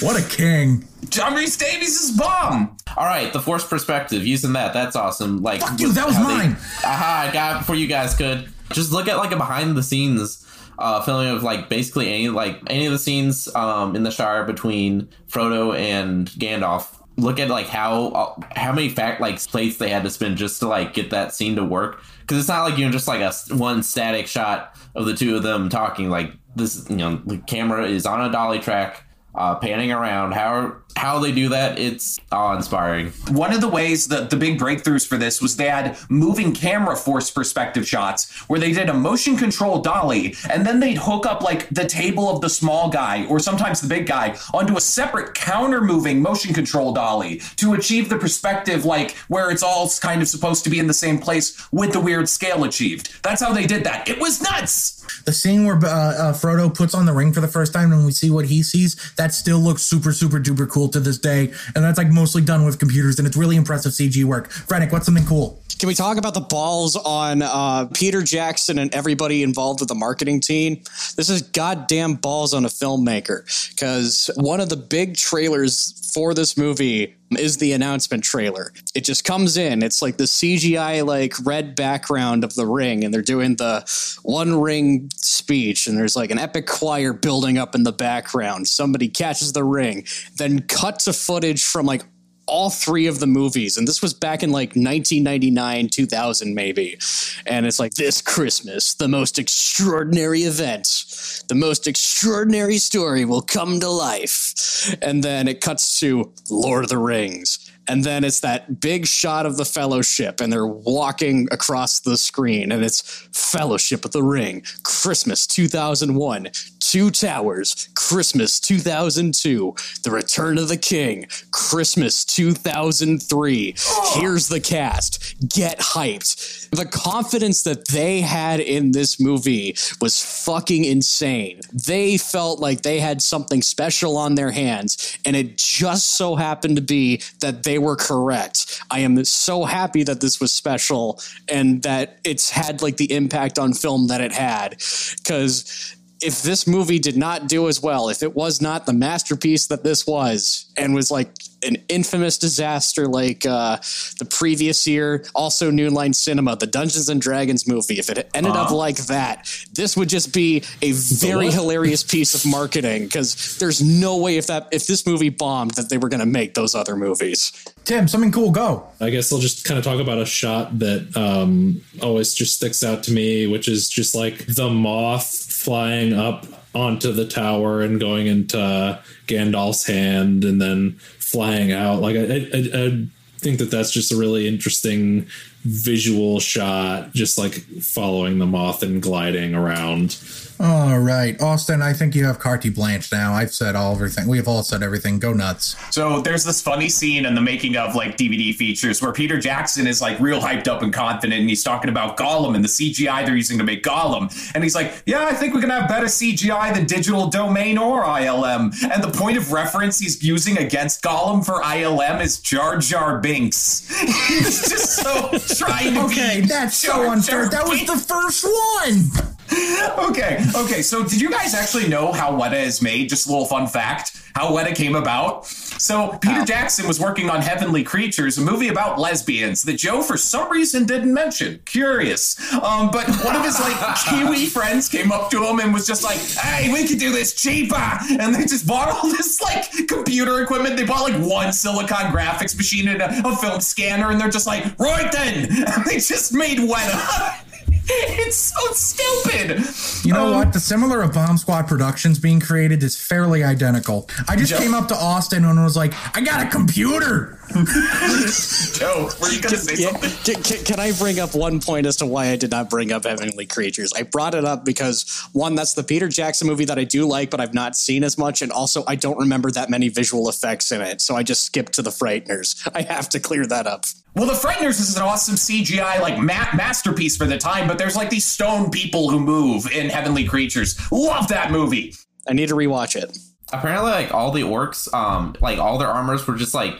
What 0.00 0.18
a 0.18 0.26
king. 0.36 0.88
John 1.10 1.34
Rhys-Davies 1.34 2.00
is 2.00 2.10
bomb. 2.16 2.76
All 2.96 3.04
right, 3.04 3.32
the 3.32 3.40
forced 3.40 3.68
perspective, 3.70 4.26
using 4.26 4.54
that, 4.54 4.72
that's 4.72 4.96
awesome. 4.96 5.42
Like, 5.42 5.60
Fuck 5.60 5.78
you, 5.80 5.92
that 5.92 6.06
was 6.06 6.16
how 6.16 6.26
they- 6.28 6.34
mine. 6.34 6.56
aha, 6.84 7.26
I 7.28 7.32
got 7.32 7.56
it 7.56 7.58
before 7.60 7.74
you 7.76 7.86
guys 7.86 8.14
could. 8.14 8.48
Just 8.72 8.90
look 8.90 9.06
at 9.06 9.18
like 9.18 9.32
a 9.32 9.36
behind 9.36 9.76
the 9.76 9.82
scenes 9.82 10.38
uh, 10.78 11.02
filming 11.02 11.28
of 11.28 11.42
like 11.42 11.68
basically 11.68 12.08
any 12.08 12.28
like 12.28 12.60
any 12.68 12.86
of 12.86 12.92
the 12.92 12.98
scenes 12.98 13.52
um, 13.54 13.96
in 13.96 14.02
the 14.02 14.10
Shire 14.10 14.44
between 14.44 15.08
Frodo 15.28 15.76
and 15.76 16.28
Gandalf. 16.30 16.98
Look 17.16 17.38
at 17.38 17.48
like 17.48 17.66
how 17.66 18.06
uh, 18.08 18.40
how 18.56 18.72
many 18.72 18.88
fact 18.88 19.20
like 19.20 19.38
plates 19.38 19.76
they 19.76 19.90
had 19.90 20.02
to 20.04 20.10
spin 20.10 20.36
just 20.36 20.60
to 20.60 20.68
like 20.68 20.94
get 20.94 21.10
that 21.10 21.34
scene 21.34 21.56
to 21.56 21.64
work. 21.64 22.02
Because 22.20 22.38
it's 22.38 22.48
not 22.48 22.62
like 22.62 22.78
you 22.78 22.86
know 22.86 22.92
just 22.92 23.08
like 23.08 23.20
a 23.20 23.32
one 23.54 23.82
static 23.82 24.26
shot 24.26 24.76
of 24.94 25.06
the 25.06 25.14
two 25.14 25.36
of 25.36 25.42
them 25.42 25.68
talking. 25.68 26.08
Like 26.10 26.32
this, 26.56 26.88
you 26.88 26.96
know, 26.96 27.16
the 27.16 27.38
camera 27.38 27.86
is 27.86 28.06
on 28.06 28.20
a 28.20 28.32
dolly 28.32 28.58
track, 28.58 29.04
uh, 29.34 29.56
panning 29.56 29.92
around. 29.92 30.32
How 30.32 30.76
how 30.96 31.18
they 31.18 31.32
do 31.32 31.48
that, 31.50 31.78
it's 31.78 32.20
awe 32.30 32.56
inspiring. 32.56 33.08
One 33.30 33.52
of 33.52 33.60
the 33.60 33.68
ways 33.68 34.08
that 34.08 34.30
the 34.30 34.36
big 34.36 34.58
breakthroughs 34.58 35.06
for 35.06 35.16
this 35.16 35.40
was 35.40 35.56
they 35.56 35.68
had 35.68 35.96
moving 36.08 36.52
camera 36.52 36.96
force 36.96 37.30
perspective 37.30 37.86
shots 37.86 38.30
where 38.48 38.60
they 38.60 38.72
did 38.72 38.88
a 38.88 38.94
motion 38.94 39.36
control 39.36 39.80
dolly 39.80 40.34
and 40.50 40.66
then 40.66 40.80
they'd 40.80 40.98
hook 40.98 41.26
up 41.26 41.42
like 41.42 41.68
the 41.70 41.86
table 41.86 42.28
of 42.28 42.40
the 42.40 42.48
small 42.48 42.88
guy 42.88 43.26
or 43.26 43.38
sometimes 43.38 43.80
the 43.80 43.88
big 43.88 44.06
guy 44.06 44.36
onto 44.54 44.76
a 44.76 44.80
separate 44.80 45.34
counter 45.34 45.80
moving 45.80 46.20
motion 46.20 46.54
control 46.54 46.92
dolly 46.92 47.40
to 47.56 47.74
achieve 47.74 48.08
the 48.08 48.18
perspective 48.18 48.84
like 48.84 49.16
where 49.28 49.50
it's 49.50 49.62
all 49.62 49.88
kind 50.00 50.22
of 50.22 50.28
supposed 50.28 50.64
to 50.64 50.70
be 50.70 50.78
in 50.78 50.86
the 50.86 50.94
same 50.94 51.18
place 51.18 51.70
with 51.72 51.92
the 51.92 52.00
weird 52.00 52.28
scale 52.28 52.64
achieved. 52.64 53.22
That's 53.22 53.42
how 53.42 53.52
they 53.52 53.66
did 53.66 53.84
that. 53.84 54.08
It 54.08 54.20
was 54.20 54.42
nuts. 54.42 55.00
The 55.24 55.32
scene 55.32 55.64
where 55.64 55.76
uh, 55.76 55.78
uh, 55.78 56.32
Frodo 56.32 56.74
puts 56.74 56.94
on 56.94 57.06
the 57.06 57.12
ring 57.12 57.32
for 57.32 57.40
the 57.40 57.48
first 57.48 57.72
time 57.72 57.92
and 57.92 58.04
we 58.04 58.12
see 58.12 58.30
what 58.30 58.46
he 58.46 58.62
sees, 58.62 59.12
that 59.16 59.34
still 59.34 59.58
looks 59.58 59.82
super, 59.82 60.12
super 60.12 60.38
duper 60.38 60.68
cool 60.68 60.81
to 60.90 61.00
this 61.00 61.18
day. 61.18 61.52
And 61.74 61.84
that's 61.84 61.98
like 61.98 62.08
mostly 62.08 62.42
done 62.42 62.64
with 62.64 62.78
computers 62.78 63.18
and 63.18 63.26
it's 63.26 63.36
really 63.36 63.56
impressive 63.56 63.92
CG 63.92 64.24
work. 64.24 64.50
Frennick, 64.50 64.92
what's 64.92 65.06
something 65.06 65.24
cool? 65.24 65.61
Can 65.78 65.88
we 65.88 65.94
talk 65.94 66.16
about 66.16 66.34
the 66.34 66.40
balls 66.40 66.96
on 66.96 67.42
uh, 67.42 67.86
Peter 67.94 68.22
Jackson 68.22 68.78
and 68.78 68.94
everybody 68.94 69.42
involved 69.42 69.80
with 69.80 69.88
the 69.88 69.94
marketing 69.94 70.40
team? 70.40 70.82
This 71.16 71.28
is 71.28 71.42
goddamn 71.42 72.14
balls 72.14 72.54
on 72.54 72.64
a 72.64 72.68
filmmaker 72.68 73.44
because 73.70 74.30
one 74.36 74.60
of 74.60 74.68
the 74.68 74.76
big 74.76 75.16
trailers 75.16 75.98
for 76.12 76.34
this 76.34 76.56
movie 76.56 77.14
is 77.38 77.56
the 77.56 77.72
announcement 77.72 78.22
trailer. 78.22 78.72
It 78.94 79.04
just 79.04 79.24
comes 79.24 79.56
in. 79.56 79.82
It's 79.82 80.02
like 80.02 80.18
the 80.18 80.24
CGI 80.24 81.04
like 81.04 81.34
red 81.44 81.74
background 81.74 82.44
of 82.44 82.54
the 82.54 82.66
ring, 82.66 83.04
and 83.04 83.12
they're 83.12 83.22
doing 83.22 83.56
the 83.56 83.84
one 84.22 84.60
ring 84.60 85.10
speech, 85.16 85.86
and 85.86 85.96
there's 85.96 86.16
like 86.16 86.30
an 86.30 86.38
epic 86.38 86.66
choir 86.66 87.12
building 87.12 87.58
up 87.58 87.74
in 87.74 87.84
the 87.84 87.92
background. 87.92 88.68
Somebody 88.68 89.08
catches 89.08 89.52
the 89.52 89.64
ring, 89.64 90.04
then 90.36 90.60
cut 90.60 91.00
to 91.00 91.12
footage 91.12 91.64
from 91.64 91.86
like 91.86 92.04
all 92.46 92.70
three 92.70 93.06
of 93.06 93.20
the 93.20 93.26
movies 93.26 93.76
and 93.76 93.86
this 93.86 94.02
was 94.02 94.14
back 94.14 94.42
in 94.42 94.50
like 94.50 94.70
1999 94.70 95.88
2000 95.88 96.54
maybe. 96.54 96.98
And 97.46 97.66
it's 97.66 97.78
like 97.78 97.94
this 97.94 98.20
christmas 98.20 98.94
the 98.94 99.08
most 99.08 99.38
extraordinary 99.38 100.42
event 100.42 101.42
the 101.48 101.54
most 101.54 101.86
extraordinary 101.86 102.78
story 102.78 103.24
will 103.24 103.42
come 103.42 103.80
to 103.80 103.88
life. 103.88 104.94
And 105.02 105.22
then 105.22 105.48
it 105.48 105.60
cuts 105.60 106.00
to 106.00 106.32
lord 106.50 106.84
of 106.84 106.90
the 106.90 106.98
rings. 106.98 107.70
And 107.88 108.04
then 108.04 108.22
it's 108.22 108.40
that 108.40 108.80
big 108.80 109.06
shot 109.06 109.44
of 109.44 109.56
the 109.56 109.64
fellowship 109.64 110.40
and 110.40 110.52
they're 110.52 110.66
walking 110.66 111.48
across 111.50 112.00
the 112.00 112.16
screen 112.16 112.70
and 112.70 112.84
it's 112.84 113.00
fellowship 113.32 114.04
of 114.04 114.12
the 114.12 114.22
ring 114.22 114.62
christmas 114.82 115.46
2001 115.46 116.48
two 116.82 117.10
towers 117.10 117.88
christmas 117.94 118.58
2002 118.60 119.74
the 120.02 120.10
return 120.10 120.58
of 120.58 120.68
the 120.68 120.76
king 120.76 121.26
christmas 121.50 122.24
2003 122.24 123.74
here's 124.14 124.48
the 124.48 124.60
cast. 124.60 125.36
Get 125.48 125.78
hyped. 125.78 126.70
The 126.70 126.86
confidence 126.86 127.62
that 127.64 127.88
they 127.88 128.20
had 128.20 128.60
in 128.60 128.92
this 128.92 129.20
movie 129.20 129.76
was 130.00 130.22
fucking 130.44 130.84
insane. 130.84 131.60
They 131.72 132.16
felt 132.16 132.60
like 132.60 132.82
they 132.82 133.00
had 133.00 133.22
something 133.22 133.62
special 133.62 134.16
on 134.16 134.34
their 134.34 134.50
hands 134.50 135.18
and 135.24 135.36
it 135.36 135.58
just 135.58 136.16
so 136.16 136.34
happened 136.36 136.76
to 136.76 136.82
be 136.82 137.22
that 137.40 137.62
they 137.62 137.78
were 137.78 137.96
correct. 137.96 138.82
I 138.90 139.00
am 139.00 139.24
so 139.24 139.64
happy 139.64 140.02
that 140.04 140.20
this 140.20 140.40
was 140.40 140.52
special 140.52 141.20
and 141.48 141.82
that 141.82 142.18
it's 142.24 142.50
had 142.50 142.82
like 142.82 142.96
the 142.96 143.12
impact 143.12 143.58
on 143.58 143.74
film 143.74 144.08
that 144.08 144.20
it 144.20 144.32
had 144.32 144.76
because 145.18 145.96
if 146.22 146.42
this 146.42 146.66
movie 146.66 146.98
did 146.98 147.16
not 147.16 147.48
do 147.48 147.68
as 147.68 147.82
well, 147.82 148.08
if 148.08 148.22
it 148.22 148.34
was 148.34 148.62
not 148.62 148.86
the 148.86 148.92
masterpiece 148.92 149.66
that 149.66 149.82
this 149.82 150.06
was, 150.06 150.66
and 150.76 150.94
was 150.94 151.10
like 151.10 151.34
an 151.64 151.76
infamous 151.88 152.38
disaster 152.38 153.06
like 153.06 153.46
uh, 153.46 153.76
the 154.18 154.26
previous 154.28 154.86
year, 154.86 155.24
also 155.34 155.70
New 155.70 155.90
Line 155.90 156.12
Cinema, 156.12 156.56
the 156.56 156.66
Dungeons 156.66 157.08
and 157.08 157.20
Dragons 157.20 157.66
movie, 157.68 157.98
if 157.98 158.10
it 158.10 158.30
ended 158.34 158.52
up 158.52 158.70
like 158.70 158.96
that, 159.06 159.48
this 159.74 159.96
would 159.96 160.08
just 160.08 160.32
be 160.32 160.62
a 160.80 160.92
very 160.92 161.50
hilarious 161.50 162.02
piece 162.02 162.34
of 162.34 162.48
marketing 162.50 163.04
because 163.04 163.58
there's 163.58 163.82
no 163.82 164.16
way 164.16 164.36
if 164.36 164.46
that 164.46 164.68
if 164.72 164.86
this 164.86 165.06
movie 165.06 165.28
bombed 165.28 165.72
that 165.72 165.88
they 165.88 165.98
were 165.98 166.08
going 166.08 166.20
to 166.20 166.26
make 166.26 166.54
those 166.54 166.74
other 166.74 166.96
movies. 166.96 167.52
Tim, 167.84 168.06
something 168.06 168.30
cool, 168.30 168.50
go. 168.50 168.86
I 169.00 169.10
guess 169.10 169.32
I'll 169.32 169.40
just 169.40 169.64
kind 169.64 169.76
of 169.76 169.84
talk 169.84 170.00
about 170.00 170.18
a 170.18 170.26
shot 170.26 170.78
that 170.78 171.16
um, 171.16 171.82
always 172.00 172.32
just 172.32 172.54
sticks 172.54 172.84
out 172.84 173.02
to 173.04 173.12
me, 173.12 173.46
which 173.46 173.68
is 173.68 173.88
just 173.88 174.14
like 174.14 174.46
the 174.46 174.68
moth 174.68 175.41
flying 175.62 176.12
up 176.12 176.44
onto 176.74 177.12
the 177.12 177.26
tower 177.26 177.82
and 177.82 178.00
going 178.00 178.26
into 178.26 178.58
uh, 178.58 179.00
Gandalf's 179.26 179.86
hand 179.86 180.44
and 180.44 180.60
then 180.60 180.92
flying 181.18 181.70
out. 181.70 182.00
Like 182.00 182.16
I, 182.16 182.20
I, 182.20 182.86
I 182.86 183.06
think 183.38 183.58
that 183.58 183.70
that's 183.70 183.92
just 183.92 184.10
a 184.10 184.16
really 184.16 184.48
interesting 184.48 185.26
visual 185.62 186.40
shot, 186.40 187.12
just 187.12 187.38
like 187.38 187.54
following 187.80 188.38
the 188.38 188.46
moth 188.46 188.82
and 188.82 189.00
gliding 189.00 189.54
around. 189.54 190.18
All 190.60 190.98
right, 191.00 191.40
Austin. 191.42 191.82
I 191.82 191.92
think 191.92 192.14
you 192.14 192.24
have 192.24 192.38
carte 192.38 192.72
blanche 192.74 193.10
now. 193.10 193.32
I've 193.34 193.52
said 193.52 193.74
all 193.74 193.94
everything. 193.94 194.28
We 194.28 194.36
have 194.36 194.46
all 194.46 194.62
said 194.62 194.82
everything. 194.82 195.18
Go 195.18 195.32
nuts. 195.32 195.74
So 195.92 196.20
there's 196.20 196.44
this 196.44 196.62
funny 196.62 196.88
scene 196.88 197.26
in 197.26 197.34
the 197.34 197.40
making 197.40 197.76
of 197.76 197.94
like 197.96 198.16
DVD 198.16 198.54
features 198.54 199.02
where 199.02 199.12
Peter 199.12 199.40
Jackson 199.40 199.86
is 199.88 200.00
like 200.00 200.20
real 200.20 200.40
hyped 200.40 200.68
up 200.68 200.82
and 200.82 200.92
confident, 200.92 201.40
and 201.40 201.48
he's 201.48 201.64
talking 201.64 201.90
about 201.90 202.16
Gollum 202.16 202.54
and 202.54 202.62
the 202.64 202.68
CGI 202.68 203.26
they're 203.26 203.34
using 203.36 203.58
to 203.58 203.64
make 203.64 203.82
Gollum, 203.82 204.30
and 204.54 204.62
he's 204.62 204.74
like, 204.76 205.02
"Yeah, 205.06 205.24
I 205.26 205.32
think 205.34 205.54
we 205.54 205.60
can 205.60 205.70
have 205.70 205.88
better 205.88 206.06
CGI 206.06 206.72
than 206.74 206.86
Digital 206.86 207.26
Domain 207.28 207.76
or 207.76 208.04
ILM." 208.04 208.72
And 208.92 209.02
the 209.02 209.10
point 209.10 209.36
of 209.38 209.50
reference 209.52 209.98
he's 209.98 210.22
using 210.22 210.58
against 210.58 211.02
Gollum 211.02 211.44
for 211.44 211.60
ILM 211.62 212.20
is 212.22 212.38
Jar 212.38 212.78
Jar 212.78 213.18
Binks. 213.18 213.88
he's 214.28 214.68
just 214.68 214.96
so 215.02 215.30
trying 215.56 215.94
to 215.94 216.02
Okay, 216.04 216.42
be. 216.42 216.46
that's 216.46 216.76
so 216.76 217.10
unfair. 217.10 217.48
That 217.48 217.66
was 217.66 217.84
the 217.84 217.96
first 217.96 218.44
one. 218.44 219.31
Okay, 219.98 220.44
okay. 220.56 220.82
So, 220.82 221.04
did 221.04 221.20
you 221.20 221.30
guys 221.30 221.54
actually 221.54 221.88
know 221.88 222.12
how 222.12 222.32
Weta 222.32 222.60
is 222.60 222.82
made? 222.82 223.08
Just 223.08 223.26
a 223.26 223.30
little 223.30 223.46
fun 223.46 223.66
fact 223.66 224.22
how 224.34 224.50
Weta 224.50 224.74
came 224.74 224.94
about. 224.94 225.46
So, 225.46 226.18
Peter 226.20 226.44
Jackson 226.44 226.86
was 226.86 226.98
working 226.98 227.28
on 227.28 227.42
Heavenly 227.42 227.82
Creatures, 227.82 228.38
a 228.38 228.40
movie 228.40 228.68
about 228.68 228.98
lesbians 228.98 229.62
that 229.64 229.74
Joe, 229.74 230.02
for 230.02 230.16
some 230.16 230.50
reason, 230.50 230.86
didn't 230.86 231.12
mention. 231.12 231.60
Curious. 231.64 232.38
Um, 232.54 232.90
but 232.90 233.08
one 233.24 233.36
of 233.36 233.44
his 233.44 233.58
like 233.60 233.76
Kiwi 234.08 234.46
friends 234.46 234.88
came 234.88 235.12
up 235.12 235.30
to 235.32 235.44
him 235.44 235.60
and 235.60 235.72
was 235.72 235.86
just 235.86 236.02
like, 236.02 236.18
"Hey, 236.18 236.72
we 236.72 236.86
could 236.86 236.98
do 236.98 237.12
this 237.12 237.34
cheaper," 237.34 237.98
and 238.10 238.34
they 238.34 238.42
just 238.42 238.66
bought 238.66 238.88
all 238.88 239.10
this 239.10 239.40
like 239.40 239.70
computer 239.88 240.42
equipment. 240.42 240.76
They 240.76 240.84
bought 240.84 241.02
like 241.02 241.20
one 241.22 241.52
Silicon 241.52 242.12
graphics 242.12 242.56
machine 242.56 242.88
and 242.88 243.02
a, 243.02 243.28
a 243.28 243.36
film 243.36 243.60
scanner, 243.60 244.10
and 244.10 244.20
they're 244.20 244.30
just 244.30 244.46
like, 244.46 244.78
"Right 244.78 245.10
then," 245.12 245.44
and 245.50 245.84
they 245.84 245.96
just 245.96 246.32
made 246.32 246.58
Weta. 246.58 247.51
it's 248.24 248.36
so 248.36 248.72
stupid. 248.72 249.64
You 250.06 250.12
know 250.14 250.26
Um, 250.28 250.34
what? 250.34 250.52
The 250.52 250.60
similar 250.60 251.02
of 251.02 251.12
Bomb 251.12 251.36
Squad 251.38 251.66
Productions 251.68 252.18
being 252.18 252.40
created 252.40 252.82
is 252.82 252.96
fairly 252.96 253.44
identical. 253.44 254.08
I 254.28 254.36
just 254.36 254.50
Joe- 254.50 254.58
came 254.58 254.74
up 254.74 254.88
to 254.88 254.94
Austin 254.94 255.44
and 255.44 255.62
was 255.62 255.76
like, 255.76 255.92
"I 256.16 256.20
got 256.20 256.44
a 256.46 256.48
computer." 256.48 257.38
Joe, 257.52 259.10
were 259.20 259.28
you 259.28 259.40
gonna 259.42 259.56
say 259.56 259.82
Yeah, 259.82 259.90
something? 259.90 260.10
can, 260.34 260.42
can- 260.42 260.64
can 260.64 260.80
I 260.80 260.92
bring 260.92 261.18
up 261.18 261.34
one 261.34 261.60
point 261.60 261.86
as 261.86 261.96
to 261.96 262.06
why 262.06 262.28
I 262.28 262.36
did 262.36 262.50
not 262.50 262.70
bring 262.70 262.92
up 262.92 263.04
Heavenly 263.04 263.46
Creatures? 263.46 263.92
I 263.94 264.02
brought 264.04 264.34
it 264.34 264.44
up 264.44 264.64
because 264.64 265.20
one, 265.32 265.54
that's 265.54 265.74
the 265.74 265.82
Peter 265.82 266.08
Jackson 266.08 266.46
movie 266.48 266.64
that 266.66 266.78
I 266.78 266.84
do 266.84 267.06
like, 267.06 267.30
but 267.30 267.40
I've 267.40 267.54
not 267.54 267.76
seen 267.76 268.04
as 268.04 268.16
much, 268.18 268.42
and 268.42 268.50
also 268.52 268.84
I 268.86 268.94
don't 268.96 269.18
remember 269.18 269.50
that 269.50 269.68
many 269.70 269.88
visual 269.88 270.28
effects 270.28 270.72
in 270.72 270.80
it, 270.80 271.00
so 271.00 271.14
I 271.16 271.22
just 271.22 271.44
skipped 271.44 271.74
to 271.74 271.82
the 271.82 271.90
Frighteners. 271.90 272.68
I 272.74 272.82
have 272.82 273.08
to 273.10 273.20
clear 273.20 273.46
that 273.46 273.66
up. 273.66 273.84
Well, 274.14 274.26
The 274.26 274.34
Frighteners 274.34 274.78
is 274.80 274.94
an 274.96 275.02
awesome 275.02 275.36
CGI 275.36 276.00
like 276.00 276.18
ma- 276.18 276.54
masterpiece 276.54 277.16
for 277.16 277.26
the 277.26 277.38
time, 277.38 277.66
but 277.66 277.78
there's 277.78 277.96
like 277.96 278.10
these 278.10 278.26
stone 278.26 278.70
people 278.70 279.08
who 279.10 279.18
move 279.18 279.70
in 279.72 279.88
Heavenly 279.88 280.24
Creatures. 280.26 280.78
Love 280.92 281.28
that 281.28 281.50
movie. 281.50 281.94
I 282.28 282.34
need 282.34 282.48
to 282.50 282.54
rewatch 282.54 282.94
it. 282.94 283.16
apparently 283.52 283.90
like 283.90 284.12
all 284.14 284.30
the 284.30 284.42
orcs 284.42 284.92
um 284.94 285.34
like 285.40 285.58
all 285.58 285.76
their 285.78 285.88
armors 285.88 286.26
were 286.26 286.36
just 286.36 286.54
like 286.54 286.74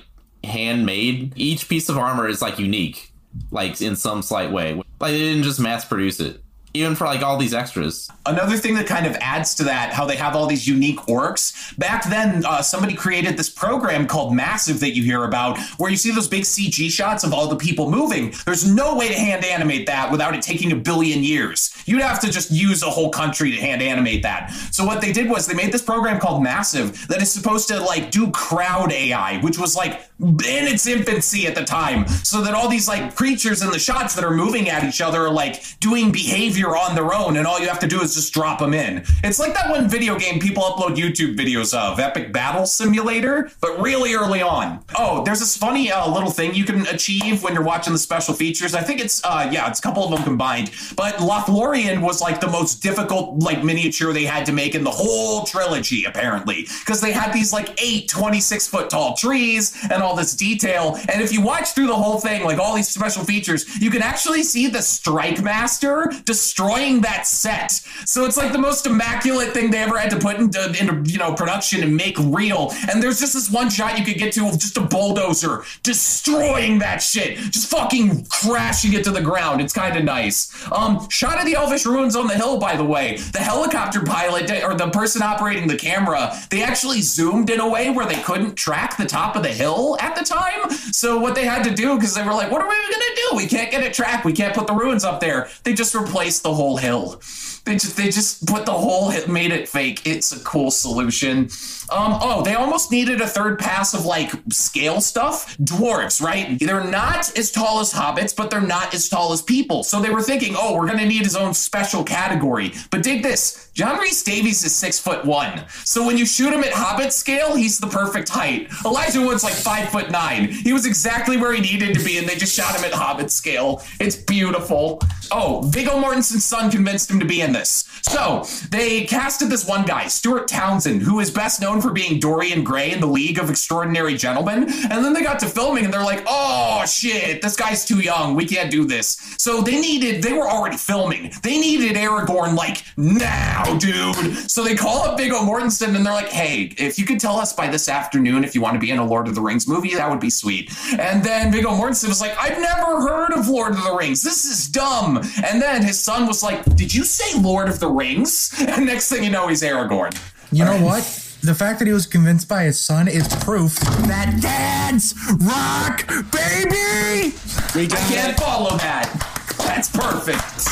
handmade 0.45 1.33
each 1.37 1.69
piece 1.69 1.89
of 1.89 1.99
armor 1.99 2.29
is 2.29 2.41
like 2.43 2.59
unique 2.59 3.13
like 3.51 3.81
in 3.83 3.97
some 3.97 4.23
slight 4.23 4.51
way 4.53 4.75
like 4.75 4.87
they 5.13 5.19
didn't 5.19 5.43
just 5.43 5.59
mass 5.61 5.85
produce 5.85 6.21
it 6.21 6.41
even 6.75 6.95
for 6.95 7.05
like 7.07 7.23
all 7.23 7.37
these 7.37 7.55
extras 7.55 8.11
Another 8.25 8.57
thing 8.57 8.75
that 8.75 8.87
kind 8.87 9.05
of 9.05 9.17
adds 9.17 9.57
to 9.57 9.65
that, 9.65 9.93
how 9.93 10.07
they 10.07 10.15
have 10.15 10.37
all 10.37 10.47
these 10.47 10.69
unique 10.69 10.99
orcs. 11.01 11.77
Back 11.77 12.09
then, 12.09 12.45
uh, 12.47 12.63
somebody 12.63 12.95
created 12.95 13.37
this 13.37 13.51
program 13.51 14.07
called 14.07 14.33
Massive 14.33 14.79
that 14.79 14.95
you 14.95 15.03
hear 15.03 15.25
about, 15.25 15.59
where 15.79 15.91
you 15.91 15.97
see 15.97 16.13
those 16.13 16.29
big 16.29 16.45
CG 16.45 16.89
shots 16.89 17.25
of 17.25 17.35
all 17.35 17.49
the 17.49 17.57
people 17.57 17.91
moving. 17.91 18.33
There's 18.47 18.65
no 18.65 18.97
way 18.97 19.09
to 19.09 19.15
hand 19.15 19.45
animate 19.45 19.87
that 19.87 20.13
without 20.13 20.37
it 20.37 20.43
taking 20.43 20.71
a 20.71 20.77
billion 20.77 21.25
years. 21.25 21.77
You'd 21.85 22.01
have 22.01 22.21
to 22.21 22.31
just 22.31 22.53
use 22.53 22.85
a 22.85 22.91
whole 22.91 23.11
country 23.11 23.51
to 23.51 23.61
hand 23.61 23.83
animate 23.83 24.23
that. 24.23 24.53
So 24.71 24.85
what 24.85 25.01
they 25.01 25.13
did 25.13 25.29
was 25.29 25.49
they 25.49 25.55
made 25.55 25.73
this 25.73 25.83
program 25.83 26.21
called 26.21 26.45
Massive 26.45 27.09
that 27.09 27.21
is 27.21 27.33
supposed 27.33 27.67
to 27.69 27.81
like 27.81 28.13
do 28.13 28.31
crowd 28.31 28.93
AI, 28.93 29.41
which 29.41 29.59
was 29.59 29.75
like 29.75 30.09
in 30.21 30.69
its 30.69 30.87
infancy 30.87 31.49
at 31.49 31.57
the 31.57 31.65
time, 31.65 32.07
so 32.07 32.41
that 32.43 32.55
all 32.55 32.69
these 32.69 32.87
like 32.87 33.17
creatures 33.17 33.63
in 33.63 33.71
the 33.71 33.79
shots 33.81 34.15
that 34.15 34.23
are 34.23 34.35
moving 34.35 34.69
at 34.69 34.85
each 34.85 35.01
other 35.01 35.23
are 35.23 35.31
like 35.31 35.65
doing 35.81 36.13
behavior 36.13 36.62
on 36.71 36.95
their 36.95 37.15
own, 37.15 37.37
and 37.37 37.47
all 37.47 37.61
you 37.61 37.69
have 37.69 37.79
to 37.81 37.87
do 37.87 38.01
is 38.01 38.15
just 38.15 38.33
drop 38.33 38.59
them 38.59 38.75
in. 38.75 39.05
It's 39.23 39.39
like 39.39 39.55
that 39.55 39.71
one 39.71 39.89
video 39.89 40.19
game 40.19 40.41
people 40.41 40.63
upload 40.63 40.97
YouTube 40.97 41.37
videos 41.37 41.77
of, 41.77 41.99
Epic 41.99 42.33
Battle 42.33 42.67
Simulator, 42.67 43.51
but 43.61 43.81
really 43.81 44.15
early 44.15 44.43
on. 44.43 44.85
Oh, 44.99 45.23
there's 45.25 45.41
this 45.41 45.57
funny 45.57 45.91
uh, 45.91 46.09
little 46.09 46.31
thing 46.31 46.55
you 46.55 46.65
can 46.65 46.87
achieve 46.89 47.43
when 47.43 47.55
you're 47.55 47.63
watching 47.63 47.93
the 47.93 47.99
special 47.99 48.35
features. 48.35 48.75
I 48.75 48.83
think 48.83 49.01
it's 49.01 49.23
uh, 49.25 49.49
yeah, 49.53 49.69
it's 49.69 49.79
a 49.79 49.83
couple 49.83 50.05
of 50.05 50.11
them 50.11 50.23
combined. 50.23 50.71
But 50.97 51.17
Lothlorien 51.17 52.03
was 52.03 52.21
like 52.21 52.41
the 52.41 52.49
most 52.49 52.83
difficult 52.83 53.43
like 53.43 53.63
miniature 53.63 54.13
they 54.13 54.25
had 54.25 54.47
to 54.47 54.53
make 54.53 54.75
in 54.75 54.85
the 54.85 54.91
whole 54.91 55.45
trilogy, 55.45 56.05
apparently, 56.05 56.67
because 56.81 57.01
they 57.01 57.13
had 57.13 57.33
these 57.33 57.53
like 57.53 57.81
eight 57.83 58.09
26 58.09 58.67
foot 58.69 58.91
tall 58.91 59.17
trees 59.17 59.77
and 59.91 60.03
all 60.03 60.17
this 60.17 60.35
detail. 60.35 60.99
And 61.09 61.23
if 61.23 61.33
you 61.33 61.41
watch 61.41 61.71
through 61.71 61.87
the 61.89 61.97
whole 61.97 62.21
thing, 62.21 62.45
like 62.45 62.59
all 62.59 62.75
these 62.75 62.89
special 62.89 63.25
features, 63.25 63.81
you 63.81 63.91
can 63.91 64.03
actually 64.03 64.43
see 64.43 64.69
the 64.69 64.83
Strike 64.83 65.43
Master 65.43 66.13
destroying 66.53 67.01
that 67.01 67.27
set. 67.27 67.73
So 68.05 68.25
it's 68.27 68.37
like 68.37 68.53
the 68.53 68.59
most 68.59 68.87
immaculate 68.87 69.55
thing 69.55 69.71
they 69.71 69.79
ever 69.79 69.97
had 69.99 70.11
to 70.11 70.19
put 70.19 70.37
into, 70.37 70.67
into 70.79 71.11
you 71.11 71.19
know 71.19 71.33
production 71.33 71.83
and 71.83 71.97
make 71.97 72.19
real. 72.19 72.73
And 72.91 73.03
there's 73.03 73.21
just 73.21 73.33
this 73.33 73.51
one 73.51 73.71
shot 73.71 73.99
you 73.99 74.05
could 74.05 74.19
get 74.19 74.35
to 74.35 74.47
of 74.47 74.59
just 74.59 74.77
a 74.77 74.83
bulldozer 74.83 75.65
destroying 75.83 76.79
that 76.81 76.99
shit, 76.99 77.39
just 77.39 77.71
fucking 77.71 78.27
crashing 78.27 78.93
it 78.93 79.05
to 79.05 79.11
the 79.11 79.21
ground. 79.23 79.61
It's 79.63 79.73
kind 79.73 79.97
of 79.97 80.05
nice. 80.05 80.53
Um, 80.71 81.09
shot 81.09 81.39
of 81.39 81.47
the 81.47 81.55
Elvish 81.55 81.87
ruins 81.87 82.17
on 82.17 82.27
the 82.27 82.35
hill, 82.35 82.59
by 82.59 82.77
the 82.77 82.85
way. 82.85 83.17
The 83.17 83.39
helicopter 83.39 84.03
pilot 84.05 84.51
or 84.63 84.75
the 84.75 84.91
person 84.91 85.23
operating 85.23 85.67
the 85.67 85.77
camera, 85.77 86.39
they 86.51 86.63
actually 86.63 87.01
zoomed 87.01 87.49
in 87.49 87.61
a 87.61 87.69
way 87.69 87.91
where 87.91 88.07
they 88.07 88.21
couldn't 88.23 88.57
track 88.57 88.99
the 88.99 89.07
top 89.07 89.37
of 89.37 89.43
the 89.43 89.53
hill 89.53 89.97
at 90.01 90.15
the 90.17 90.25
time. 90.25 90.71
So 90.93 91.19
what 91.19 91.35
they 91.35 91.45
had 91.45 91.63
to 91.65 91.75
do, 91.75 91.95
because 91.95 92.15
they 92.15 92.23
were 92.23 92.35
like, 92.35 92.51
what 92.51 92.61
are 92.61 92.69
we 92.69 92.75
gonna 92.75 93.05
do? 93.31 93.37
We 93.37 93.47
can't 93.47 93.71
get 93.71 93.83
it 93.83 93.95
tracked. 93.95 94.27
We 94.27 94.35
can't 94.35 94.55
put 94.55 94.67
the 94.67 94.75
ruins 94.75 95.05
up 95.05 95.21
there. 95.21 95.49
They 95.65 95.73
just 95.73 95.95
replaced 95.95 96.42
the 96.43 96.55
whole 96.55 96.77
hill. 96.77 97.21
They 97.65 97.75
just 97.75 97.97
they 97.97 98.07
just 98.07 98.45
put 98.47 98.67
the 98.67 98.73
whole 98.73 99.11
hit 99.11 99.29
made 99.29 99.53
it 99.53 99.69
fake. 99.69 100.03
It's 100.05 100.33
a 100.33 100.41
cool 100.43 100.73
solution. 100.73 101.49
Um, 101.93 102.19
oh, 102.21 102.43
they 102.43 102.55
almost 102.55 102.91
needed 102.91 103.21
a 103.21 103.27
third 103.27 103.59
pass 103.59 103.95
of 103.95 104.05
like 104.05 104.33
scale 104.51 105.01
stuff. 105.01 105.57
Dwarves, 105.59 106.21
right? 106.21 106.59
They're 106.59 106.85
not 106.85 107.37
as 107.39 107.53
tall 107.53 107.79
as 107.79 107.93
hobbits, 107.93 108.35
but 108.35 108.51
they're 108.51 108.61
not 108.61 108.93
as 108.95 109.09
tall 109.09 109.33
as 109.33 109.43
people. 109.43 109.85
So 109.85 110.01
they 110.01 110.11
were 110.11 110.23
thinking, 110.23 110.55
oh, 110.57 110.77
we're 110.77 110.89
gonna 110.89 111.07
need 111.07 111.23
his 111.23 111.37
own 111.37 111.55
special 111.55 112.03
category. 112.03 112.73
But 112.91 113.05
dig 113.05 113.23
this, 113.23 113.71
John 113.75 113.99
Rhys-Davies 113.99 114.65
is 114.65 114.75
six 114.75 114.99
foot 114.99 115.25
one. 115.25 115.65
So 115.85 116.07
when 116.07 116.19
you 116.19 116.27
shoot 116.27 116.53
him 116.53 116.63
at 116.63 116.73
hobbit 116.73 117.11
scale, 117.11 117.55
he's 117.55 117.79
the 117.79 117.87
perfect 117.87 118.29
height. 118.29 118.71
Elijah 118.85 119.23
Wood's 119.23 119.43
like 119.43 119.55
five 119.55 119.89
foot 119.89 120.11
nine. 120.11 120.49
He 120.49 120.75
was 120.75 120.85
exactly 120.85 121.39
where 121.39 121.55
he 121.55 121.61
needed 121.63 121.97
to 121.97 122.05
be, 122.05 122.19
and 122.19 122.29
they 122.29 122.35
just 122.35 122.55
shot 122.55 122.77
him 122.77 122.85
at 122.85 122.93
hobbit 122.93 123.31
scale. 123.31 123.83
It's 123.99 124.15
beautiful. 124.17 125.01
Oh, 125.31 125.63
Viggo 125.65 125.93
Mortensen's 125.93 126.45
son 126.45 126.71
convinced 126.71 127.11
him 127.11 127.19
to 127.21 127.25
be 127.25 127.41
in 127.41 127.53
this. 127.53 127.89
So 128.03 128.45
they 128.71 129.05
casted 129.05 129.49
this 129.49 129.67
one 129.67 129.87
guy, 129.87 130.09
Stuart 130.09 130.49
Townsend, 130.49 131.01
who 131.03 131.21
is 131.21 131.31
best 131.31 131.63
known 131.63 131.81
for 131.81 131.93
being 131.93 132.19
Dorian 132.19 132.65
Gray 132.65 132.93
in 132.93 133.01
the 133.01 133.07
League 133.07 133.39
of 133.39 133.49
Extraordinary 133.49 134.17
Gentlemen. 134.17 134.65
And 134.65 135.05
then 135.05 135.15
they 135.15 135.23
got 135.23 135.39
to 135.41 135.47
filming 135.47 135.85
and 135.85 135.95
they're 135.95 136.03
like, 136.03 136.25
oh 136.27 136.85
shit, 136.85 137.41
this 137.41 137.57
guy's 137.57 137.87
too 137.87 138.01
young. 138.01 138.35
We 138.35 138.45
can't 138.45 138.71
do 138.71 138.85
this. 138.85 139.17
So 139.39 139.63
they 139.63 139.81
needed, 139.81 140.23
they 140.23 140.33
were 140.35 140.49
already 140.49 140.77
filming. 140.77 141.33
They 141.43 141.59
needed 141.59 141.97
Aragorn 141.97 142.55
like 142.55 142.83
now, 142.97 143.62
dude. 143.79 144.51
So 144.51 144.65
they 144.65 144.75
call 144.75 145.03
up 145.03 145.19
Viggo 145.19 145.39
Mortensen 145.41 145.95
and 145.95 146.05
they're 146.05 146.13
like, 146.13 146.29
hey, 146.29 146.73
if 146.79 146.99
you 146.99 147.05
could 147.05 147.21
tell 147.21 147.37
us 147.37 147.53
by 147.53 147.69
this 147.69 147.89
afternoon 147.89 148.45
if 148.45 148.55
you 148.55 148.61
want 148.61 148.75
to 148.75 148.81
be 148.81 148.91
in 148.91 148.99
a 148.99 149.05
Lord 149.05 149.29
of 149.29 149.35
the 149.35 149.41
Rings 149.41 149.67
movie, 149.67 149.95
that 149.95 150.09
would 150.11 150.21
be 150.21 150.31
sweet. 150.31 150.71
And 150.99 151.23
then 151.25 151.53
Viggo 151.53 151.71
Mortensen 151.71 152.09
was 152.09 152.21
like, 152.21 152.37
I've 152.39 152.61
never 152.61 153.01
heard 153.01 153.33
of 153.33 153.49
Lord 153.49 153.73
of 153.73 153.83
the 153.83 153.95
Rings. 153.95 154.23
This 154.23 154.45
is 154.45 154.69
dumb. 154.69 155.19
And 155.45 155.61
then 155.61 155.83
his 155.83 156.03
son 156.03 156.27
was 156.27 156.43
like, 156.43 156.65
Did 156.77 156.95
you 156.95 157.05
say 157.05 157.39
Lord 157.41 157.69
of 157.69 157.81
the 157.81 157.89
Rings? 157.89 158.53
And 158.73 158.87
next 158.87 159.11
thing 159.11 159.23
you 159.23 159.31
know, 159.31 159.49
he's 159.49 159.63
Aragorn. 159.63 160.19
You 160.51 160.65
know 160.65 160.83
what? 160.83 161.03
The 161.43 161.55
fact 161.55 161.79
that 161.81 161.87
he 161.87 161.93
was 161.93 162.07
convinced 162.07 162.49
by 162.49 162.63
his 162.65 162.81
son 162.81 163.09
is 163.09 163.29
proof 163.45 163.75
that 164.07 164.39
dads 164.41 165.15
rock, 165.41 166.07
baby. 166.31 167.35
We 167.75 167.85
I 167.87 168.01
can't 168.09 168.39
follow 168.39 168.77
that. 168.79 169.11
That's 169.59 169.91
perfect. 169.91 170.69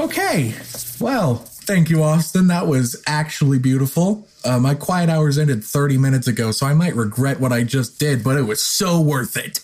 Okay. 0.00 0.54
Well, 1.00 1.36
thank 1.36 1.88
you, 1.88 2.02
Austin. 2.02 2.48
That 2.48 2.66
was 2.66 3.02
actually 3.06 3.58
beautiful. 3.58 4.28
Uh, 4.44 4.58
my 4.58 4.74
quiet 4.74 5.08
hours 5.08 5.38
ended 5.38 5.64
30 5.64 5.96
minutes 5.96 6.26
ago, 6.26 6.52
so 6.52 6.66
I 6.66 6.74
might 6.74 6.94
regret 6.94 7.40
what 7.40 7.52
I 7.52 7.62
just 7.62 7.98
did, 7.98 8.22
but 8.22 8.36
it 8.36 8.42
was 8.42 8.62
so 8.62 9.00
worth 9.00 9.34
it. 9.36 9.60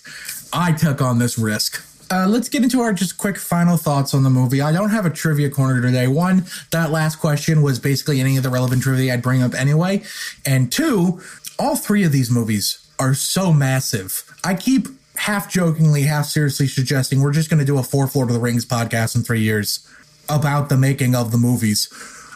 I 0.50 0.72
took 0.72 1.02
on 1.02 1.18
this 1.18 1.38
risk. 1.38 1.84
Uh, 2.10 2.26
let's 2.26 2.48
get 2.48 2.62
into 2.62 2.80
our 2.80 2.94
just 2.94 3.18
quick 3.18 3.36
final 3.36 3.76
thoughts 3.76 4.14
on 4.14 4.22
the 4.22 4.30
movie. 4.30 4.62
I 4.62 4.72
don't 4.72 4.90
have 4.90 5.04
a 5.04 5.10
trivia 5.10 5.50
corner 5.50 5.82
today. 5.82 6.06
One, 6.06 6.46
that 6.70 6.90
last 6.90 7.16
question 7.16 7.60
was 7.60 7.78
basically 7.78 8.20
any 8.20 8.38
of 8.38 8.42
the 8.42 8.50
relevant 8.50 8.82
trivia 8.82 9.12
I'd 9.12 9.22
bring 9.22 9.42
up 9.42 9.52
anyway. 9.52 10.04
And 10.46 10.72
two, 10.72 11.20
all 11.58 11.76
three 11.76 12.04
of 12.04 12.12
these 12.12 12.30
movies 12.30 12.86
are 12.98 13.12
so 13.12 13.52
massive. 13.52 14.24
I 14.42 14.54
keep 14.54 14.88
half 15.16 15.50
jokingly, 15.50 16.02
half 16.02 16.26
seriously 16.26 16.66
suggesting 16.66 17.20
we're 17.20 17.32
just 17.32 17.50
going 17.50 17.60
to 17.60 17.66
do 17.66 17.76
a 17.76 17.82
four 17.82 18.08
Lord 18.14 18.30
of 18.30 18.34
the 18.34 18.40
Rings 18.40 18.64
podcast 18.64 19.16
in 19.16 19.22
three 19.22 19.40
years 19.40 19.85
about 20.28 20.68
the 20.68 20.76
making 20.76 21.14
of 21.14 21.32
the 21.32 21.38
movies. 21.38 21.88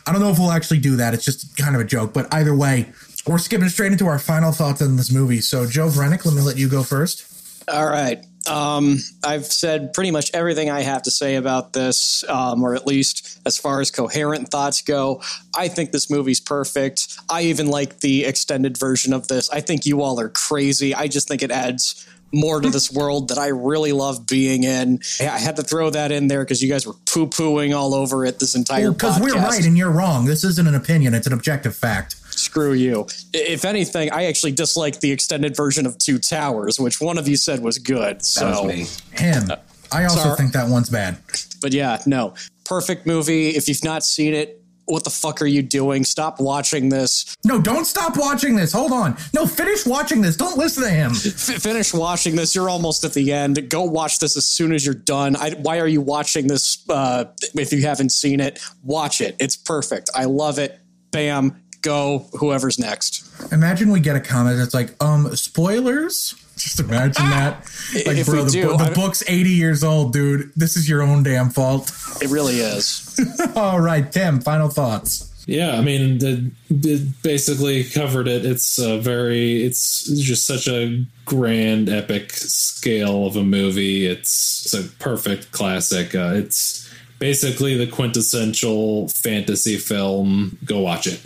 I 0.06 0.12
don't 0.12 0.20
know 0.20 0.30
if 0.30 0.38
we'll 0.38 0.52
actually 0.52 0.80
do 0.80 0.96
that. 0.96 1.14
It's 1.14 1.24
just 1.24 1.56
kind 1.56 1.74
of 1.74 1.80
a 1.80 1.84
joke. 1.84 2.12
But 2.12 2.32
either 2.32 2.54
way, 2.54 2.92
we're 3.26 3.38
skipping 3.38 3.68
straight 3.68 3.92
into 3.92 4.06
our 4.06 4.18
final 4.18 4.52
thoughts 4.52 4.82
on 4.82 4.96
this 4.96 5.12
movie. 5.12 5.40
So, 5.40 5.66
Joe 5.66 5.88
Vrenick, 5.88 6.24
let 6.24 6.34
me 6.34 6.40
let 6.40 6.56
you 6.56 6.68
go 6.68 6.82
first. 6.82 7.26
All 7.68 7.86
right. 7.86 8.24
Um, 8.48 8.98
I've 9.22 9.44
said 9.44 9.92
pretty 9.92 10.10
much 10.10 10.30
everything 10.32 10.70
I 10.70 10.80
have 10.80 11.02
to 11.02 11.10
say 11.10 11.36
about 11.36 11.74
this, 11.74 12.24
um, 12.28 12.62
or 12.62 12.74
at 12.74 12.86
least 12.86 13.38
as 13.44 13.58
far 13.58 13.80
as 13.80 13.90
coherent 13.90 14.48
thoughts 14.48 14.80
go. 14.80 15.22
I 15.56 15.68
think 15.68 15.92
this 15.92 16.10
movie's 16.10 16.40
perfect. 16.40 17.16
I 17.28 17.42
even 17.42 17.68
like 17.68 18.00
the 18.00 18.24
extended 18.24 18.78
version 18.78 19.12
of 19.12 19.28
this. 19.28 19.50
I 19.50 19.60
think 19.60 19.84
you 19.84 20.00
all 20.00 20.18
are 20.18 20.30
crazy. 20.30 20.94
I 20.94 21.06
just 21.06 21.28
think 21.28 21.42
it 21.42 21.50
adds 21.50 22.06
more 22.32 22.60
to 22.60 22.70
this 22.70 22.92
world 22.92 23.28
that 23.28 23.38
I 23.38 23.48
really 23.48 23.92
love 23.92 24.26
being 24.26 24.64
in. 24.64 25.00
I 25.20 25.38
had 25.38 25.56
to 25.56 25.62
throw 25.62 25.90
that 25.90 26.12
in 26.12 26.28
there 26.28 26.44
because 26.44 26.62
you 26.62 26.68
guys 26.68 26.86
were 26.86 26.94
poo 27.06 27.26
pooing 27.26 27.76
all 27.76 27.94
over 27.94 28.24
it 28.24 28.38
this 28.38 28.54
entire 28.54 28.86
time. 28.86 28.92
Because 28.92 29.20
we're 29.20 29.34
right 29.34 29.64
and 29.64 29.76
you're 29.76 29.90
wrong. 29.90 30.26
This 30.26 30.44
isn't 30.44 30.66
an 30.66 30.74
opinion, 30.74 31.14
it's 31.14 31.26
an 31.26 31.32
objective 31.32 31.74
fact. 31.74 32.16
Screw 32.30 32.72
you. 32.72 33.06
If 33.34 33.64
anything, 33.64 34.10
I 34.12 34.24
actually 34.24 34.52
dislike 34.52 35.00
the 35.00 35.10
extended 35.12 35.54
version 35.56 35.84
of 35.84 35.98
Two 35.98 36.18
Towers, 36.18 36.80
which 36.80 37.00
one 37.00 37.18
of 37.18 37.28
you 37.28 37.36
said 37.36 37.60
was 37.60 37.78
good. 37.78 38.24
So, 38.24 38.62
was 38.62 38.64
me. 38.64 38.86
Him. 39.16 39.50
Uh, 39.50 39.56
I 39.92 40.04
also 40.04 40.20
sorry. 40.20 40.36
think 40.36 40.52
that 40.52 40.68
one's 40.68 40.88
bad. 40.88 41.18
but 41.60 41.72
yeah, 41.72 42.00
no, 42.06 42.34
perfect 42.64 43.06
movie. 43.06 43.50
If 43.50 43.68
you've 43.68 43.84
not 43.84 44.04
seen 44.04 44.34
it, 44.34 44.59
what 44.90 45.04
the 45.04 45.10
fuck 45.10 45.40
are 45.40 45.46
you 45.46 45.62
doing? 45.62 46.04
Stop 46.04 46.40
watching 46.40 46.88
this. 46.88 47.36
No, 47.44 47.60
don't 47.60 47.84
stop 47.84 48.16
watching 48.16 48.56
this. 48.56 48.72
Hold 48.72 48.92
on. 48.92 49.16
No, 49.34 49.46
finish 49.46 49.86
watching 49.86 50.20
this. 50.20 50.36
Don't 50.36 50.58
listen 50.58 50.82
to 50.82 50.90
him. 50.90 51.12
F- 51.12 51.62
finish 51.62 51.94
watching 51.94 52.36
this. 52.36 52.54
You're 52.54 52.68
almost 52.68 53.04
at 53.04 53.14
the 53.14 53.32
end. 53.32 53.70
Go 53.70 53.84
watch 53.84 54.18
this 54.18 54.36
as 54.36 54.46
soon 54.46 54.72
as 54.72 54.84
you're 54.84 54.94
done. 54.94 55.36
I, 55.36 55.52
why 55.52 55.78
are 55.80 55.88
you 55.88 56.00
watching 56.00 56.46
this 56.46 56.84
uh, 56.88 57.26
if 57.54 57.72
you 57.72 57.82
haven't 57.82 58.10
seen 58.10 58.40
it? 58.40 58.58
Watch 58.82 59.20
it. 59.20 59.36
It's 59.38 59.56
perfect. 59.56 60.10
I 60.14 60.24
love 60.24 60.58
it. 60.58 60.78
Bam. 61.10 61.62
Go. 61.82 62.26
Whoever's 62.38 62.78
next. 62.78 63.26
Imagine 63.52 63.90
we 63.90 64.00
get 64.00 64.14
a 64.16 64.20
comment 64.20 64.58
that's 64.58 64.74
like, 64.74 65.02
um, 65.02 65.34
spoilers? 65.34 66.34
Just 66.62 66.80
imagine 66.80 67.24
that. 67.30 67.64
Like, 68.06 68.18
If 68.18 68.26
bro, 68.26 68.40
we 68.40 68.44
the, 68.44 68.50
do, 68.50 68.76
the 68.76 68.92
book's 68.94 69.22
80 69.26 69.50
years 69.50 69.82
old, 69.82 70.12
dude. 70.12 70.52
This 70.56 70.76
is 70.76 70.88
your 70.88 71.02
own 71.02 71.22
damn 71.22 71.50
fault. 71.50 71.90
It 72.20 72.28
really 72.28 72.56
is. 72.60 73.18
All 73.56 73.80
right, 73.80 74.10
Tim, 74.10 74.40
final 74.40 74.68
thoughts. 74.68 75.26
Yeah, 75.46 75.76
I 75.76 75.80
mean, 75.80 76.18
the, 76.18 76.50
it 76.68 77.22
basically 77.22 77.82
covered 77.84 78.28
it. 78.28 78.44
It's 78.44 78.78
a 78.78 79.00
very, 79.00 79.64
it's 79.64 80.04
just 80.06 80.46
such 80.46 80.68
a 80.68 81.04
grand, 81.24 81.88
epic 81.88 82.30
scale 82.32 83.26
of 83.26 83.36
a 83.36 83.42
movie. 83.42 84.06
It's, 84.06 84.66
it's 84.66 84.74
a 84.74 84.88
perfect 84.98 85.50
classic. 85.50 86.14
Uh, 86.14 86.32
it's 86.34 86.88
basically 87.18 87.76
the 87.76 87.86
quintessential 87.90 89.08
fantasy 89.08 89.76
film. 89.76 90.58
Go 90.64 90.80
watch 90.80 91.06
it. 91.06 91.20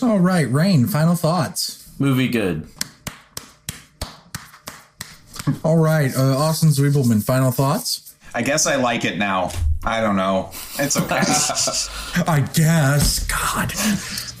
All 0.02 0.20
right, 0.20 0.50
Rain, 0.50 0.86
final 0.86 1.16
thoughts. 1.16 1.90
Movie 1.98 2.28
good. 2.28 2.68
All 5.64 5.78
right, 5.78 6.14
uh, 6.16 6.36
Austin 6.36 6.70
Zwiebelman, 6.70 7.22
final 7.22 7.50
thoughts. 7.50 8.14
I 8.34 8.42
guess 8.42 8.66
I 8.66 8.76
like 8.76 9.04
it 9.04 9.18
now. 9.18 9.50
I 9.84 10.00
don't 10.00 10.16
know. 10.16 10.50
It's 10.78 10.96
okay. 10.96 11.20
I 12.30 12.40
guess. 12.54 13.26
God. 13.26 13.72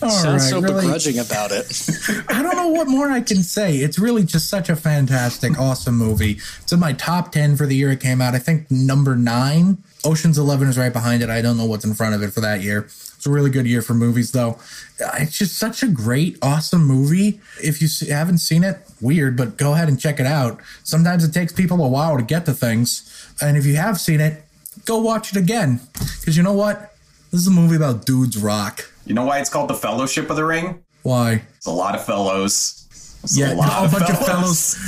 All 0.02 0.10
Sounds 0.10 0.42
right, 0.42 0.50
so 0.50 0.60
really, 0.60 0.82
begrudging 0.82 1.18
about 1.18 1.50
it. 1.50 1.66
I 2.28 2.42
don't 2.42 2.56
know 2.56 2.68
what 2.68 2.88
more 2.88 3.10
I 3.10 3.20
can 3.20 3.42
say. 3.42 3.76
It's 3.76 3.98
really 3.98 4.24
just 4.24 4.48
such 4.48 4.68
a 4.70 4.76
fantastic, 4.76 5.58
awesome 5.58 5.96
movie. 5.96 6.38
It's 6.62 6.72
in 6.72 6.80
my 6.80 6.92
top 6.94 7.32
10 7.32 7.56
for 7.56 7.66
the 7.66 7.76
year 7.76 7.90
it 7.90 8.00
came 8.00 8.20
out. 8.20 8.34
I 8.34 8.38
think 8.38 8.70
number 8.70 9.16
nine. 9.16 9.78
Ocean's 10.04 10.38
11 10.38 10.68
is 10.68 10.78
right 10.78 10.92
behind 10.92 11.22
it. 11.22 11.28
I 11.28 11.42
don't 11.42 11.58
know 11.58 11.66
what's 11.66 11.84
in 11.84 11.92
front 11.94 12.14
of 12.14 12.22
it 12.22 12.32
for 12.32 12.40
that 12.40 12.62
year. 12.62 12.88
It's 13.20 13.26
a 13.26 13.30
really 13.30 13.50
good 13.50 13.66
year 13.66 13.82
for 13.82 13.92
movies, 13.92 14.32
though. 14.32 14.58
Uh, 14.98 15.10
It's 15.18 15.36
just 15.36 15.58
such 15.58 15.82
a 15.82 15.88
great, 15.88 16.38
awesome 16.40 16.86
movie. 16.86 17.38
If 17.62 17.82
you 17.82 17.88
haven't 18.10 18.38
seen 18.38 18.64
it, 18.64 18.78
weird, 18.98 19.36
but 19.36 19.58
go 19.58 19.74
ahead 19.74 19.88
and 19.88 20.00
check 20.00 20.18
it 20.20 20.24
out. 20.24 20.58
Sometimes 20.84 21.22
it 21.22 21.34
takes 21.34 21.52
people 21.52 21.84
a 21.84 21.88
while 21.88 22.16
to 22.16 22.22
get 22.22 22.46
to 22.46 22.54
things. 22.54 23.34
And 23.38 23.58
if 23.58 23.66
you 23.66 23.76
have 23.76 24.00
seen 24.00 24.22
it, 24.22 24.42
go 24.86 24.96
watch 24.96 25.32
it 25.32 25.36
again. 25.36 25.80
Because 25.92 26.34
you 26.38 26.42
know 26.42 26.54
what? 26.54 26.94
This 27.30 27.42
is 27.42 27.46
a 27.46 27.50
movie 27.50 27.76
about 27.76 28.06
dudes 28.06 28.38
rock. 28.38 28.90
you 29.04 29.12
know 29.12 29.26
why 29.26 29.38
it's 29.38 29.50
called 29.50 29.68
the 29.68 29.74
Fellowship 29.74 30.30
of 30.30 30.36
the 30.36 30.46
Ring? 30.46 30.82
Why? 31.02 31.42
It's 31.58 31.66
a 31.66 31.70
lot 31.72 31.94
of 31.94 32.02
fellows. 32.02 32.86
It's 33.22 33.36
Yeah, 33.36 33.52
a, 33.52 33.54
lot 33.54 33.86
a 33.86 33.98
bunch 33.98 34.08
of 34.08 34.24
fellows, 34.24 34.78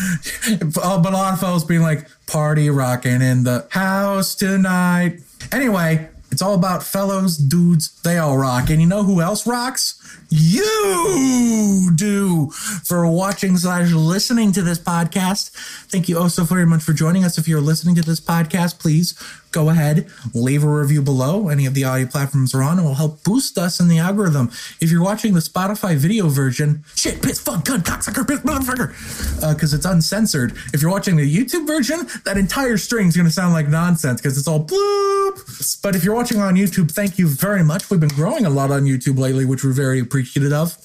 but 0.75 1.13
a 1.13 1.17
lot 1.19 1.35
of 1.35 1.39
fellows 1.41 1.65
being 1.65 1.83
like 1.83 2.09
party 2.27 2.71
rocking 2.71 3.21
in 3.21 3.45
the 3.45 3.67
house 3.69 4.35
tonight. 4.35 5.21
Anyway, 5.53 6.09
it's 6.33 6.43
all 6.43 6.55
about 6.55 6.83
fellows, 6.83 7.37
dudes. 7.37 7.91
They 8.03 8.19
all 8.19 8.39
rock, 8.39 8.71
and 8.71 8.81
you 8.81 8.89
know 8.89 9.03
who 9.05 9.21
else 9.21 9.47
rocks? 9.47 9.99
You 10.31 11.91
do 11.95 12.51
for 12.85 13.07
watching 13.07 13.57
slash 13.59 13.93
listening 13.93 14.53
to 14.53 14.63
this 14.63 14.79
podcast. 14.79 15.51
Thank 15.91 16.09
you 16.09 16.19
oh 16.19 16.29
so 16.29 16.45
very 16.45 16.65
much 16.67 16.83
for 16.83 16.95
joining 16.95 17.23
us. 17.23 17.37
If 17.37 17.47
you're 17.47 17.61
listening 17.61 17.95
to 17.97 18.03
this 18.03 18.21
podcast, 18.21 18.81
please 18.81 19.13
go 19.53 19.69
ahead, 19.69 20.11
leave 20.35 20.65
a 20.65 20.69
review 20.69 21.03
below. 21.03 21.49
Any 21.49 21.67
of 21.67 21.75
the 21.75 21.85
audio 21.85 22.07
platforms 22.07 22.55
are 22.55 22.63
on, 22.63 22.79
it 22.79 22.83
will 22.83 22.95
help 22.95 23.23
boost 23.23 23.59
us 23.59 23.81
in 23.81 23.89
the 23.89 23.99
algorithm. 23.99 24.51
If 24.81 24.91
you're 24.91 25.03
watching 25.03 25.35
the 25.35 25.41
Spotify 25.41 25.97
video 25.97 26.29
version, 26.29 26.85
shit, 26.97 27.23
piss, 27.23 27.41
fuck, 27.41 27.65
cunt, 27.65 27.83
cocksucker, 27.83 28.27
piss, 28.27 28.41
motherfucker, 28.41 29.43
uh, 29.43 29.55
because 29.55 29.75
it's 29.75 29.85
uncensored. 29.85 30.53
If 30.73 30.83
you're 30.83 30.91
watching 30.91 31.17
the 31.17 31.37
YouTube 31.37 31.67
version, 31.67 32.07
that 32.25 32.37
entire 32.37 32.77
string 32.77 33.09
is 33.09 33.17
going 33.17 33.27
to 33.27 33.33
sound 33.33 33.53
like 33.53 33.69
nonsense 33.69 34.21
because 34.21 34.39
it's 34.39 34.49
all 34.49 34.65
bloop. 34.65 35.81
But 35.83 35.95
if 35.95 36.05
you're 36.05 36.15
watching 36.15 36.41
on 36.41 36.55
YouTube, 36.55 36.91
thank 36.91 37.19
you 37.19 37.29
very 37.29 37.63
much. 37.63 37.91
We've 37.91 38.01
been 38.01 38.09
growing 38.11 38.47
a 38.47 38.51
lot 38.51 38.71
on 38.71 38.83
YouTube 38.85 39.19
lately, 39.19 39.45
which 39.45 39.65
we're 39.65 39.73
very 39.73 40.01
appreciative 40.01 40.53
of. 40.53 40.77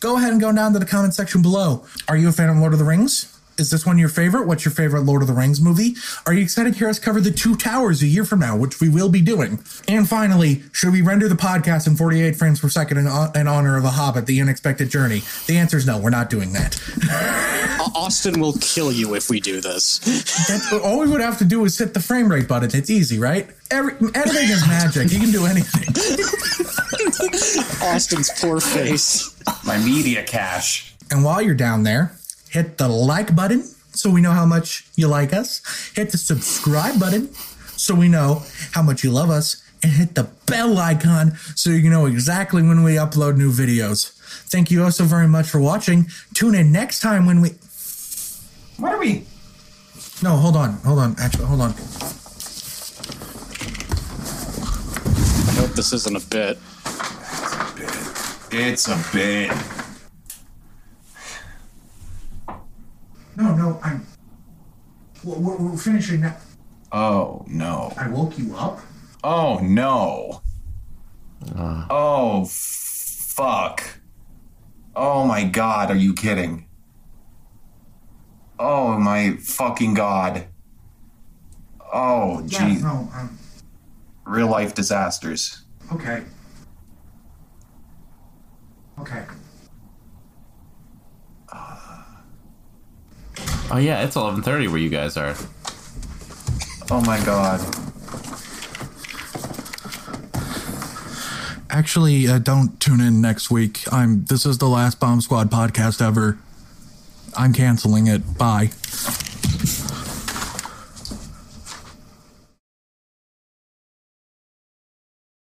Go 0.00 0.16
ahead 0.16 0.32
and 0.32 0.40
go 0.40 0.52
down 0.52 0.72
to 0.72 0.78
the 0.78 0.86
comment 0.86 1.14
section 1.14 1.42
below. 1.42 1.84
Are 2.08 2.16
you 2.16 2.28
a 2.28 2.32
fan 2.32 2.48
of 2.48 2.56
Lord 2.56 2.72
of 2.72 2.78
the 2.78 2.84
Rings? 2.84 3.39
Is 3.60 3.70
this 3.70 3.84
one 3.84 3.98
your 3.98 4.08
favorite? 4.08 4.46
What's 4.46 4.64
your 4.64 4.72
favorite 4.72 5.02
Lord 5.02 5.20
of 5.20 5.28
the 5.28 5.34
Rings 5.34 5.60
movie? 5.60 5.94
Are 6.24 6.32
you 6.32 6.40
excited 6.40 6.72
to 6.72 6.78
hear 6.78 6.88
us 6.88 6.98
cover 6.98 7.20
the 7.20 7.30
Two 7.30 7.54
Towers 7.54 8.02
a 8.02 8.06
year 8.06 8.24
from 8.24 8.40
now, 8.40 8.56
which 8.56 8.80
we 8.80 8.88
will 8.88 9.10
be 9.10 9.20
doing? 9.20 9.62
And 9.86 10.08
finally, 10.08 10.62
should 10.72 10.92
we 10.94 11.02
render 11.02 11.28
the 11.28 11.34
podcast 11.34 11.86
in 11.86 11.94
48 11.94 12.36
frames 12.36 12.58
per 12.58 12.70
second 12.70 12.96
in, 12.96 13.06
uh, 13.06 13.30
in 13.34 13.46
honor 13.46 13.76
of 13.76 13.82
The 13.82 13.90
Hobbit, 13.90 14.24
The 14.24 14.40
Unexpected 14.40 14.88
Journey? 14.88 15.20
The 15.46 15.58
answer 15.58 15.76
is 15.76 15.86
no, 15.86 15.98
we're 15.98 16.08
not 16.08 16.30
doing 16.30 16.54
that. 16.54 16.80
Austin 17.94 18.40
will 18.40 18.54
kill 18.62 18.90
you 18.92 19.14
if 19.14 19.28
we 19.28 19.40
do 19.40 19.60
this. 19.60 19.98
that. 19.98 20.80
All 20.82 21.00
we 21.00 21.08
would 21.08 21.20
have 21.20 21.36
to 21.38 21.44
do 21.44 21.62
is 21.66 21.76
hit 21.76 21.92
the 21.92 22.00
frame 22.00 22.30
rate 22.30 22.48
button. 22.48 22.70
It's 22.72 22.88
easy, 22.88 23.18
right? 23.18 23.50
Every, 23.70 23.92
editing 24.14 24.48
is 24.48 24.66
magic. 24.66 25.12
You 25.12 25.20
can 25.20 25.30
do 25.30 25.44
anything. 25.44 25.92
Austin's 27.86 28.30
poor 28.40 28.58
face. 28.58 29.36
My 29.66 29.76
media 29.76 30.24
cache. 30.24 30.94
And 31.10 31.24
while 31.24 31.42
you're 31.42 31.54
down 31.54 31.82
there, 31.82 32.16
hit 32.50 32.78
the 32.78 32.88
like 32.88 33.34
button 33.34 33.62
so 33.92 34.10
we 34.10 34.20
know 34.20 34.32
how 34.32 34.46
much 34.46 34.86
you 34.96 35.08
like 35.08 35.32
us. 35.32 35.62
Hit 35.94 36.10
the 36.10 36.18
subscribe 36.18 36.98
button 36.98 37.32
so 37.76 37.94
we 37.94 38.08
know 38.08 38.42
how 38.72 38.82
much 38.82 39.02
you 39.04 39.10
love 39.10 39.30
us. 39.30 39.62
And 39.82 39.92
hit 39.92 40.14
the 40.14 40.24
bell 40.44 40.76
icon 40.76 41.36
so 41.54 41.70
you 41.70 41.88
know 41.88 42.04
exactly 42.04 42.62
when 42.62 42.82
we 42.82 42.96
upload 42.96 43.38
new 43.38 43.50
videos. 43.50 44.12
Thank 44.50 44.70
you 44.70 44.84
also 44.84 45.04
very 45.04 45.26
much 45.26 45.48
for 45.48 45.58
watching. 45.58 46.06
Tune 46.34 46.54
in 46.54 46.70
next 46.70 47.00
time 47.00 47.24
when 47.24 47.40
we. 47.40 47.50
What 48.76 48.92
are 48.92 48.98
we? 48.98 49.24
No, 50.22 50.36
hold 50.36 50.56
on. 50.56 50.74
Hold 50.84 50.98
on. 50.98 51.16
Actually, 51.18 51.46
hold 51.46 51.62
on. 51.62 51.70
I 55.48 55.52
hope 55.56 55.74
this 55.74 55.94
isn't 55.94 56.16
a 56.16 56.26
bit. 56.28 56.58
It's 56.84 57.54
a 57.54 57.72
bit. 57.76 58.52
It's 58.52 58.88
a 58.88 59.04
bit. 59.14 59.79
No, 63.40 63.54
no, 63.54 63.80
I'm. 63.82 64.06
We're, 65.24 65.56
we're 65.56 65.76
finishing 65.78 66.20
now. 66.20 66.36
Oh 66.92 67.42
no. 67.48 67.92
I 67.96 68.08
woke 68.08 68.38
you 68.38 68.54
up? 68.54 68.80
Oh 69.24 69.58
no. 69.62 70.42
Oh 71.56 72.44
fuck. 72.46 73.82
Oh 74.94 75.24
my 75.24 75.44
god, 75.44 75.90
are 75.90 75.96
you 75.96 76.12
kidding? 76.12 76.66
Oh 78.58 78.98
my 78.98 79.36
fucking 79.36 79.94
god. 79.94 80.46
Oh 81.92 82.42
gee. 82.46 82.76
no, 82.76 83.08
um, 83.14 83.38
Real 84.26 84.48
life 84.48 84.74
disasters. 84.74 85.62
okay. 85.92 86.22
Okay. 88.98 89.24
Oh 93.70 93.78
yeah, 93.78 94.02
it's 94.02 94.16
eleven 94.16 94.42
thirty 94.42 94.68
where 94.68 94.78
you 94.78 94.88
guys 94.88 95.16
are. 95.16 95.34
Oh 96.90 97.00
my 97.06 97.22
god. 97.24 97.60
Actually, 101.70 102.26
uh, 102.26 102.38
don't 102.38 102.80
tune 102.80 103.00
in 103.00 103.20
next 103.20 103.50
week. 103.50 103.84
I'm. 103.92 104.24
This 104.24 104.44
is 104.44 104.58
the 104.58 104.68
last 104.68 104.98
Bomb 104.98 105.20
Squad 105.20 105.50
podcast 105.50 106.04
ever. 106.04 106.36
I'm 107.36 107.52
canceling 107.52 108.08
it. 108.08 108.36
Bye. 108.36 108.70